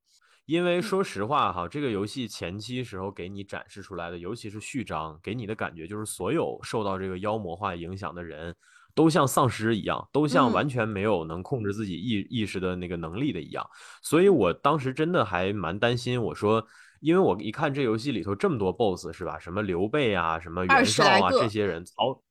[0.45, 8.53] 因为说实话哈，这个游戏前期时候给你展示出来的，尤其是序章，给你的感觉就是所有受到这个妖魔化影响的人，
[8.93, 13.65] 都像丧尸一样，都像完全没有能控制自己意意识的那个能力的一样。
[14.01, 16.65] 所以我当时真的还蛮担心，我说，
[16.99, 19.39] 因为我一看这游戏里头这么多 BOSS 是吧？
[19.39, 22.21] 什么刘备啊，什么袁绍啊，这些人，曹。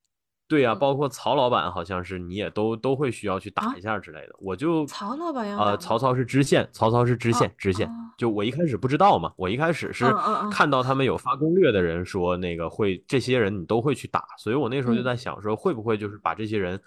[0.51, 7.89] 对呀，包括曹老板好像是你也都都会需要去打一下之类的，我就曹老板呃，曹操是支线，曹操是支线，支线。
[8.18, 10.12] 就我一开始不知道嘛，我一开始是
[10.51, 16.81] 看到他们有发攻略的人说那个会这些人你都会去打，所以我那时候就在想说会不会就是把这些人。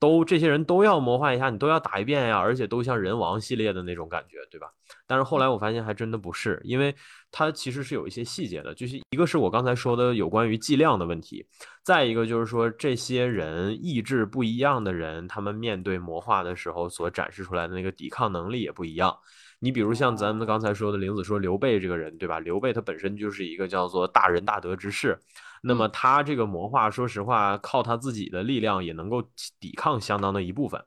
[0.00, 4.66] 都这些人都要魔化一下，你都要打一遍呀，而且都像人王系列的那种感觉，对吧？
[5.06, 6.94] 但是后来我发现还真的不是，因为
[7.30, 11.46] 它其实是有一些细节的，就是一个是我刚才说的有关于剂量的问题，
[11.84, 19.14] 再一个就是说这些人意志不一样的人，他们面对魔化的时候所展示出来的那个抵抗能力也不一样。
[19.58, 22.40] 你比如像咱们刚才说的玲子说刘备这个人，对吧？
[22.40, 25.18] 刘备他本身就是一个叫做大仁大德之士。
[25.60, 29.22] 那么他这个魔化，说实话，靠他自己的力量也能够
[29.58, 30.82] 抵抗相当的一部分。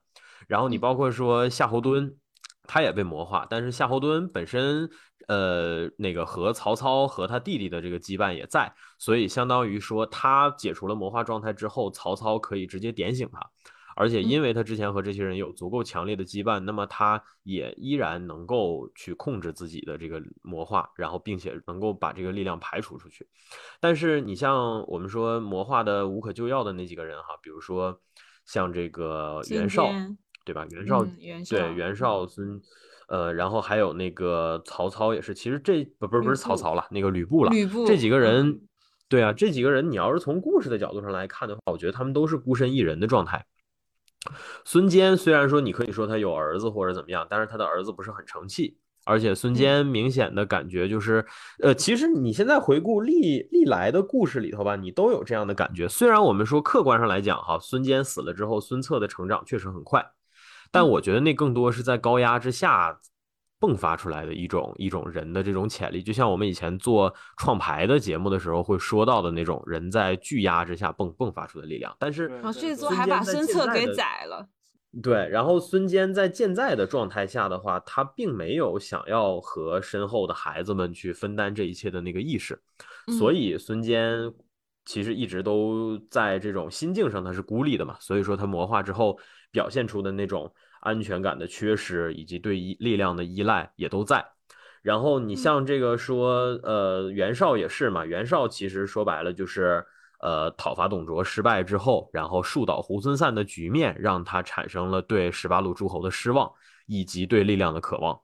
[0.48, 2.16] 然后你包括说夏侯惇，
[2.64, 4.90] 他也被魔化，但是夏侯惇本身，
[5.28, 13.40] 呃，那个和曹操和他弟弟的这个羁绊也在，所以相当于说他解除了魔化状态之后，曹操可以直接点醒他。
[13.96, 23.28] 而且，因为他之前和这些人有足够强烈的羁绊，那么他也依然能够去控制自己的这个魔化，然后并且能够把这个力量排除出去。
[23.80, 28.00] 但是，你像我们说魔化的无可救药的那几个人哈，比如说
[28.46, 29.90] 像这个袁绍，
[30.46, 30.66] 对吧？
[30.72, 31.06] 袁绍，
[31.50, 32.60] 对袁绍孙，
[33.08, 35.34] 呃，然后还有那个曹操也是。
[35.34, 37.52] 其实这不不是不是曹操了，那个吕布了。
[37.52, 38.62] 吕布这几个人，
[39.08, 43.46] 对啊，这几个人，你要是从故事的角度上来看的话，我觉得他们都是孤身一人的状态。
[44.64, 51.26] 孙坚虽然说你可以说他有儿子或者怎么样，但是他的儿子不是很成器，而且孙坚明显的感觉就是，
[51.60, 55.88] 呃，其实你现在回顾历历来的故事里头吧，你都有这样的感觉。
[55.90, 60.06] 虽然我们说客观上来讲哈，孙坚死了之后，孙策的成长确实很快，
[60.72, 63.00] 但我觉得那更多是在高压之下。
[63.64, 71.96] 迸发出来的一种一种人的这种潜力，就像我们以前做创牌的节目的时候会说到的那种人在巨压之下迸迸发出的力量。
[71.98, 72.30] 但是，
[72.60, 74.46] 这座还把孙策给宰了。
[75.02, 82.62] 对，然后孙坚在健在的状态下的话，他并没有想要和身后的孩子们去分担这一切的那个意识，
[83.18, 84.30] 所以孙坚
[84.86, 87.96] 其实一直都在这种心境上他是孤立的嘛。
[88.02, 89.18] 所以说他魔化之后
[89.52, 90.54] 表现出的那种。
[90.84, 94.24] 安全感的缺失以及对力量的依赖也都在。
[94.82, 98.06] 然后你像这个说，呃，袁绍也是嘛。
[98.06, 99.82] 袁绍其实说白了就是，
[100.20, 106.52] 呃，讨伐董卓失败之后，然后树倒猢狲散的局面，让他产生了对十八路诸侯的失望，
[106.86, 108.20] 以及对力量的渴望。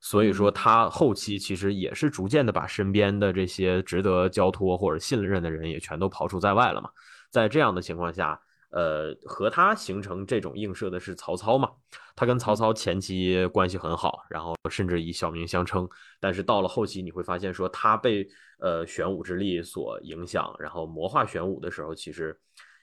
[0.00, 6.88] 所以说他后期其实也是逐渐的把身边的这些值得交托或者信任的人也全都刨除在外了嘛。
[7.30, 8.40] 在这样的情况下。
[8.70, 11.70] 呃，和他形成这种映射的是曹操嘛？
[12.14, 15.88] 他跟曹操前期关系很好，然后甚至以小名相称。
[16.20, 18.28] 但是到了后期，你会发现说他被
[18.58, 22.38] 呃玄武之力所影响，然后魔化玄武的时候，其实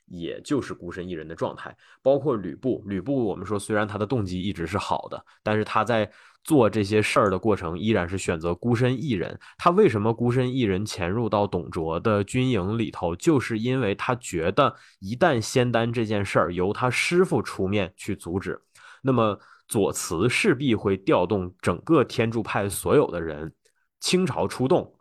[0.06, 1.76] 也就是孤身一人的状态。
[2.02, 6.12] 包括吕布，吕布我们说虽然他的动机一直是好的，但是他在。
[6.46, 9.38] 做这些事儿的过程依然是选择孤身一人。
[9.58, 13.14] 他为什么孤身一人潜入到董卓的军营里头？
[13.16, 18.62] 就是因为他觉得一旦仙丹这件事儿由他师傅出面去阻止，
[19.02, 23.52] 那么左慈势必会调动整个天柱派所有的人
[24.00, 24.94] 倾巢出动。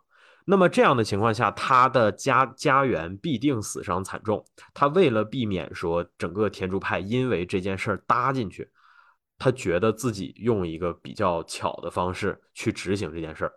[0.47, 4.43] 那么这样的情况下，他的家家园必定死伤惨重。
[4.73, 8.67] 他为了避免说整个天柱派因为这件事儿搭进去。
[9.37, 13.53] 他觉得自己用一个比较巧的方式去执行这件事儿，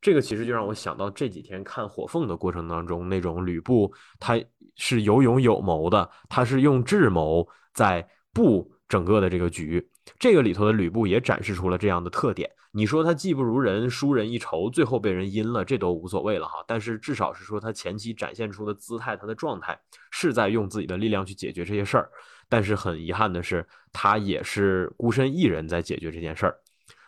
[0.00, 4.40] 这个其实就让我想到这几天看火凤的过程当中，那种吕布他
[4.76, 9.86] 是有勇有谋的，他是用智谋在布整个的这个局。
[10.18, 12.50] 这个里头的吕布也展示出了这样的特点。
[12.70, 16.64] 你说他技不如人，输人一筹，最后被人阴了，这都无所谓了哈。
[16.66, 19.78] 但是至少是说他前期展现出的姿态，他的状态
[20.10, 22.10] 是在用自己的力量去解决这些事儿。
[22.48, 26.56] 但是很遗憾的是，他也是孤身一人在解决这件事儿。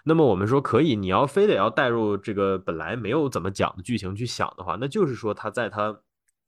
[0.05, 5.95] 那么我们说可以，你要非得要带入这个本来没有怎么讲的剧情去想的话，那就是说他在他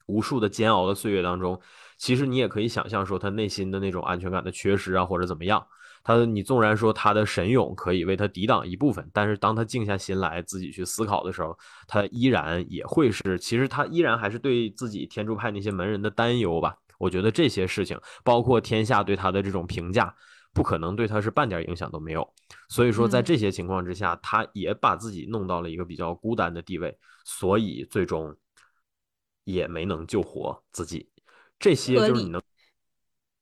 [0.06, 1.60] 无数的煎熬的岁月当中，
[1.98, 5.64] 其实你也可以想象说他内心的那种安全感的缺失啊，或者怎么样。
[6.04, 11.56] 他你纵然说他的神勇可以为他抵挡一部分，但是当他静下心来自己去思考的时候，
[11.86, 16.74] 他依然也会是，其实他依然还是对自己天柱派那些门人的担忧吧。
[17.02, 20.14] 我觉得这些事情，包括天下对他的这种评价，
[20.54, 22.32] 不可能对他是半点影响都没有。
[22.68, 28.36] 所以说，在这些情况之下，他也把自己弄到了一个比较孤单的地位，所以最终
[29.42, 31.10] 也没能救活自己。
[31.58, 32.40] 这些就是你能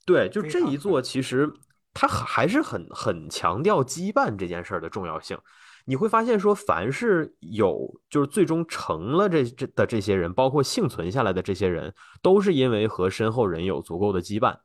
[0.07, 1.53] 对，就这一座，其实
[1.93, 5.39] 他还是很很强调羁绊这件事儿的重要性。
[5.85, 11.93] 你会发现，说凡是有就是最终成了这这的这些人，包括幸存下来的这些人，
[12.23, 14.57] 都是因为和身后人有足够的羁绊，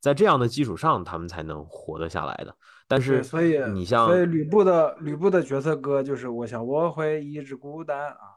[0.00, 2.54] 在这样的基础上，他们才能活得下来的。
[2.88, 8.31] 但是，所以你像，所以吕布的吕布的角色歌就是我想我会一直孤单啊。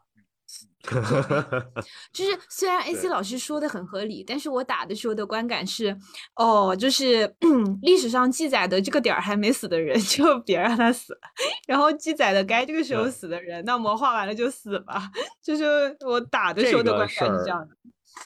[2.12, 5.96] 就是虽然 AC 老师说的很合理，但是我打的时候的观感是，
[6.36, 7.34] 哦，就是
[7.82, 11.18] 历史上记载的这个点儿还没死的人 就别让他死，
[11.66, 15.10] 然后记载的该这个时候死的人，那魔化完了就死吧。
[15.42, 17.74] 就是我打的时候的观感是这样的。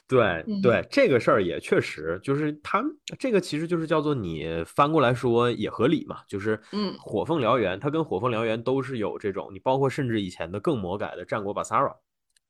[0.07, 2.85] 对对，这个事儿也确实就是他
[3.19, 11.93] 这个其实就是叫做你翻过来说也合理嘛，就是嗯，火凤燎原，它跟火凤燎原都是有这种，你包括甚至以前的更魔改的战国巴萨拉。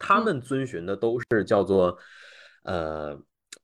[0.00, 1.96] 他们遵循的都是叫做，
[2.64, 3.16] 呃，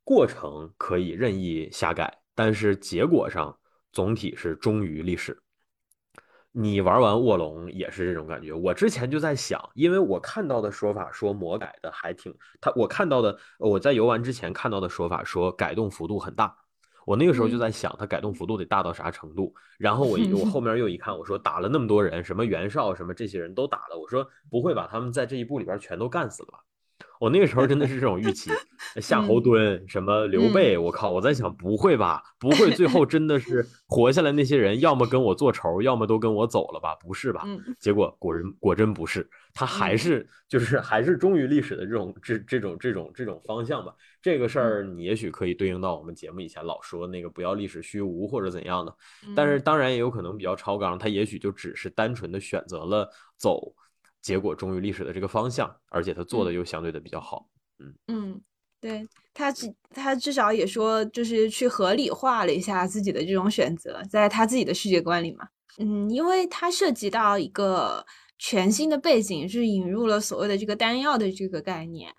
[0.04, 3.58] 过程可以任意瞎改，但是结果上
[3.90, 5.36] 总体是忠于历史。
[6.52, 8.52] 你玩完卧龙也是这种感觉。
[8.52, 16.56] 我之前就在想，因为我看到的说法说魔改的还挺，他我看到的我在游玩之前看到的说法说改动幅度很大。
[17.06, 19.54] 我那个时候就在想，他改动幅度得大到啥程度？
[19.78, 26.58] 然后我 我后面又一看，我说打了那么多人，什么袁绍什么这些人都打了，我说不会把他们在这一步里边全都干死了吧？
[27.20, 28.50] 我那个时候真的是这种预期，
[29.00, 32.22] 夏侯惇什么刘备，我靠，我在想不会吧？
[32.38, 36.94] 不会最后真的是活下来那些人，要么跟我做仇，要么都跟我走了吧？
[36.96, 37.44] 不是吧？
[37.80, 43.94] 结果果然果真不是，他还是就是还是忠于历史的这种这这种这种这种方向吧。
[44.20, 48.94] 这个事儿你也许可以对应到我们节目以前老说那个不要历史虚无或者怎样的，
[49.34, 53.72] 但是当然也有可能比较超纲，他也许就只是单纯的选择了走。
[54.26, 57.46] 结果忠于历史的这个方向，而且他做的又相对的比较好，
[57.78, 57.94] 嗯。
[58.08, 58.40] 嗯，
[58.80, 65.46] 对他至他至少也说，就是去合理化了一下自己的这种选择，在他自己的世界观里嘛，
[65.78, 68.04] 嗯，因为他涉及到一个
[68.36, 72.12] 全新的背景，是引入了所谓的这个丹药的这个概念，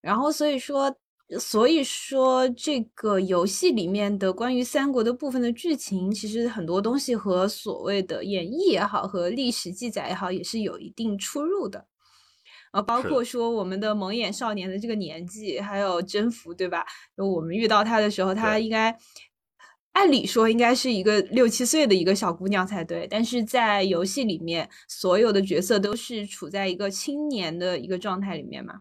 [0.00, 0.96] 然后所以说。
[1.40, 11.86] 所以说，这个游戏里面的关于三国的部分的剧情，其实很多东西和所谓的演绎也好，和历史记载也好，也是有一定出入的。
[12.72, 16.84] 呃，包括说我们的蒙眼少年的这个年纪，还有征服，对吧？
[17.16, 18.96] 我们遇到他的时候，他应该
[19.92, 28.80] 按理说应该是一个六七岁的一个小姑娘才对，但是在游戏里面，所有的角色都是处在一个青年的一个状态里面嘛。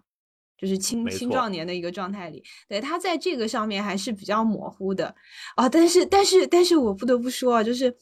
[0.64, 5.14] 就是青青壮年的一个状态里，对他在这个上面还是比较模糊的
[5.58, 5.68] 啊。
[5.68, 7.94] 但是，但是，但是我不得不说啊，就是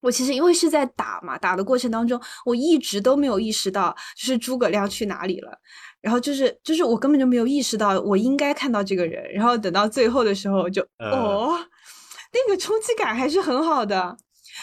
[0.00, 5.52] 我其实因为是在打嘛，打的过程当中，我一直都没有意识到，就是诸葛亮去哪里了。
[6.00, 11.58] 然后就是就是我根本就没有意识到我应该看到这个人，然后等到最后的时候就、呃哦，
[12.32, 14.16] 那个冲击感还是很好的。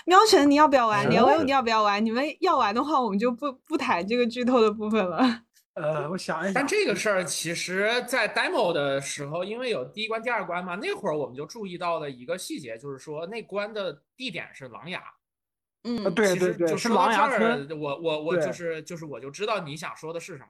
[0.07, 1.07] 喵晨，你要不要玩？
[1.07, 2.03] 你要不要玩？
[2.03, 5.41] 你们要玩的话，我们就不不谈这个剧透的部分了。
[5.75, 15.03] 呃，我想一想，但这个事儿其实，在 demo 的时候，因为有第一关、第二关嘛，那会儿我们就注意到了一个细节，就是说那关的地点是狼牙。
[15.85, 17.79] 嗯呃，对其实对对，就是说到狼牙这儿村。
[17.79, 20.49] 我我我对就是就是我就知道你想说的是什么。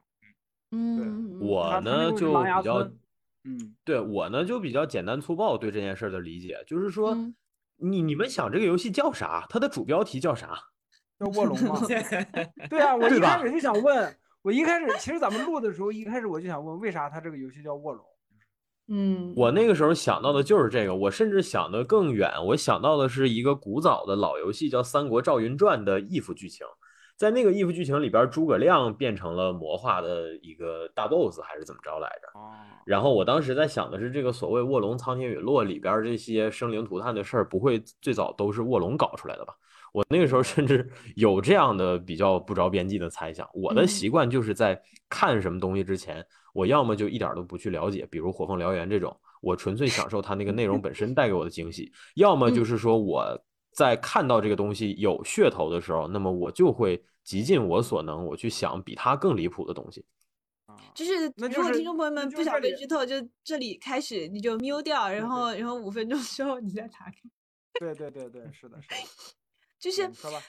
[0.71, 2.97] 嗯，我他他呢就比较村
[3.45, 7.35] 嗯，对我呢就比较简单粗暴对这件事儿的理解，就是说嗯
[7.77, 9.45] 你你们想这个游戏叫啥？
[9.49, 10.59] 它的主标题叫啥？
[11.19, 11.79] 叫卧龙吗。
[12.69, 18.05] 对啊，我对一开始就想问，我一开始其实咱们录的时候，一开始我就想问，为啥它这个游戏叫卧龙？
[18.89, 26.67] 嗯，我那个时候想到的就是这个，我甚至想的更远，我想到的是一个古早的老游戏叫《三国赵云传》的 if 剧情，
[27.15, 32.37] 在那个 if 剧情里边，诸葛亮变成了魔化的一个大 boss 还是怎么着来着？
[32.37, 32.51] 哦，
[32.85, 39.53] 然后我当时在想的是，这个所谓卧龙苍天陨落里边这些生灵涂炭的事儿，不会最早都是卧龙搞出来的吧？
[39.93, 43.49] 我那个时候甚至 有这样的比较不着边际的猜想。
[43.53, 53.39] 我的嗯习惯就是在看什么东西之前，我要么就一点儿都不去了解，比如《火凤燎原》这种，我纯粹享受它那个内容本身带给我的惊喜； 要么就是说我
[53.71, 60.03] 在看到这个东西有噱头的时候，那么我就会极尽我所能，我去想比它更离谱的东西。
[60.65, 67.13] 啊就是如果听众朋友们不想被剧透，就这里开始你就 mute 掉，然后然后五分钟之后你再打开。
[67.79, 68.95] 对对对对，是的，是的。
[69.83, 70.41] 就是嗯说吧，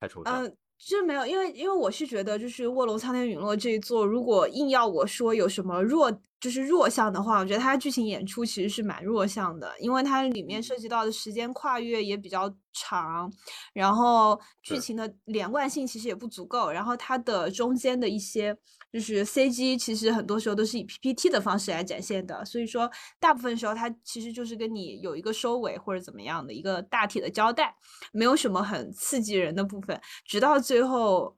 [0.00, 0.42] 太抽象。
[0.42, 6.10] 嗯，是没有，因为因为我是觉得，就是《卧龙苍天陨落》这一座，如果硬要我说有什么弱，
[6.40, 13.32] 就是弱项的话，我觉得它剧情演出其实是蛮弱项的，因为它里面涉及到的时间跨越也比较长，
[13.72, 18.56] 然后剧情的连贯性其实也不足够，然后它的中间的一些
[18.92, 22.88] 就是 CG，其实很多时候都是以 PPT 的方式来展现的，所以说
[23.18, 27.74] 大部分时候它其实就是跟你有一个收尾或者怎么样的一个大体的交代，
[28.12, 31.36] 没有什么很刺激人的部分，直到最后。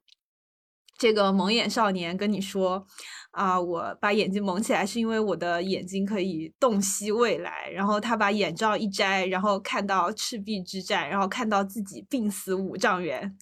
[1.00, 2.86] 这个蒙眼少年跟你说
[3.30, 7.70] 啊，我把眼睛蒙起来是因为我的眼睛可以洞悉未来。
[7.70, 13.34] 然后他把眼罩一摘，然后看到赤壁之战，然后看到自己病死五丈原，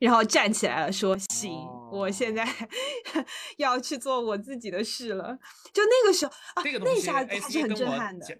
[0.00, 1.50] 然后站起来了，说：“行，
[1.90, 2.46] 我现在
[3.56, 5.38] 要去做我自己的事了。”
[5.72, 8.36] 就那个时候啊，那一下子还是很震撼的讲。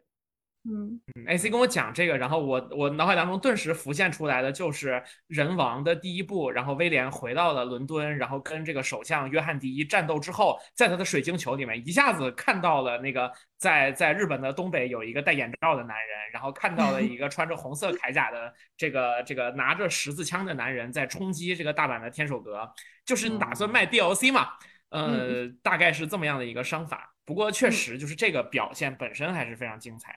[0.65, 13.29] 嗯嗯，AC 跟我讲这个，然后我我脑海当中顿时浮现出来的就是人王的第一部，然后威廉回到了伦敦，然后跟这个首相约翰第一战斗之后，在他的水晶球里面一下子看到了那个
[13.59, 22.73] 在在日本的东北有一个戴眼罩的男人，然后看到了一个穿着红色铠甲的这个这个拿着十字枪的男人在冲击这个大阪的天守阁，
[23.05, 24.51] 就是打算卖 DLC 嘛，
[24.91, 27.13] 呃，大概是这么样的一个商法。
[27.25, 30.17] 不过确实就是这个表现本身还是非常精彩。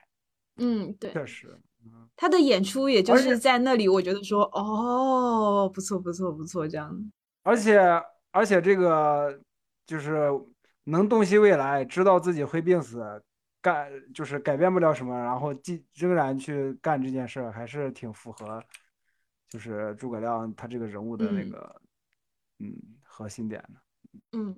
[0.56, 7.12] 嗯，对，确实，嗯，他的演出也就是在那里，我觉得说哦，不错不错不错，这样。
[7.42, 7.78] 而且
[8.30, 9.40] 而且这个
[9.86, 10.28] 就是
[10.84, 13.22] 能洞悉未来，知道自己会病死，
[13.60, 18.62] 干就是改变不了什么，然后继仍然去干这件事儿，还是挺符合，
[19.48, 21.50] 就是诸葛亮他这个人物的那嗯。
[21.50, 21.82] 个
[22.58, 23.80] 嗯核心点的。
[24.32, 24.56] 嗯，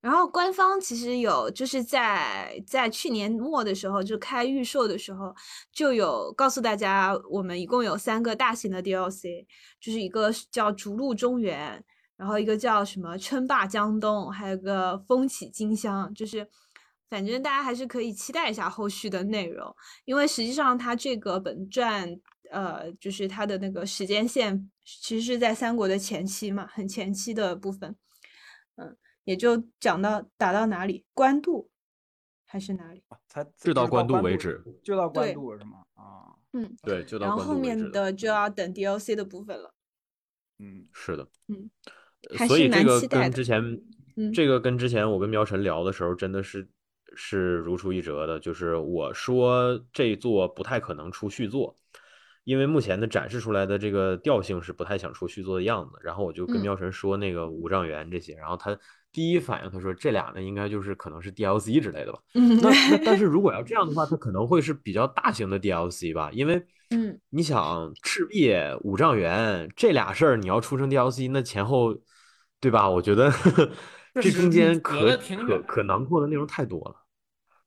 [0.00, 5.34] 然后官方其实有就是在在去年末的时候，就开预售的时候，
[5.72, 9.46] 就有告诉大家，我们一共有三个大型的 DLC，
[9.80, 11.84] 就是一个叫逐鹿中原，
[12.16, 16.48] 然后一个叫什么称霸江东，还有个风起金乡，就是
[17.08, 19.74] 反正大家还是可以期待一下后续的内容，
[20.04, 22.20] 因为实际上它这个本传。
[22.52, 27.94] 呃，就是它的那个时间线，其实是在三国的前期嘛，很前期的部分。
[28.74, 31.70] 嗯也就讲到打到哪里，官渡
[32.46, 33.02] 还是哪里？
[33.28, 35.84] 才直到关关渡为止，就到官渡是吗？
[35.94, 37.58] 啊，嗯，对，就到然后后。
[37.58, 39.72] 面的就要等 DLC 的部分了。
[40.58, 41.70] 嗯，是的，嗯
[42.28, 43.62] 呃还是所以这个蛮期待的跟之前，
[44.16, 46.68] 嗯这个跟之前我跟喵晨聊的时候，真的是
[47.14, 48.40] 是如出一辙的。
[48.40, 51.76] 就是我说这一座不太可能出续作，
[52.44, 55.98] 因为目前的展示出来的这个调性是不太想出续作的样子。
[56.02, 58.78] 然后我就跟嗯苗晨说那个五丈原这些，然后他
[59.12, 62.18] 第一反应他说这俩呢应该就是可能是 DLC 之类的吧。
[62.34, 71.96] 嗯那 那但是如果要这样的话，它可能会是比较大型的 DLC 吧，因为嗯，你想赤壁、五丈原这俩事儿，你要出成 DLC，那前后，
[72.60, 72.88] 对吧？
[72.90, 73.30] 我觉得
[74.20, 75.16] 这中间可
[75.66, 76.96] 可囊括的内容太多了。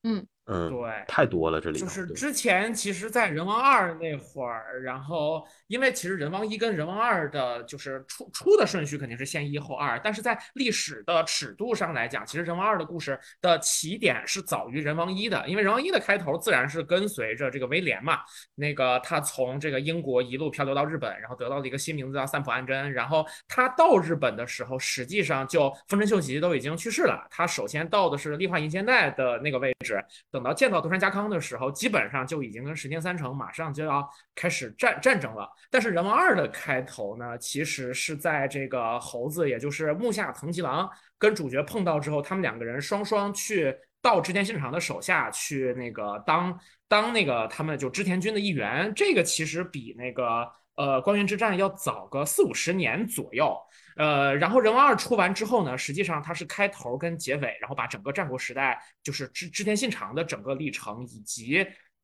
[0.03, 18.19] 嗯，对，太多了，这里就是之前其实，在人王二那会儿，然后因为其实人王一跟人王二的，就是出出的顺序肯定是先一后二，但是在历史的尺度上来讲，其实人王二的故事的起点是早于人王一的，因为人王一的开头自然是跟随着这个威廉嘛，
[18.55, 30.03] 那个他从这个英国一路漂流到日本，然后得到了一个新名字叫三浦安贞，然后他到日本的时候，实际上就丰臣秀吉都已经去世了，他首先到的是立化银线带的那个位置。
[30.33, 35.47] 等到见到德川家康的时候，基本上就已经跟石田三成马上就要开始战战争了。
[35.69, 40.89] 但是人王二的开头呢，其实是在这个猴子，也就是木下藤吉郎
[41.19, 48.91] 跟主角碰到之后，他们两个人双双去到织田信长的手下去那个当当那个他们就织田军的一员。
[48.95, 53.57] 这个其实比那个呃关原之战要早个四五十年左右。
[53.95, 61.63] 呃，然后人王二出完之后呢，实际上它是开头跟结尾，然后把整个战国时代，就是织织田信长的整个历程，以及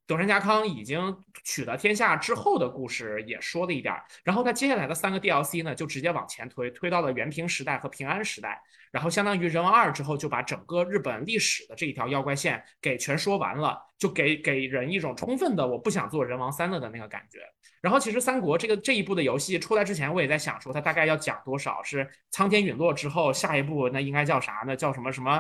[0.10, 3.94] 德川家康已经取得天下之后的故事也说了一点。
[4.24, 8.60] 然后他接下来的三个 DLC 呢，就直接往前推，推到了元平时代和平安时代。
[8.92, 17.38] 然后相当于人王二之后，就把整个日本历史的这一条妖怪线给全说完了，就给给人一种充分的我不想做人王三了的那个感觉。
[17.80, 24.76] 然后其实三国这个这一部的游戏出来之前，我也在想说它大概要讲多少，是苍天陨落之后下一步那应该叫啥呢？
[24.76, 25.40] 叫什么什么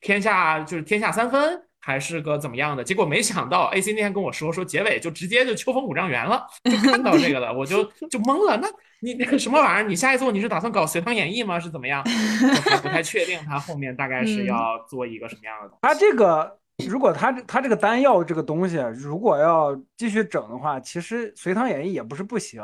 [0.00, 2.82] 天下就是天下三分，还是个怎么样的？
[2.82, 8.56] 结果没想到 AC 那天跟我说说结尾就直接就秋风五丈原了，就看到这个了，我就 就懵了。
[8.56, 8.66] 那
[9.00, 9.88] 你那个什么玩意儿？
[9.88, 11.60] 你下一座你是打算搞隋唐演义吗？
[11.60, 12.02] 是怎么样？
[12.04, 15.80] 我还不太确定他后面大概是要做一个什么样的东西。
[15.82, 16.58] 他这个。
[16.90, 22.62] 如果他他这个丹药这个东西，如果要继续整的话，其实《隋唐演义》也不是不行。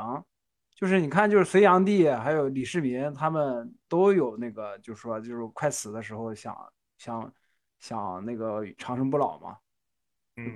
[0.76, 6.54] 就是你看，就是隋炀帝还有李世民他们都有那个，就是说，就是快死的时候想
[6.98, 7.32] 想
[7.82, 9.54] 想那个长生不老嘛。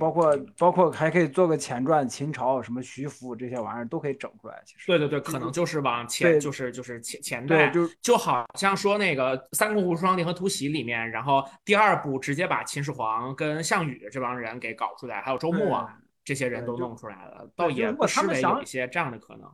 [0.01, 4.62] 包括包括还可以做个前传，秦朝什么徐福这些玩意儿都可以整出来。
[4.65, 15.94] 其实对对对，可能就是往前，就是就是前前代，就就好像说那个《三国无双联合突袭》里面，然后第二部直接把秦始皇跟项羽这帮人给搞出来，还有周穆啊
[16.24, 19.47] 这些人都弄出来了，倒也不失为有一些这样的可能。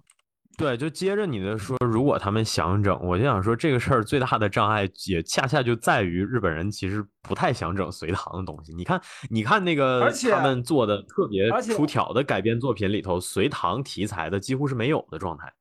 [0.58, 8.74] 对，就接着你的说，如果他们想整，我就想说，这个事儿最大的障碍也恰恰就在于日本人其实不太想整隋唐的东西。
[8.74, 9.00] 你看，
[9.30, 15.52] 你看那个他们做的特别出挑的改编作品里头，隋唐题材的几乎是没有的状态。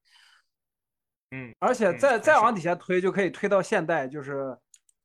[1.32, 4.56] 嗯，而且再再往底下推，就可以推到现代，就是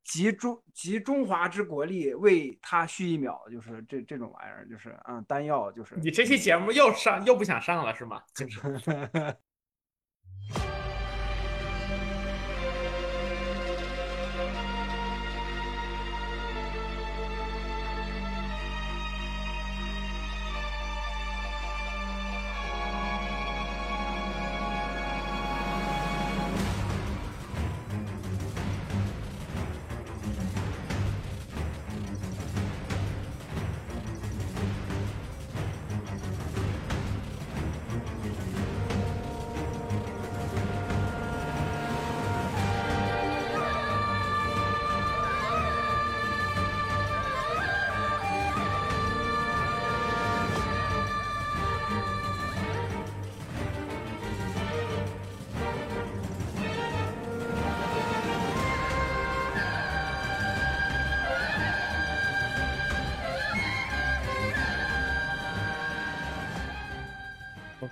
[0.03, 5.95] 集中集中华之国力为他续一秒，就是这这种玩意儿，就是嗯，丹药就是。
[5.95, 8.21] 你这期节目又上又不想上了是吗？
[8.35, 8.59] 就是。
[10.49, 10.76] you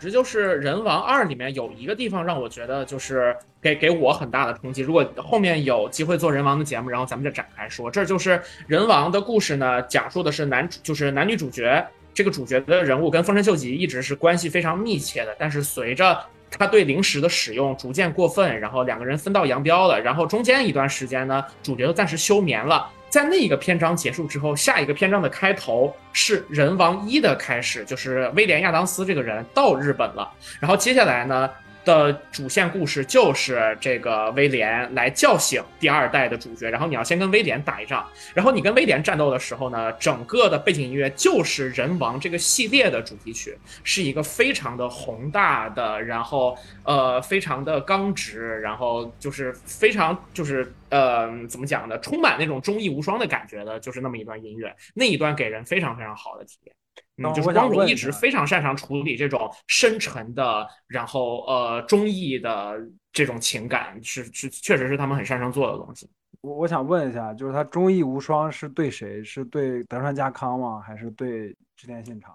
[0.05, 4.83] 这就是《人王二》里面有一个地方让我觉得就是给给我很大的冲击。
[4.83, 7.89] 如果后面有机会做人王的节目，然后咱们再展开说。
[7.89, 11.83] 这就是人王的故事呢，讲述的是男主就是男女主角
[12.13, 16.15] 这个主角的人物跟丰臣秀吉一直是关系非常密切的，但是随着
[16.51, 19.99] 他对灵石的使用逐渐过分，然后两个人分道扬镳了。
[19.99, 22.87] 然后中间一段时间呢，主角暂时休眠了。
[23.15, 30.29] 在那一个篇章结束之后，下一个篇章的开头是人王一的开始，就是威廉亚当斯这个人到日本了。
[30.59, 31.49] 然后接下来呢？
[31.85, 56.75] 的主线故事就是这个威廉来叫醒第二代的主角，然后你要先跟威廉打一仗，然后你跟威廉战斗的时候呢，整个的背景音乐就是《人王》这个系列的主题曲，是一个非常的宏大的，然后呃非常的刚直，然后就是非常就是呃怎么讲呢，充满那种忠义无双的感觉的，就是那么一段音乐，那一段给人非常非常好的体验。
[57.17, 62.77] 嗯，就是光荣一直非常擅长处理这种深沉的，然后呃忠义的
[63.11, 66.09] 这种情感，是是确实是他们很擅长做的东西。
[66.41, 69.23] 我我想问一下，就是他忠义无双是对谁？
[69.23, 70.79] 是对德川家康吗？
[70.85, 72.33] 还是对织田信长？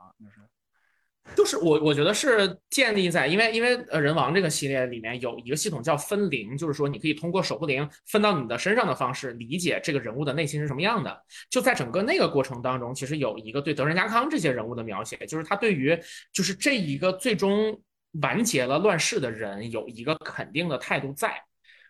[1.36, 11.22] 就是我我觉得是建立在，因为因为呃人王这个系列里面有一个系统叫分灵，就是说你可以通过守护灵分到你的身上的方式理解这个人物的内心是什么样的。
[11.48, 15.98] 就在整个那个过程当中，其实有一个对德川家康这些人物的描写，就是他对于
[16.32, 17.80] 就是这一个最终
[18.20, 21.34] 完结了乱世的人有一个肯定的态度在。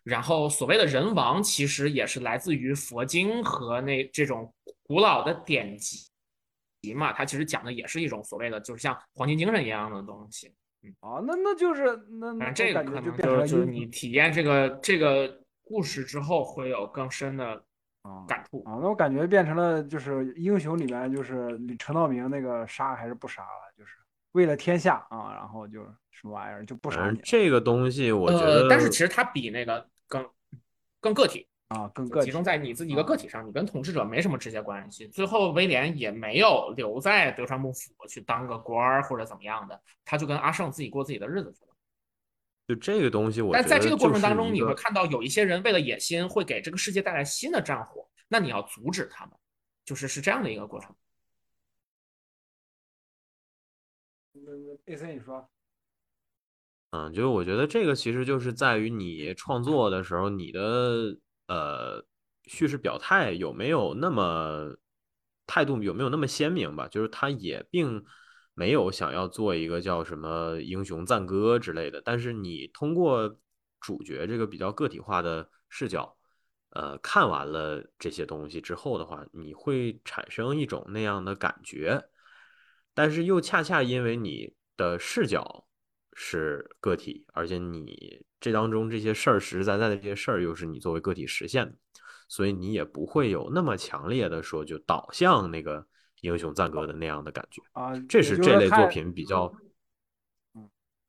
[0.03, 4.53] 然后所谓的人王，其实也是来自于佛经和那这种
[4.83, 6.10] 古老的典籍
[6.95, 10.53] 嘛，它其实讲的也是一种所谓的就是像黄金精神一样的东西。
[10.83, 17.63] 嗯，啊，那那就是那那这个可能就就是你体验这个这个故事之后会有更深的
[18.27, 18.79] 感触啊。
[18.81, 23.97] 那我感觉变成了就是英雄里面就是陈道明那个杀还是不杀了，就是
[24.33, 25.87] 为了天下啊，然后就。
[26.13, 27.19] 什么玩意儿就不杀你？
[27.25, 30.29] 这个东西我觉得，但是其实它比那个更
[31.01, 35.07] 更个体啊，更个集中在你自己一个个体上，你跟统治者没什么直接关系。
[35.07, 41.71] 最后威廉也没有留在德川幕府去当个官儿或者怎么样的，他就跟阿胜自己过自己的日子去了。
[42.67, 49.35] 就这个东西，我但在这个过程当中，你会看到有一些人为了野心会给这个世界带来新的战火，那你要阻止他们，
[49.85, 50.93] 就是是这样的一个过程。
[54.87, 55.49] A C，你说。
[56.91, 61.17] 嗯，就是我觉得这个其实就是在于你创作的时候，你的
[61.51, 62.07] 呃
[62.47, 64.77] 叙事表态有没有那么
[65.49, 66.87] 态度有没有那么鲜明吧？
[66.87, 68.05] 就是他也并
[68.55, 73.37] 没有想要做一个叫什么英雄赞歌之类的，但是你通过
[73.81, 76.17] 主角这个比较个体化的视角，
[76.71, 82.09] 呃，看完了这些东西之后的话，你会产生一种那样的感觉，
[82.95, 85.67] 但是又恰恰因为你的视角。
[86.23, 91.75] 是个体，而且你这当中这些事儿实实在在的这些事儿又是你作为个体实现的，
[92.29, 95.87] 所以你也不会有那么强烈的说就导向那个
[96.23, 97.93] 英雄赞歌的那样的感觉啊。
[98.09, 99.53] 这是这类作品比较，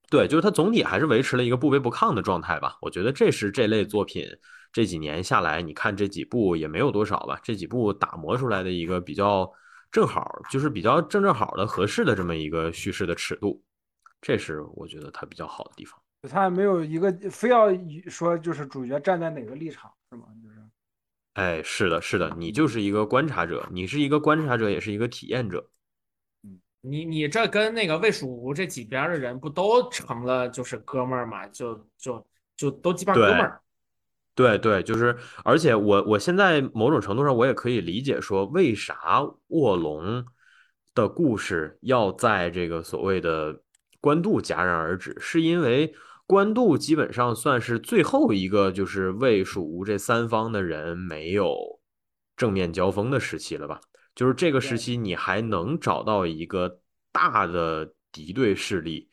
[0.10, 2.78] 对，就是它总体还是维持了一个不卑不亢的状态吧。
[2.82, 4.26] 我觉得这是这类作品
[4.74, 9.50] 这几年下来，你看这几部也没有多少吧，这几部打磨出来的一个比较
[9.90, 13.64] 正好，就是比较正正好的合适的这么一个叙事的尺度。
[14.22, 17.70] 这是我觉得它比较好的地方，他没有一个非要
[18.08, 20.26] 说就是主角站在哪个立场是吗？
[20.44, 20.56] 就是，
[21.34, 25.68] 哎，是的，是的，你就是一个观察者，你是一个观察者，也是一个体验者。
[26.44, 31.48] 嗯，你你这跟那个魏蜀吴这几边的人不都成了就是哥们儿嘛？
[31.48, 33.60] 就就就都基本上哥们儿。
[34.36, 40.24] 对对，就是，而且我我现在某种程度上我也可以理解说，为啥卧龙
[40.94, 43.62] 的故事要在这个所谓的。
[44.04, 45.94] 官渡戛然而止，是因为
[46.32, 51.82] 官渡基本上算是最后一个，就是魏蜀吴这三方的人没有
[52.38, 53.82] 正面交锋的时期了吧？
[54.16, 56.80] 就是这个时期，你还能找到一个
[57.12, 59.10] 大的敌对势力，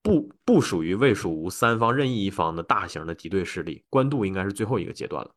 [0.00, 5.34] 不不属于魏蜀吴三方任意一方的大型的敌对势力，官渡应该是最后一个阶段了。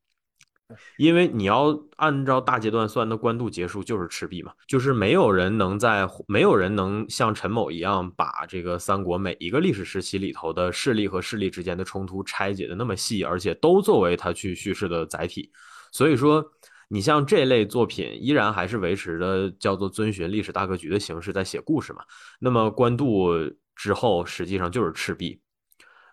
[0.97, 15.51] 因为你要按照大阶段算，那官渡结束就是赤壁嘛，就是没有人能在，没有人能像陈某一样把这个三国每一个历史时期里头的势力和势力之间的冲突拆解的那么细，而且都作为他去叙事的载体。
[15.91, 16.43] 所以说，
[16.89, 22.01] 你像这类作品依然还是维持的叫做遵循历史大格局的形式在写故事嘛。
[22.39, 23.29] 那么官渡
[23.75, 25.41] 之后实际上就是赤壁，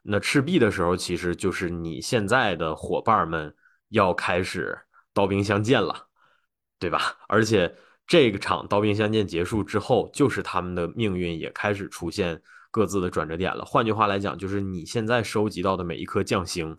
[0.02, 3.54] 那赤壁的时候其实就是你现在的伙伴们。
[3.90, 4.78] 要开始
[5.14, 6.06] 刀兵相见了，
[6.78, 7.16] 对吧？
[7.28, 7.74] 而且
[8.06, 12.40] 这个场刀兵相见结束之后，就是他们的命运也开始出现
[12.70, 13.64] 各自的转折点了。
[13.64, 16.76] 换句话来讲，就是你现在收集到的每一颗将星，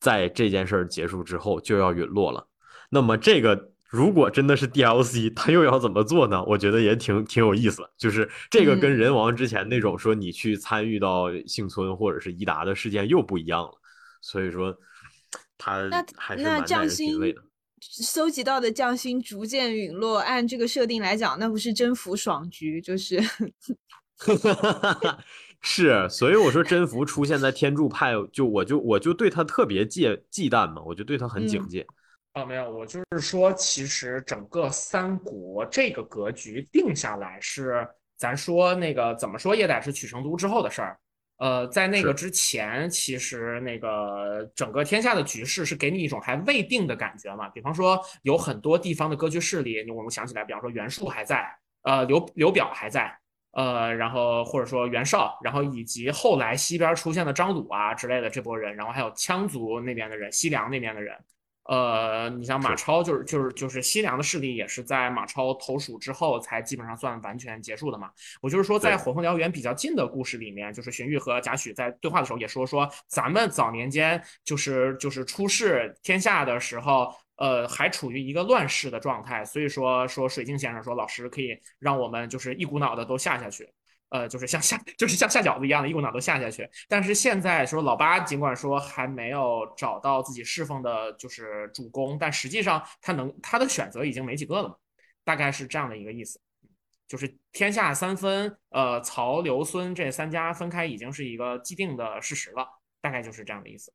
[0.00, 2.48] 在这件事儿结束之后就要陨落了。
[2.90, 6.42] 那么，这个如果真的是 DLC，他又要怎么做呢？
[6.44, 7.88] 我觉得也挺挺有意思。
[7.98, 13.72] 就是这个跟人王之前那种说你去参与到幸村或者是伊达的事件又不一样了。
[14.20, 14.76] 所以说。
[15.58, 16.04] 他那
[16.36, 17.18] 那匠心
[17.80, 23.20] 收集到的匠心逐渐陨落，按这个设定来讲，那不是征服爽局就是，
[25.60, 31.86] 是，所以我说征服出现在天柱派，就我就我就对他特别戒忌惮嘛，我就对他很警戒。
[32.34, 40.98] 哦，没有，我就是说，其实整个三国这个格局定下来是，咱说那个怎么说也得是取成都之后的事儿。
[41.38, 47.46] 呃，在那个之前，其实那个整个天下的局势是给你一种还未定的感觉嘛。
[47.50, 51.46] 比方说，有很多地方的割据势力，我们想起来，比方说袁术还在，
[51.82, 53.14] 呃，刘刘表还在，
[53.52, 61.14] 呃，然后或者说袁绍，然后以及后来西边出现的张鲁啊之类的这波人，然后还有羌族那边的人，西凉那边的人，
[61.68, 68.10] 呃，你像马超就是就是就是西凉的势力也是在马超投蜀之后才基本上算完全结束的嘛。
[68.40, 83.68] 我就是说，在火凤燎原比较近的故事里面，就是荀彧和贾诩在对话的时候也说说，咱们早年间就是就是出世天下的时候，呃，还处于一个乱世的状态，所以说说水镜先生说老师可以让我们就是一股脑的都下下去。
[84.10, 86.68] 呃，就是像下， 就是像下饺子一样的，一股脑都下下去。
[86.88, 94.74] 但是现在说老八，尽管说还没有找到自己侍奉的，就是主公，但实际上他能他的选择已经没几个了嘛，
[95.24, 96.40] 大概是这样的一个意思。
[97.08, 102.66] 就是天下三分，呃，曹刘孙这三家分开已经是一个既定的事实了，
[103.00, 103.92] 大概就是这样的意思。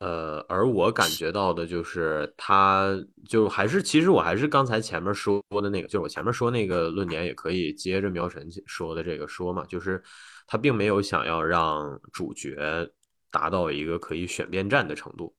[0.00, 2.94] 呃，而我感觉到的就是，他
[3.28, 10.02] 就还是，其实我还是刚才前面说的那个，就是我前面说那个论点，也可以接着苗晨说的这个说嘛，就是
[10.46, 12.86] 他并没有想要让主角
[13.30, 15.34] 达到一个可以选边站的程度，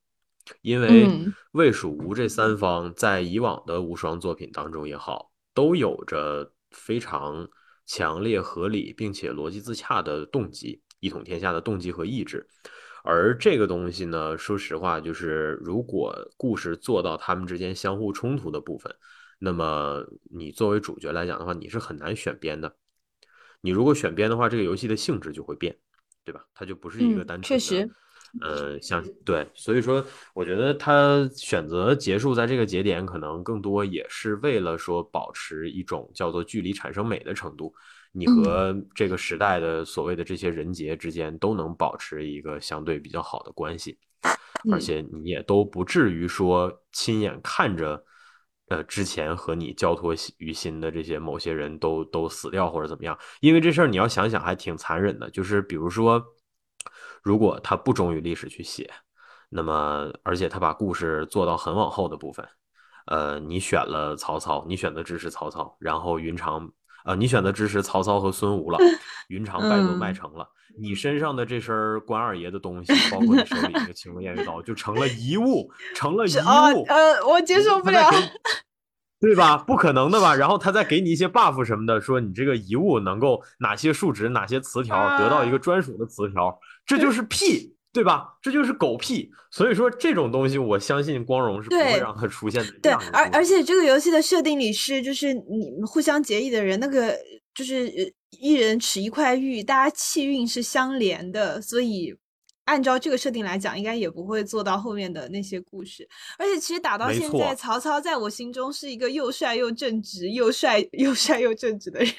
[0.62, 1.06] 因为
[1.52, 7.48] 魏蜀吴这三方在以往的无双作品当中也好，都有着非常
[7.86, 12.48] 强烈、合理并且逻辑自洽的动机，一统天下的动机和意志。
[13.06, 18.94] 而这个东西呢，说实话，就是如果故事做到他们之间相互冲突的部分，
[19.38, 22.76] 那么你作为主角来讲的话，你是很难选边的。
[23.60, 25.76] 你如果选边的话，这个游戏的性质就会变，
[26.24, 26.44] 对吧？
[26.54, 27.42] 它就不是一个单纯的。
[27.42, 27.90] 确实。
[28.42, 30.04] 呃，像对，所以说，
[30.34, 37.72] 我觉得他选择结束在这个节点，可能更多也是为了说保持一种叫做距离产生美的程度。
[38.18, 43.98] 你和这个时代的所谓的这些人杰之间都能保持一个相对比较好的关系，
[44.72, 48.02] 而且你也都不至于说亲眼看着，
[48.68, 53.18] 呃，之前和你交托于心的这些某些人都都死掉或者怎么样。
[53.40, 56.24] 因为这事儿你要想想还挺残忍的，就是比如说，
[57.22, 58.90] 如果他不忠于历史去写，
[59.50, 62.48] 那么而且他把故事做到很往后的部分，
[63.08, 66.72] 呃，你选了曹操，你选择支持曹操，然后云长。
[67.06, 68.78] 啊，你选择支持曹操和孙吴了，
[69.28, 70.46] 云长败走麦城了，
[70.76, 76.36] 你身上的这身关二爷的东西，包括你手里那个青龙偃月刀，就成了遗物，成了遗
[76.74, 76.82] 物。
[76.88, 78.10] 呃，我接受不了，
[79.20, 79.56] 对吧？
[79.56, 80.34] 不可能的吧？
[80.34, 87.75] 然后他再给你一些 buff 什么的，说你这个遗物能够哪些数值、哪些词条得到一个专属的词条，这就是屁。
[87.96, 88.38] 对吧？
[88.42, 89.30] 这就是狗屁。
[89.50, 92.72] 所以说这种东西，我相信光荣是不会让它出现的。
[92.82, 97.16] 对，而而且这个游戏的设定里是，就是你们互相结义的人，那个
[97.54, 97.90] 就是
[98.38, 101.60] 一人持一块玉，大家气运是相连的。
[101.62, 102.14] 所以
[102.66, 106.06] 按照这个设定来讲，应该也不会做到后面的那些故事。
[106.38, 112.12] 而且其实打到现在，曹操在我心中是一个又帅又正直、又帅又帅又正直的人。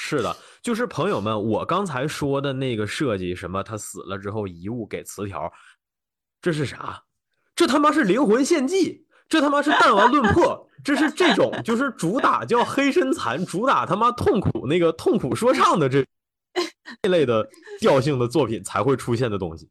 [0.00, 5.52] 是的，就是朋友们，我刚才说的那个设计，什么他死了之后遗物给词条，
[6.40, 7.02] 这是啥？
[7.56, 16.06] 这他妈是灵魂献祭，这他妈是弹丸论破，这是这种就是主打叫黑身残，主打他妈痛苦那个痛苦说唱的这
[17.02, 17.46] 这类的
[17.80, 19.68] 调性的作品才会出现的东西。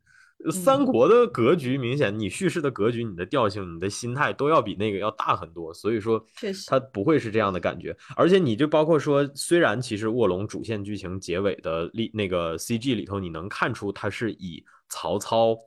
[0.51, 6.23] 三国的格局明显，你叙事的格局、你的调性、你的心态都要比那个要大很多，所以说，
[6.68, 7.93] 它不会是这样的感觉。
[8.15, 15.57] 而且你就包括说，虽然其实卧龙主线剧情结尾的立那个 CG 里头，你能看出它是以曹操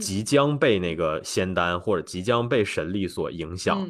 [0.00, 3.88] 即将被那个仙丹或者即将被神力所影响，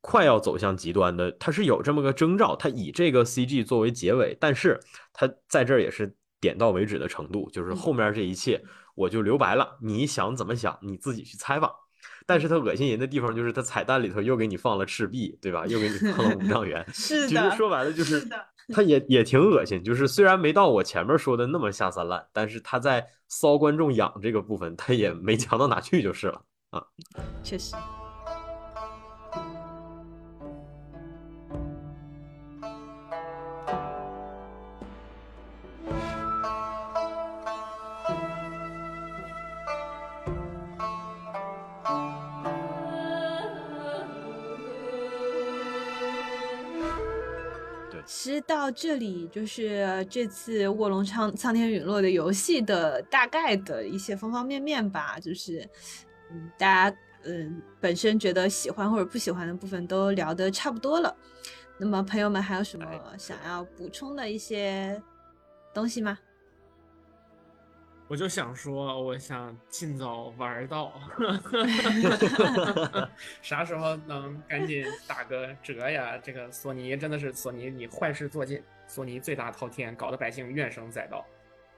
[0.00, 2.56] 快要走向极端的，它是有这么个征兆。
[2.56, 4.80] 它以这个 CG 作为结尾，但是
[5.12, 8.58] 它在这儿也是点到为止的程度，就是后面这一切。
[8.96, 11.70] 我就留白了，你想怎么想，你自己去猜吧。
[12.26, 15.64] 但是他恶心人的地方就是他彩蛋里头又给你放了赤壁，对吧？
[15.66, 16.84] 又给你放了五丈原。
[16.92, 17.28] 是的。
[17.28, 18.28] 其实说白了就是，
[18.74, 19.82] 他也也挺恶心。
[19.84, 26.82] 就是虽然没到我前面说的那么下三滥，但是他在骚观众痒这个部分，他也没 强到哪去就是了啊。
[27.44, 27.76] 确实。
[48.26, 55.68] 实到这里就是这次卧龙苍苍天陨落的游戏的大概的一些方方面面吧，就是
[56.30, 61.16] 嗯，大家嗯本身觉得喜欢或者不喜欢的部分都聊得差不多了。
[61.78, 62.86] 那么朋友们还有什么
[63.16, 65.00] 想要补充的一些
[65.72, 66.18] 东西吗？
[68.08, 70.92] 我就想说，我想尽早玩到
[73.42, 76.16] 啥时候能赶紧打个折呀？
[76.22, 81.24] 这个索尼真的是索尼，你坏事做尽，索尼罪大滔天，搞得百姓怨声载道。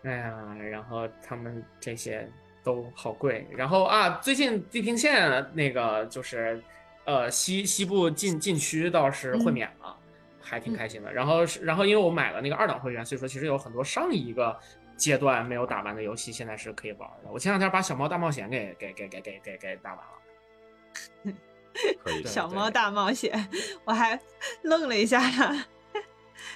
[0.04, 2.30] 哎呀，然后他们这些
[2.62, 3.46] 都好贵。
[3.50, 6.62] 然后啊，最近地平线那个就是
[7.04, 9.96] 呃西西部禁禁区倒是会免了，
[10.42, 11.10] 还挺开心的。
[11.12, 14.56] 然后是然后因为我买了那个二档会员，所以说其实有很多上一个
[14.98, 17.30] 阶段没有打完的游戏，现在是可以玩的。
[17.32, 21.32] 我前两天把小猫大冒险给给给给给给给打完了。
[22.02, 22.28] 可以的。
[22.28, 23.48] 小猫大冒险，
[23.84, 24.20] 我还
[24.62, 25.20] 愣了一下。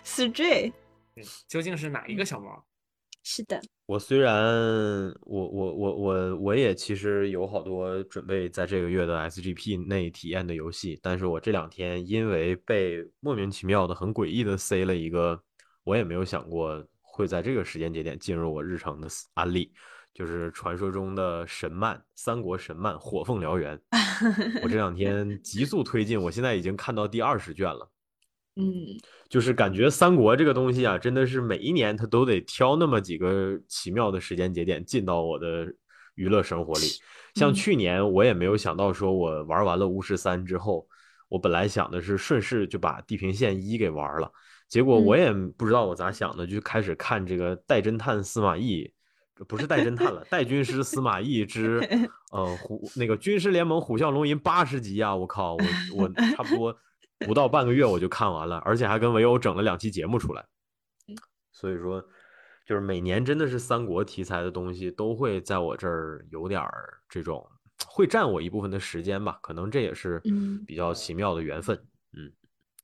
[0.05, 0.73] Stray，
[1.17, 2.65] 嗯，究竟是哪一个小猫？
[3.25, 4.35] 是的，我虽然
[5.21, 15.41] 我我我我我也其实有好多准备在这个月的 SGP 内体验的游戏，但是我这两天因为被莫名其妙的很诡异的塞了一个，
[15.85, 19.71] 我也没有想过会在这个时间节点进入我日程的案例，
[20.15, 23.79] 就是传说中的神漫，三国神漫《火凤燎原
[24.63, 27.91] 》，我这两天急速推进，我现在已经看到第二十卷了。
[28.57, 28.65] 嗯，
[29.29, 35.67] 就是感觉三国这个东西啊，真的是每一年它都得挑那么几个奇妙的时间节点进到我的
[36.17, 36.87] 娱乐生活里。
[37.35, 40.87] 像去年我也没有想到，说我玩完了巫师三之后，
[41.31, 44.31] 我本来想的是顺势就把地平线一给玩了，
[44.73, 48.91] 结果我也不知道我咋想的，就开始看这个代侦探司马懿，
[49.37, 51.79] 这不是代侦探了，代军师司马懿之
[52.33, 55.15] 呃虎那个军师联盟虎啸龙吟八十集啊！
[55.15, 55.63] 我靠，我
[55.95, 56.75] 我差不多。
[57.19, 60.43] 不到半个月我就看完了，而且还跟唯欧整了两期节目出来。
[61.53, 62.03] 所以说，
[62.67, 67.47] 就是每年真的是三国题材的东西都会在我这儿有点儿这种，
[67.87, 69.39] 会占我一部分的时间吧。
[69.43, 70.19] 可能这也是
[70.67, 71.77] 比较奇妙的缘分。
[72.15, 72.33] 嗯。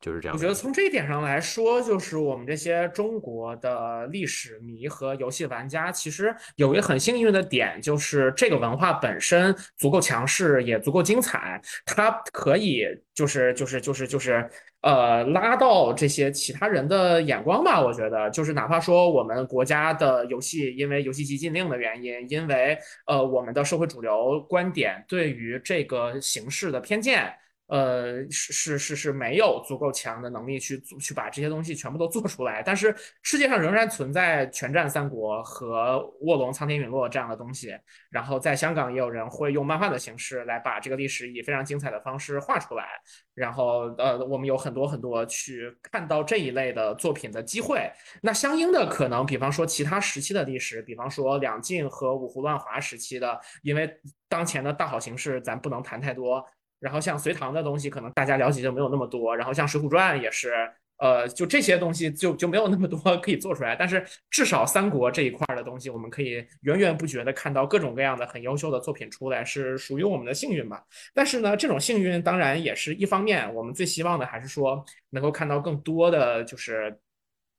[0.00, 0.36] 就是这样。
[0.36, 14.48] 我觉得从这一点上来说，就是我们这些中国的历史迷和游戏玩家，其实有一个很幸运的点，就是这个文化本身足够强势，也足够精彩，它可以就是就是就是就是
[14.82, 17.80] 呃拉到这些其他人的眼光吧。
[17.80, 27.32] 我觉得，就是哪怕说我们国家的游戏因为游戏机禁令的原因，因为呃我们的社会主流观点对于这个形式的偏见。
[27.68, 37.76] 呃，是是是是没有足够强的能力去去把这些东西全部都做出来，但是世界上仍然存在《全战三国》和《卧龙苍天陨落》这样的东西，
[38.10, 42.84] 然后在香港也有人会用漫画的形式来把这个历史以非常精彩的方式画出来，
[43.34, 47.90] 然后呃，我们有很多很多去看到这一类的作品的机会。
[48.22, 53.94] 那相应的可能，比方说其他时期的历史，比方说两晋和五胡乱华时期的，因为
[54.26, 56.42] 当前的大好形势，咱不能谈太多。
[56.80, 59.36] 然后像隋唐的东西，可能大家了解就没有那么多。
[59.36, 60.52] 然后像《水浒传》也是，
[60.98, 63.76] 呃，就这些东西就就没有那么多可以做出来。
[63.76, 70.82] 但是至少三国这一块的东西，我们可以源源不绝的看到各种各样的很优秀的作品出来，是属于我们的幸运吧。
[71.14, 76.98] 但是呢，这种幸运当然也是一方面，我们最希望的还是说能够看到更多的就是。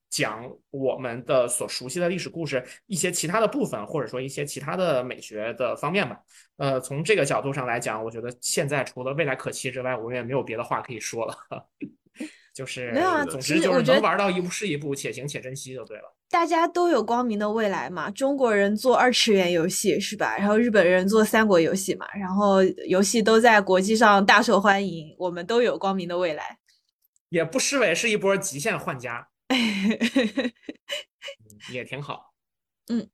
[0.09, 6.19] 讲我们的所熟悉的历史故事一些其他的部分，或者说一些其他的美学的方面吧。
[6.57, 11.35] 呃，从这个角度上来讲，我觉得现在除了未来可期之外，我们也没有别的话可以说了。
[12.53, 16.13] 就是，没有啊总之就是能玩到一步是一步，且行且珍惜就对了。
[16.29, 18.09] 大家都有光明的未来嘛。
[18.11, 20.35] 中国人做二次元游戏是吧？
[20.37, 22.05] 然后日本人做三国游戏嘛。
[22.19, 26.57] 然后游戏都在国际上大受欢迎，我们都有光明的未来。
[27.29, 29.28] 也不失为是一波极限换家。
[31.71, 32.33] 也挺好，
[32.89, 33.09] 嗯，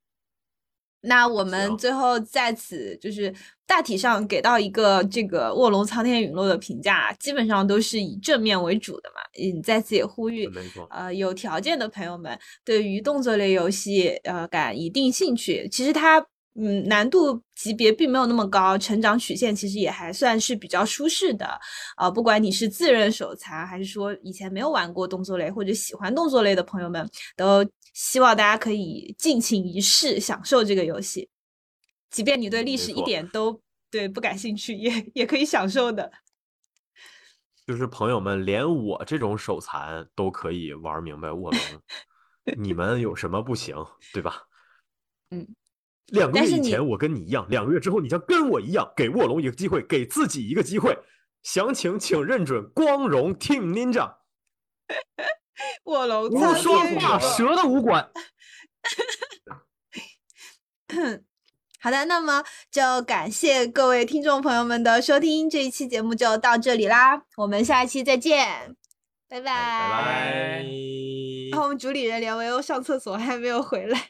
[1.02, 3.34] 那我们最后在此就是
[3.66, 9.22] 大体上给到一个这个《卧龙苍天陨落》的评价，基本上都是以正面为主的嘛。
[9.42, 10.50] 嗯，在此也呼吁，
[10.90, 15.68] 呃，有条件的朋友们对于动作类游戏，呃，感一定兴趣。
[15.70, 16.26] 其实它。
[16.58, 21.46] 嗯，难度级别并没有那么高，成长曲线其实也还算是比较舒适的。
[21.98, 31.30] 啊，不管你是自认手残，还是说以前没有玩过动作类或者喜欢动作类的朋友们，都希望大家可以尽情一试，享受这个游戏。
[32.10, 33.62] 即便你对历史一点都
[33.92, 36.10] 对不感兴趣，也也可以享受的。
[37.68, 41.60] 就是朋友们，连我这种手残都可以玩明白卧龙，
[42.58, 43.76] 你们有什么不行，
[44.14, 44.44] 对吧？
[45.32, 45.46] 嗯。
[46.08, 50.98] 两个月以前我跟你一样，两个月之后你将跟我一样，给卧龙一个机会，给自己一个机会。
[51.44, 54.16] 详情请认准光荣 Team Ninja。
[55.86, 58.12] 卧龙不说话，蛇的武馆。
[61.80, 68.76] 好的，那么就感谢各位听众朋友们的收听，这一期节目就到这里啦，我们下一期再见，
[69.28, 70.66] 拜拜拜拜。
[71.52, 74.10] 然后我们主理人连维欧上厕所还没有回来。